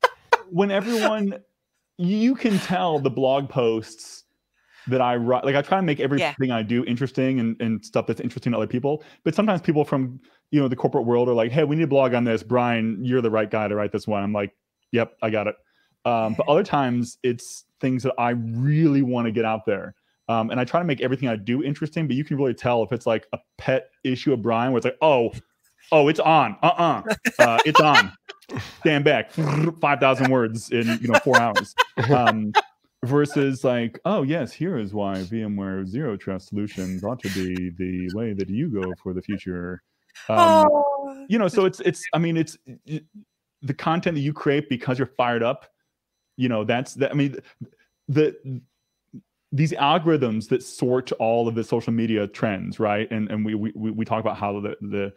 when 0.50 0.70
everyone 0.70 1.34
you 1.98 2.34
can 2.34 2.58
tell 2.60 2.98
the 2.98 3.10
blog 3.10 3.48
posts 3.48 4.24
that 4.86 5.00
I 5.00 5.16
write 5.16 5.44
like 5.44 5.54
I 5.54 5.62
try 5.62 5.78
to 5.78 5.82
make 5.82 6.00
everything 6.00 6.50
I 6.50 6.62
do 6.62 6.84
interesting 6.84 7.40
and, 7.40 7.60
and 7.60 7.84
stuff 7.84 8.06
that's 8.06 8.20
interesting 8.20 8.52
to 8.52 8.58
other 8.58 8.66
people. 8.66 9.02
But 9.24 9.34
sometimes 9.34 9.60
people 9.60 9.84
from 9.84 10.20
you 10.50 10.60
know 10.60 10.68
the 10.68 10.76
corporate 10.76 11.04
world 11.04 11.28
are 11.28 11.34
like, 11.34 11.52
hey, 11.52 11.64
we 11.64 11.76
need 11.76 11.82
a 11.82 11.88
blog 11.88 12.14
on 12.14 12.24
this. 12.24 12.42
Brian, 12.42 12.98
you're 13.04 13.20
the 13.20 13.30
right 13.30 13.50
guy 13.50 13.68
to 13.68 13.74
write 13.74 13.92
this 13.92 14.06
one. 14.06 14.22
I'm 14.22 14.32
like, 14.32 14.52
yep, 14.92 15.16
I 15.22 15.30
got 15.30 15.46
it. 15.46 15.56
Um, 16.04 16.34
but 16.34 16.48
other 16.48 16.62
times 16.62 17.18
it's 17.22 17.64
things 17.80 18.02
that 18.02 18.14
I 18.18 18.30
really 18.30 19.02
want 19.02 19.26
to 19.26 19.32
get 19.32 19.44
out 19.44 19.66
there. 19.66 19.94
Um, 20.28 20.50
and 20.50 20.60
I 20.60 20.64
try 20.64 20.80
to 20.80 20.84
make 20.84 21.00
everything 21.00 21.28
I 21.28 21.36
do 21.36 21.62
interesting, 21.62 22.06
but 22.06 22.16
you 22.16 22.24
can 22.24 22.36
really 22.36 22.54
tell 22.54 22.82
if 22.82 22.92
it's 22.92 23.06
like 23.06 23.26
a 23.32 23.38
pet 23.56 23.90
issue 24.04 24.32
of 24.32 24.42
Brian 24.42 24.72
where 24.72 24.78
it's 24.78 24.84
like, 24.84 24.98
oh, 25.00 25.32
oh, 25.90 26.08
it's 26.08 26.20
on. 26.20 26.56
Uh-uh. 26.62 27.02
Uh, 27.38 27.58
it's 27.64 27.80
on. 27.80 28.12
Stand 28.80 29.04
back. 29.04 29.30
5,000 29.32 30.30
words 30.30 30.70
in, 30.70 30.98
you 31.00 31.08
know, 31.08 31.18
four 31.20 31.40
hours. 31.40 31.74
Um, 32.10 32.52
versus 33.04 33.64
like, 33.64 33.98
oh, 34.04 34.22
yes, 34.22 34.52
here 34.52 34.78
is 34.78 34.92
why 34.92 35.16
VMware 35.16 35.86
Zero 35.86 36.16
Trust 36.16 36.48
solutions 36.48 37.04
ought 37.04 37.20
to 37.20 37.28
be 37.30 37.70
the 37.78 38.10
way 38.14 38.32
that 38.32 38.48
you 38.48 38.68
go 38.68 38.92
for 39.02 39.14
the 39.14 39.22
future. 39.22 39.82
Um, 40.28 40.68
oh, 40.70 41.26
you 41.28 41.38
know, 41.38 41.48
so 41.48 41.64
it's, 41.64 41.80
it's, 41.80 42.02
I 42.12 42.18
mean, 42.18 42.36
it's 42.36 42.58
it, 42.86 43.04
the 43.62 43.74
content 43.74 44.16
that 44.16 44.20
you 44.20 44.32
create 44.32 44.68
because 44.68 44.98
you're 44.98 45.12
fired 45.16 45.42
up, 45.42 45.66
you 46.38 46.48
know, 46.48 46.64
that's, 46.64 46.94
that, 46.94 47.10
I 47.10 47.14
mean, 47.14 47.36
the, 48.08 48.62
these 49.52 49.72
algorithms 49.72 50.48
that 50.48 50.62
sort 50.62 51.10
all 51.12 51.48
of 51.48 51.54
the 51.54 51.64
social 51.64 51.92
media 51.92 52.26
trends, 52.26 52.78
right? 52.78 53.10
And 53.10 53.30
and 53.30 53.44
we 53.44 53.54
we 53.54 53.72
we 53.74 54.04
talk 54.04 54.20
about 54.20 54.36
how 54.36 54.60
the 54.60 54.76
the 54.80 55.12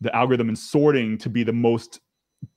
the 0.00 0.14
algorithm 0.14 0.48
and 0.48 0.58
sorting 0.58 1.18
to 1.18 1.28
be 1.28 1.42
the 1.42 1.52
most 1.52 2.00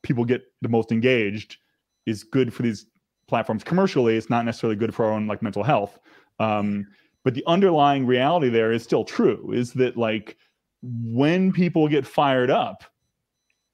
people 0.03 0.26
get 0.26 0.43
the 0.61 0.70
most 0.70 0.91
engaged 0.91 1.57
is 2.05 2.24
good 2.24 2.53
for 2.53 2.63
these 2.63 2.86
platforms 3.28 3.63
commercially. 3.63 4.15
It's 4.15 4.30
not 4.30 4.45
necessarily 4.45 4.78
good 4.78 4.95
for 4.95 5.05
our 5.05 5.11
own 5.11 5.28
like 5.28 5.41
mental 5.41 5.63
health. 5.63 5.99
Um, 6.39 6.88
but 7.26 7.34
the 7.34 7.43
underlying 7.45 8.05
reality 8.05 8.49
there 8.49 8.72
is 8.72 8.84
still 8.84 9.03
true. 9.03 9.51
Is 9.51 9.74
that 9.74 9.97
like 9.97 10.38
when 10.82 11.51
people 11.51 11.89
get 11.89 12.07
fired 12.07 12.49
up, 12.49 12.86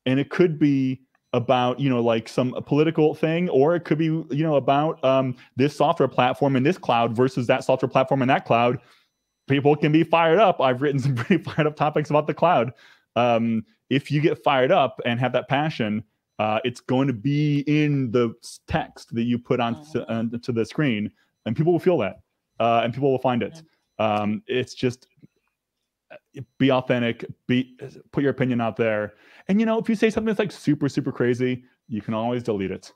and 0.07 0.19
it 0.19 0.31
could 0.31 0.57
be 0.57 1.01
about 1.33 1.79
you 1.79 1.89
know 1.89 2.01
like 2.01 2.29
some 2.29 2.53
political 2.65 3.15
thing 3.15 3.49
or 3.49 3.75
it 3.75 3.85
could 3.85 3.97
be 3.97 4.05
you 4.05 4.43
know 4.43 4.55
about 4.55 5.03
um, 5.03 5.35
this 5.55 5.75
software 5.75 6.07
platform 6.07 6.55
in 6.55 6.63
this 6.63 6.77
cloud 6.77 7.15
versus 7.15 7.47
that 7.47 7.63
software 7.63 7.89
platform 7.89 8.21
in 8.21 8.27
that 8.27 8.45
cloud. 8.45 8.79
People 9.47 9.75
can 9.75 9.91
be 9.91 10.03
fired 10.03 10.39
up. 10.39 10.61
I've 10.61 10.81
written 10.81 10.99
some 10.99 11.15
pretty 11.15 11.43
fired 11.43 11.67
up 11.67 11.75
topics 11.75 12.09
about 12.09 12.27
the 12.27 12.33
cloud. 12.33 12.73
Um, 13.15 13.65
if 13.89 14.09
you 14.09 14.21
get 14.21 14.43
fired 14.43 14.71
up 14.71 14.99
and 15.05 15.19
have 15.19 15.33
that 15.33 15.47
passion 15.47 16.03
uh, 16.39 16.59
it's 16.63 16.81
going 16.81 17.07
to 17.07 17.13
be 17.13 17.59
in 17.67 18.11
the 18.11 18.33
text 18.67 19.13
that 19.13 19.23
you 19.23 19.37
put 19.37 19.59
on 19.59 19.85
to, 19.91 20.09
uh, 20.09 20.23
to 20.41 20.51
the 20.51 20.65
screen 20.65 21.11
and 21.45 21.55
people 21.55 21.71
will 21.71 21.79
feel 21.79 21.97
that 21.97 22.21
uh, 22.59 22.81
and 22.83 22.93
people 22.93 23.11
will 23.11 23.19
find 23.19 23.43
it. 23.43 23.61
Um, 23.99 24.41
it's 24.47 24.73
just 24.73 25.07
be 26.57 26.71
authentic, 26.71 27.25
be 27.47 27.77
put 28.11 28.23
your 28.23 28.31
opinion 28.31 28.61
out 28.61 28.75
there. 28.75 29.13
And 29.47 29.59
you 29.59 29.65
know, 29.65 29.77
if 29.79 29.89
you 29.89 29.95
say 29.95 30.09
something 30.09 30.27
that's 30.27 30.39
like 30.39 30.51
super, 30.51 30.87
super 30.89 31.11
crazy, 31.11 31.63
you 31.87 32.01
can 32.01 32.13
always 32.13 32.43
delete 32.43 32.71
it. 32.71 32.91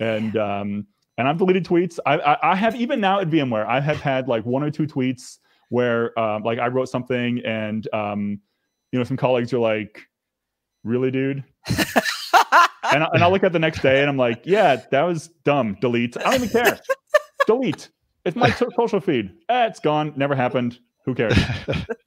And 0.00 0.36
um, 0.36 0.86
and 1.18 1.28
I've 1.28 1.38
deleted 1.38 1.64
tweets. 1.64 1.98
I, 2.06 2.18
I, 2.18 2.52
I 2.52 2.56
have 2.56 2.74
even 2.74 3.00
now 3.00 3.20
at 3.20 3.28
VMware, 3.28 3.66
I 3.66 3.80
have 3.80 4.00
had 4.00 4.28
like 4.28 4.44
one 4.44 4.62
or 4.62 4.70
two 4.70 4.86
tweets 4.86 5.38
where 5.68 6.18
um, 6.18 6.42
like 6.42 6.58
I 6.58 6.68
wrote 6.68 6.88
something 6.88 7.40
and 7.44 7.86
um, 7.92 8.40
you 8.90 8.98
know 8.98 9.04
some 9.04 9.16
colleagues 9.16 9.52
are 9.52 9.58
like, 9.58 10.00
"Really, 10.84 11.10
dude?" 11.10 11.44
and, 11.68 13.02
I, 13.04 13.08
and 13.12 13.22
I'll 13.22 13.30
look 13.30 13.44
at 13.44 13.52
the 13.52 13.58
next 13.58 13.82
day 13.82 14.00
and 14.00 14.08
I'm 14.08 14.16
like, 14.16 14.42
"Yeah, 14.44 14.76
that 14.90 15.02
was 15.02 15.28
dumb. 15.44 15.76
Delete. 15.80 16.16
I 16.18 16.22
don't 16.24 16.34
even 16.34 16.48
care. 16.48 16.78
Delete. 17.46 17.90
It's 18.24 18.36
my 18.36 18.50
social 18.76 19.00
feed. 19.00 19.32
Eh, 19.48 19.66
it's 19.66 19.80
gone. 19.80 20.12
Never 20.16 20.34
happened. 20.34 20.78
Who 21.04 21.14
cares?" 21.14 21.38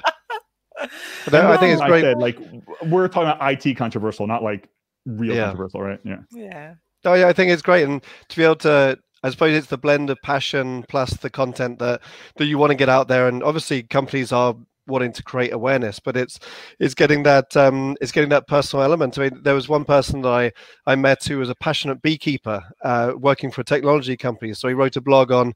But 1.25 1.33
I 1.35 1.57
think 1.57 1.73
it's 1.73 1.81
I 1.81 1.87
great. 1.87 2.01
said, 2.01 2.17
like 2.17 2.37
we're 2.83 3.07
talking 3.07 3.29
about 3.29 3.65
IT 3.65 3.75
controversial, 3.75 4.27
not 4.27 4.43
like 4.43 4.69
real 5.05 5.35
Yeah. 5.35 5.45
controversial, 5.45 5.81
right? 5.81 5.99
Yeah. 6.03 6.19
Yeah. 6.31 6.75
Oh 7.03 7.13
yeah, 7.13 7.27
I 7.27 7.33
think 7.33 7.51
it's 7.51 7.61
great, 7.61 7.83
and 7.83 8.03
to 8.29 8.35
be 8.35 8.43
able 8.43 8.55
to, 8.57 8.97
I 9.23 9.29
suppose 9.29 9.55
it's 9.55 9.67
the 9.67 9.77
blend 9.77 10.09
of 10.09 10.17
passion 10.23 10.83
plus 10.89 11.11
the 11.17 11.29
content 11.29 11.79
that 11.79 12.01
that 12.37 12.45
you 12.45 12.57
want 12.57 12.71
to 12.71 12.75
get 12.75 12.89
out 12.89 13.07
there, 13.07 13.27
and 13.27 13.43
obviously 13.43 13.83
companies 13.83 14.31
are 14.31 14.55
wanting 14.87 15.11
to 15.13 15.23
create 15.23 15.51
awareness, 15.51 15.99
but 15.99 16.15
it's 16.17 16.39
it's 16.79 16.93
getting 16.93 17.23
that 17.23 17.55
um, 17.57 17.95
it's 18.01 18.11
getting 18.11 18.29
that 18.29 18.47
personal 18.47 18.83
element. 18.83 19.17
I 19.17 19.29
mean, 19.29 19.41
there 19.43 19.55
was 19.55 19.69
one 19.69 19.85
person 19.85 20.21
that 20.23 20.29
I 20.29 20.51
I 20.85 20.95
met 20.95 21.23
who 21.23 21.37
was 21.37 21.49
a 21.49 21.55
passionate 21.55 22.01
beekeeper 22.01 22.63
uh, 22.83 23.13
working 23.17 23.51
for 23.51 23.61
a 23.61 23.65
technology 23.65 24.17
company, 24.17 24.53
so 24.53 24.67
he 24.67 24.73
wrote 24.73 24.95
a 24.95 25.01
blog 25.01 25.31
on 25.31 25.53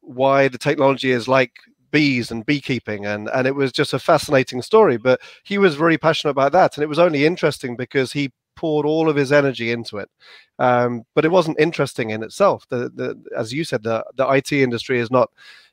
why 0.00 0.48
the 0.48 0.58
technology 0.58 1.10
is 1.12 1.28
like 1.28 1.52
bees 1.92 2.30
and 2.30 2.44
beekeeping 2.46 3.06
and 3.06 3.28
and 3.34 3.46
it 3.46 3.54
was 3.54 3.70
just 3.70 3.92
a 3.92 3.98
fascinating 3.98 4.62
story 4.62 4.96
but 4.96 5.20
he 5.44 5.58
was 5.58 5.76
very 5.76 5.96
passionate 5.98 6.32
about 6.32 6.52
that 6.52 6.76
and 6.76 6.82
it 6.82 6.88
was 6.88 6.98
only 6.98 7.24
interesting 7.24 7.76
because 7.76 8.12
he 8.12 8.32
poured 8.56 8.86
all 8.86 9.08
of 9.08 9.16
his 9.16 9.32
energy 9.32 9.70
into 9.70 9.98
it. 9.98 10.10
Um, 10.58 11.04
but 11.14 11.24
it 11.24 11.30
wasn't 11.30 11.58
interesting 11.58 12.10
in 12.10 12.22
itself. 12.22 12.66
The, 12.68 12.90
the 12.90 13.20
as 13.36 13.52
you 13.52 13.64
said 13.64 13.82
the 13.82 14.04
the 14.14 14.28
IT 14.28 14.52
industry 14.52 14.98
is 15.00 15.10
not 15.10 15.30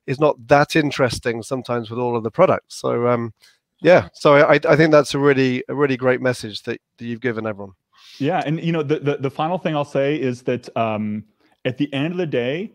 is 0.08 0.20
not 0.20 0.36
that 0.48 0.76
interesting 0.76 1.44
sometimes 1.44 1.90
with 1.90 2.00
all 2.00 2.16
of 2.16 2.24
the 2.24 2.32
products. 2.32 2.76
So 2.76 3.08
um 3.08 3.34
yeah 3.82 4.10
so 4.14 4.36
I, 4.36 4.60
I 4.68 4.76
think 4.76 4.92
that's 4.92 5.14
a 5.14 5.20
really 5.20 5.64
a 5.70 5.76
really 5.76 5.98
great 5.98 6.22
message 6.22 6.64
that, 6.64 6.82
that 6.98 7.06
you've 7.06 7.22
given 7.22 7.46
everyone. 7.46 7.74
Yeah, 8.18 8.42
and 8.46 8.62
you 8.62 8.72
know 8.72 8.84
the, 8.84 9.00
the 9.00 9.18
the 9.18 9.32
final 9.32 9.58
thing 9.58 9.76
I'll 9.76 9.86
say 9.86 10.20
is 10.20 10.42
that 10.44 10.76
um, 10.76 11.24
at 11.64 11.78
the 11.78 11.92
end 11.94 12.12
of 12.12 12.18
the 12.18 12.26
day, 12.26 12.74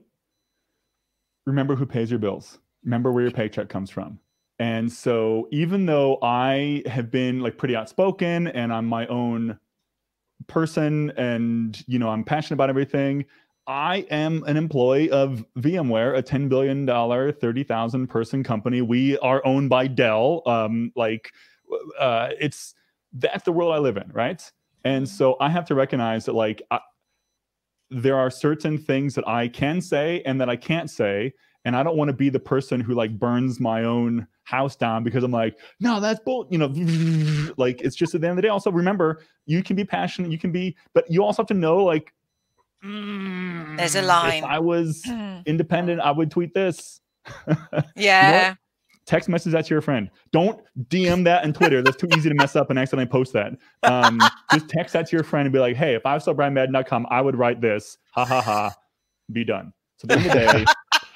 remember 1.44 1.74
who 1.74 1.84
pays 1.84 2.10
your 2.10 2.18
bills. 2.18 2.58
Remember 2.84 3.12
where 3.12 3.22
your 3.22 3.32
paycheck 3.32 3.68
comes 3.68 3.90
from. 3.90 4.18
And 4.58 4.90
so 4.90 5.48
even 5.50 5.86
though 5.86 6.18
I 6.22 6.82
have 6.86 7.10
been 7.10 7.40
like 7.40 7.58
pretty 7.58 7.74
outspoken 7.74 8.46
and 8.48 8.72
I'm 8.72 8.86
my 8.86 9.06
own 9.08 9.58
person 10.46 11.10
and 11.16 11.82
you 11.86 11.98
know 11.98 12.08
I'm 12.08 12.24
passionate 12.24 12.54
about 12.56 12.70
everything, 12.70 13.24
I 13.66 14.06
am 14.10 14.44
an 14.44 14.56
employee 14.56 15.10
of 15.10 15.44
VMware, 15.58 16.18
a 16.18 16.22
$10 16.22 16.48
billion, 16.48 16.86
30,000 16.86 18.06
person 18.06 18.44
company. 18.44 18.82
We 18.82 19.18
are 19.18 19.44
owned 19.44 19.70
by 19.70 19.86
Dell. 19.86 20.42
Um, 20.46 20.92
like 20.94 21.32
uh, 21.98 22.30
it's 22.38 22.74
that's 23.12 23.44
the 23.44 23.52
world 23.52 23.72
I 23.72 23.78
live 23.78 23.96
in, 23.96 24.10
right? 24.12 24.42
And 24.84 25.08
so 25.08 25.36
I 25.40 25.48
have 25.48 25.64
to 25.66 25.74
recognize 25.74 26.26
that 26.26 26.34
like 26.34 26.62
I, 26.70 26.80
there 27.90 28.16
are 28.16 28.30
certain 28.30 28.76
things 28.76 29.14
that 29.14 29.26
I 29.26 29.48
can 29.48 29.80
say 29.80 30.22
and 30.26 30.40
that 30.40 30.50
I 30.50 30.56
can't 30.56 30.90
say, 30.90 31.32
and 31.64 31.74
I 31.76 31.82
don't 31.82 31.96
want 31.96 32.08
to 32.08 32.12
be 32.12 32.28
the 32.28 32.40
person 32.40 32.80
who 32.80 32.94
like 32.94 33.18
burns 33.18 33.58
my 33.60 33.84
own 33.84 34.26
house 34.44 34.76
down 34.76 35.02
because 35.04 35.24
I'm 35.24 35.30
like, 35.30 35.58
no, 35.80 36.00
that's 36.00 36.20
bull, 36.20 36.46
you 36.50 36.58
know, 36.58 36.66
like 37.56 37.80
it's 37.80 37.96
just 37.96 38.14
at 38.14 38.20
the 38.20 38.26
end 38.28 38.32
of 38.32 38.36
the 38.36 38.42
day. 38.42 38.48
Also, 38.48 38.70
remember, 38.70 39.22
you 39.46 39.62
can 39.62 39.76
be 39.76 39.84
passionate, 39.84 40.30
you 40.30 40.38
can 40.38 40.52
be, 40.52 40.76
but 40.92 41.10
you 41.10 41.22
also 41.24 41.42
have 41.42 41.48
to 41.48 41.54
know 41.54 41.78
like. 41.84 42.12
There's 42.82 43.94
a 43.94 44.02
"Mm, 44.02 44.06
line." 44.06 44.44
If 44.44 44.44
I 44.44 44.58
was 44.58 45.02
Hmm. 45.06 45.38
independent, 45.46 46.00
I 46.00 46.10
would 46.10 46.30
tweet 46.30 46.52
this. 46.54 47.00
Yeah. 47.96 48.54
text 49.06 49.28
message 49.28 49.52
that 49.52 49.66
to 49.66 49.74
your 49.74 49.80
friend. 49.82 50.10
Don't 50.32 50.60
DM 50.88 51.24
that 51.24 51.44
on 51.44 51.52
Twitter. 51.52 51.82
That's 51.82 51.96
too 51.96 52.10
easy 52.10 52.28
to 52.30 52.34
mess 52.34 52.56
up 52.56 52.70
and 52.70 52.78
accidentally 52.78 53.10
post 53.10 53.32
that. 53.34 53.52
Um, 53.86 54.30
just 54.50 54.68
text 54.68 54.92
that 54.94 55.06
to 55.08 55.16
your 55.16 55.22
friend 55.24 55.46
and 55.46 55.52
be 55.52 55.58
like, 55.58 55.76
hey, 55.76 55.94
if 55.94 56.04
I 56.06 56.16
saw 56.18 56.22
still 56.22 56.34
BrianMadden.com, 56.34 57.06
I 57.10 57.20
would 57.20 57.36
write 57.36 57.60
this. 57.60 57.98
Ha 58.12 58.24
ha 58.24 58.40
ha. 58.42 58.74
Be 59.32 59.44
done. 59.44 59.72
So 59.98 60.06
at 60.06 60.08
the 60.10 60.14
end 60.16 60.26
of 60.26 60.32
the 60.32 60.38
day, 60.38 60.66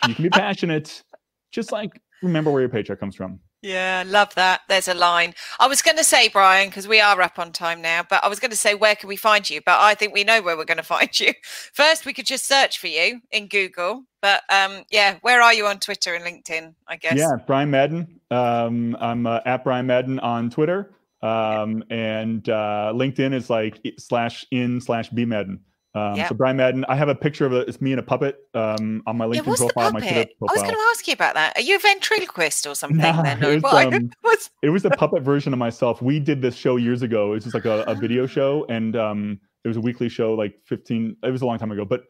you 0.07 0.15
can 0.15 0.23
be 0.23 0.31
passionate. 0.31 1.03
Just 1.51 1.73
like 1.73 2.01
remember 2.23 2.51
where 2.51 2.61
your 2.61 2.69
paycheck 2.69 3.01
comes 3.01 3.17
from. 3.17 3.41
Yeah, 3.63 4.05
love 4.07 4.33
that. 4.37 4.61
There's 4.69 4.87
a 4.87 4.95
line. 4.95 5.35
I 5.59 5.67
was 5.67 5.83
going 5.83 5.97
to 5.97 6.05
say, 6.05 6.29
Brian, 6.29 6.69
because 6.69 6.87
we 6.87 7.01
are 7.01 7.21
up 7.21 7.41
on 7.41 7.51
time 7.51 7.83
now, 7.83 8.05
but 8.09 8.23
I 8.23 8.29
was 8.29 8.39
going 8.39 8.53
to 8.53 8.57
say, 8.57 8.77
where 8.77 8.95
can 8.95 9.09
we 9.09 9.17
find 9.17 9.51
you? 9.51 9.61
But 9.67 9.81
I 9.81 9.95
think 9.95 10.15
we 10.15 10.23
know 10.23 10.41
where 10.41 10.57
we're 10.57 10.65
going 10.65 10.77
to 10.79 10.85
find 10.85 11.19
you. 11.19 11.33
First, 11.73 12.07
we 12.07 12.13
could 12.13 12.27
just 12.27 12.47
search 12.47 12.79
for 12.79 12.87
you 12.87 13.21
in 13.33 13.49
Google. 13.49 14.05
But 14.23 14.43
um, 14.49 14.85
yeah, 14.91 15.19
where 15.23 15.43
are 15.43 15.55
you 15.55 15.67
on 15.67 15.81
Twitter 15.81 16.15
and 16.15 16.25
LinkedIn? 16.25 16.75
I 16.87 16.97
guess. 16.97 17.17
Yeah, 17.17 17.33
Brian 17.47 17.71
Madden. 17.71 18.21
Um, 18.31 18.97
I'm 19.01 19.27
uh, 19.27 19.41
at 19.45 19.65
Brian 19.65 19.87
Madden 19.87 20.21
on 20.21 20.51
Twitter. 20.51 20.93
Um, 21.21 21.83
and 21.91 22.49
uh, 22.49 22.93
LinkedIn 22.95 23.35
is 23.35 23.51
like 23.51 23.81
slash 23.99 24.47
in 24.53 24.81
slash 24.81 25.09
B 25.09 25.25
Madden. 25.25 25.61
Um, 25.95 26.16
Yep. 26.16 26.28
So 26.28 26.34
Brian 26.34 26.57
Madden, 26.57 26.84
I 26.89 26.95
have 26.97 27.09
a 27.09 27.14
picture 27.14 27.47
of 27.47 27.53
it. 27.55 27.68
It's 27.68 27.80
me 27.80 27.93
and 27.93 28.01
a 28.01 28.03
puppet 28.03 28.39
um, 28.55 29.03
on 29.07 29.16
my 29.16 29.24
LinkedIn 29.24 29.47
what's 29.47 29.61
the 29.61 29.68
profile, 29.72 29.93
my 29.93 30.01
Twitter 30.01 30.14
puppet? 30.24 30.36
I 30.41 30.53
was 30.53 30.62
going 30.62 30.74
to 30.74 30.80
ask 30.91 31.07
you 31.07 31.14
about 31.14 31.34
that. 31.34 31.57
Are 31.57 31.62
you 31.62 31.76
a 31.76 31.78
ventriloquist 31.78 32.66
or 32.66 32.74
something? 32.82 32.99
Nah, 32.99 33.22
then? 33.22 33.43
Or 33.45 33.53
it's, 33.53 33.62
what? 33.62 33.95
um, 33.95 34.11
it 34.62 34.70
was 34.70 34.84
a 34.84 34.91
puppet 34.91 35.22
version 35.22 35.53
of 35.53 35.59
myself. 35.59 36.03
We 36.03 36.20
did 36.20 36.43
this 36.43 36.55
show 36.55 36.76
years 36.76 37.03
ago. 37.03 37.32
It 37.32 37.34
was 37.36 37.45
just 37.45 37.55
like 37.55 37.64
a, 37.64 37.82
a 37.84 37.95
video 37.95 38.26
show, 38.26 38.66
and 38.68 38.97
um, 38.97 39.41
it 39.64 39.68
was 39.68 39.76
a 39.76 39.80
weekly 39.80 40.09
show, 40.09 40.34
like 40.34 40.61
fifteen. 40.64 41.16
It 41.22 41.30
was 41.30 41.43
a 41.43 41.47
long 41.47 41.59
time 41.59 41.72
ago, 41.72 41.84
but 41.84 42.05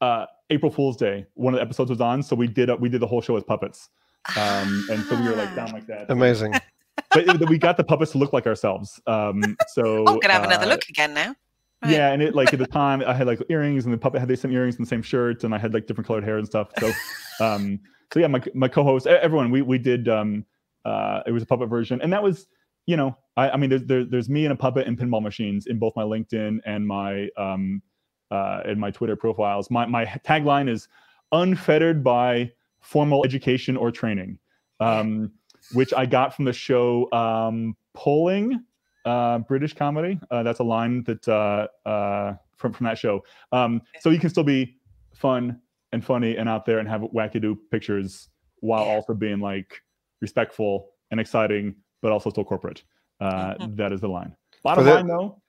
uh, 0.00 0.26
April 0.50 0.70
Fool's 0.70 0.96
Day, 0.96 1.26
one 1.34 1.54
of 1.54 1.58
the 1.58 1.62
episodes 1.62 1.90
was 1.90 2.00
on, 2.00 2.22
so 2.22 2.36
we 2.36 2.46
did 2.46 2.68
a, 2.70 2.76
we 2.76 2.88
did 2.88 3.00
the 3.00 3.06
whole 3.06 3.20
show 3.20 3.36
as 3.36 3.42
puppets, 3.44 3.88
um, 4.36 4.86
and 4.90 5.02
so 5.06 5.20
we 5.20 5.28
were 5.28 5.34
like 5.36 5.54
down 5.54 5.72
like 5.72 5.86
that. 5.86 6.10
amazing 6.10 6.52
But 7.10 7.26
it- 7.26 7.48
we 7.48 7.58
got 7.58 7.76
the 7.76 7.84
puppets 7.84 8.12
to 8.12 8.18
look 8.18 8.32
like 8.32 8.46
ourselves. 8.46 9.00
Um, 9.06 9.56
so 9.68 9.98
I'm 10.00 10.04
going 10.04 10.20
to 10.22 10.32
have 10.32 10.44
another 10.44 10.66
uh, 10.66 10.68
look 10.68 10.88
again 10.88 11.14
now. 11.14 11.34
Right. 11.82 11.92
Yeah, 11.92 12.12
and 12.12 12.22
it 12.22 12.34
like 12.34 12.52
at 12.52 12.58
the 12.58 12.66
time 12.80 13.02
I 13.06 13.14
had 13.14 13.26
like 13.26 13.40
earrings, 13.48 13.84
and 13.84 13.94
the 13.94 13.98
puppet 13.98 14.20
had 14.20 14.28
the 14.28 14.36
same 14.36 14.52
earrings 14.52 14.76
and 14.76 14.86
the 14.86 14.88
same 14.88 15.02
shirt, 15.02 15.44
and 15.44 15.54
I 15.54 15.58
had 15.58 15.74
like 15.74 15.86
different 15.86 16.06
colored 16.06 16.24
hair 16.24 16.38
and 16.38 16.46
stuff. 16.46 16.70
So, 16.78 16.92
um, 17.44 17.80
so 18.12 18.20
yeah, 18.20 18.26
my 18.26 18.42
my 18.54 18.68
co-host, 18.68 19.06
everyone, 19.06 19.50
we 19.50 19.62
we 19.62 19.78
did. 19.78 20.08
Um, 20.08 20.44
uh, 20.84 21.22
it 21.26 21.32
was 21.32 21.42
a 21.42 21.46
puppet 21.46 21.68
version, 21.68 22.00
and 22.00 22.12
that 22.12 22.22
was, 22.22 22.46
you 22.86 22.96
know, 22.96 23.16
I, 23.36 23.50
I 23.50 23.56
mean, 23.56 23.70
there's 23.70 23.84
there, 23.84 24.04
there's 24.04 24.28
me 24.28 24.44
and 24.44 24.52
a 24.52 24.56
puppet 24.56 24.86
and 24.86 24.98
pinball 24.98 25.22
machines 25.22 25.66
in 25.66 25.78
both 25.78 25.94
my 25.94 26.02
LinkedIn 26.02 26.58
and 26.64 26.86
my 26.86 27.28
um, 27.36 27.82
uh, 28.30 28.62
and 28.64 28.80
my 28.80 28.90
Twitter 28.90 29.16
profiles. 29.16 29.70
My 29.70 29.86
my 29.86 30.04
tagline 30.04 30.68
is 30.68 30.88
unfettered 31.32 32.02
by 32.02 32.50
formal 32.80 33.24
education 33.24 33.76
or 33.76 33.90
training, 33.90 34.38
um, 34.80 35.30
which 35.72 35.92
I 35.94 36.06
got 36.06 36.34
from 36.34 36.44
the 36.44 36.52
show 36.52 37.10
um, 37.12 37.76
Polling 37.94 38.64
uh, 39.04 39.38
British 39.40 39.74
comedy. 39.74 40.18
Uh, 40.30 40.42
that's 40.42 40.58
a 40.60 40.64
line 40.64 41.02
that 41.04 41.26
uh, 41.28 41.68
uh, 41.88 42.34
from 42.56 42.72
from 42.72 42.84
that 42.86 42.98
show. 42.98 43.22
Um, 43.52 43.82
so 44.00 44.10
you 44.10 44.18
can 44.18 44.30
still 44.30 44.44
be 44.44 44.76
fun 45.14 45.60
and 45.92 46.04
funny 46.04 46.36
and 46.36 46.48
out 46.48 46.66
there 46.66 46.78
and 46.78 46.88
have 46.88 47.00
wackadoo 47.02 47.56
pictures 47.70 48.28
while 48.60 48.84
also 48.84 49.14
being 49.14 49.40
like 49.40 49.80
respectful 50.20 50.90
and 51.10 51.20
exciting, 51.20 51.74
but 52.02 52.12
also 52.12 52.30
still 52.30 52.44
corporate. 52.44 52.82
Uh, 53.20 53.54
Mhm. 53.54 53.76
that 53.76 53.92
is 53.92 54.00
the 54.00 54.08
line. 54.08 54.36
Bottom 54.62 54.84
that- 54.84 54.96
line, 54.96 55.06
though, 55.06 55.40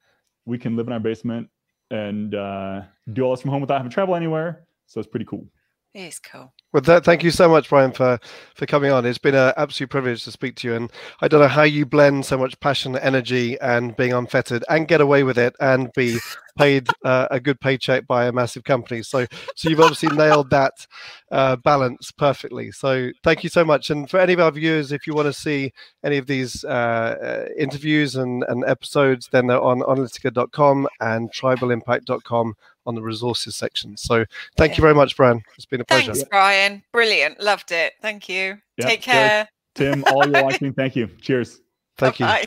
we 0.45 0.58
can 0.58 0.76
live 0.76 0.88
in 0.88 0.93
our 0.93 1.00
basement 1.00 1.50
and 1.91 2.34
uh, 2.36 2.84
do 3.14 3.24
all 3.24 3.32
this 3.32 3.41
from 3.41 3.52
home 3.52 3.62
without 3.62 3.78
having 3.78 3.89
to 3.89 3.93
travel 3.93 4.16
anywhere. 4.16 4.66
So 4.86 5.00
it's 5.00 5.10
pretty 5.10 5.26
cool. 5.26 5.45
It 5.96 6.02
is 6.02 6.20
cool. 6.20 6.54
Well, 6.72 6.82
that, 6.82 7.04
thank 7.04 7.24
you 7.24 7.32
so 7.32 7.50
much, 7.50 7.68
Brian, 7.68 7.92
for 7.92 8.20
for 8.54 8.68
coming 8.68 8.92
on. 8.92 9.04
It's 9.08 9.18
been 9.18 9.34
an 9.34 9.54
absolute 9.58 9.90
privilege 9.90 10.24
to 10.26 10.32
speak 10.32 10.56
to 10.58 10.68
you, 10.68 10.76
and 10.76 10.92
I 11.20 11.28
don't 11.28 11.42
know 11.42 11.48
how 11.48 11.64
you 11.64 11.84
blend 11.84 12.28
so 12.28 12.38
much 12.38 12.60
passion, 12.60 12.96
energy, 12.96 13.60
and 13.60 13.96
being 13.96 14.14
unfettered, 14.14 14.64
and 14.70 14.88
get 14.88 15.02
away 15.02 15.24
with 15.24 15.40
it, 15.40 15.56
and 15.60 15.92
be 15.94 16.20
paid 16.60 16.90
uh, 17.04 17.28
a 17.32 17.40
good 17.40 17.60
paycheck 17.60 18.06
by 18.06 18.26
a 18.26 18.32
massive 18.32 18.66
company. 18.66 19.02
So, 19.02 19.26
so 19.56 19.68
you've 19.68 19.80
obviously 19.80 20.16
nailed 20.16 20.52
that 20.52 20.86
uh, 21.32 21.56
balance 21.56 22.12
perfectly. 22.12 22.72
So, 22.72 23.10
thank 23.24 23.44
you 23.44 23.50
so 23.50 23.66
much. 23.66 23.90
And 23.90 24.08
for 24.08 24.20
any 24.20 24.34
of 24.34 24.40
our 24.40 24.52
viewers, 24.52 24.92
if 24.92 25.08
you 25.08 25.16
want 25.16 25.26
to 25.26 25.34
see 25.34 25.74
any 26.04 26.18
of 26.18 26.28
these 26.28 26.64
uh, 26.64 26.68
uh, 26.68 27.46
interviews 27.58 28.16
and, 28.16 28.46
and 28.48 28.64
episodes, 28.68 29.28
then 29.32 29.48
they're 29.48 29.60
on 29.60 29.80
onalytica.com 29.80 30.88
and 31.02 31.32
tribalimpact.com 31.34 32.54
on 32.90 32.96
the 32.96 33.02
resources 33.02 33.56
section. 33.56 33.96
So, 33.96 34.26
thank 34.58 34.78
you 34.78 34.82
very 34.82 34.96
much, 34.96 35.16
Brian. 35.16 35.42
It's 35.56 35.66
been 35.66 35.80
a 35.80 35.86
pleasure. 35.86 36.14
Thanks, 36.14 36.28
Brian. 36.30 36.84
Brilliant. 36.92 37.40
Loved 37.40 37.72
it. 37.72 37.94
Thank 38.02 38.28
you. 38.28 38.58
Yeah, 38.78 38.88
Take 38.88 39.00
good. 39.02 39.12
care. 39.12 39.50
Tim, 39.76 40.04
all 40.08 40.28
you're 40.28 40.44
watching, 40.44 40.74
thank 40.74 40.96
you. 40.96 41.08
Cheers. 41.22 41.62
Thank 41.98 42.20
you. 42.20 42.26
Bye. 42.26 42.46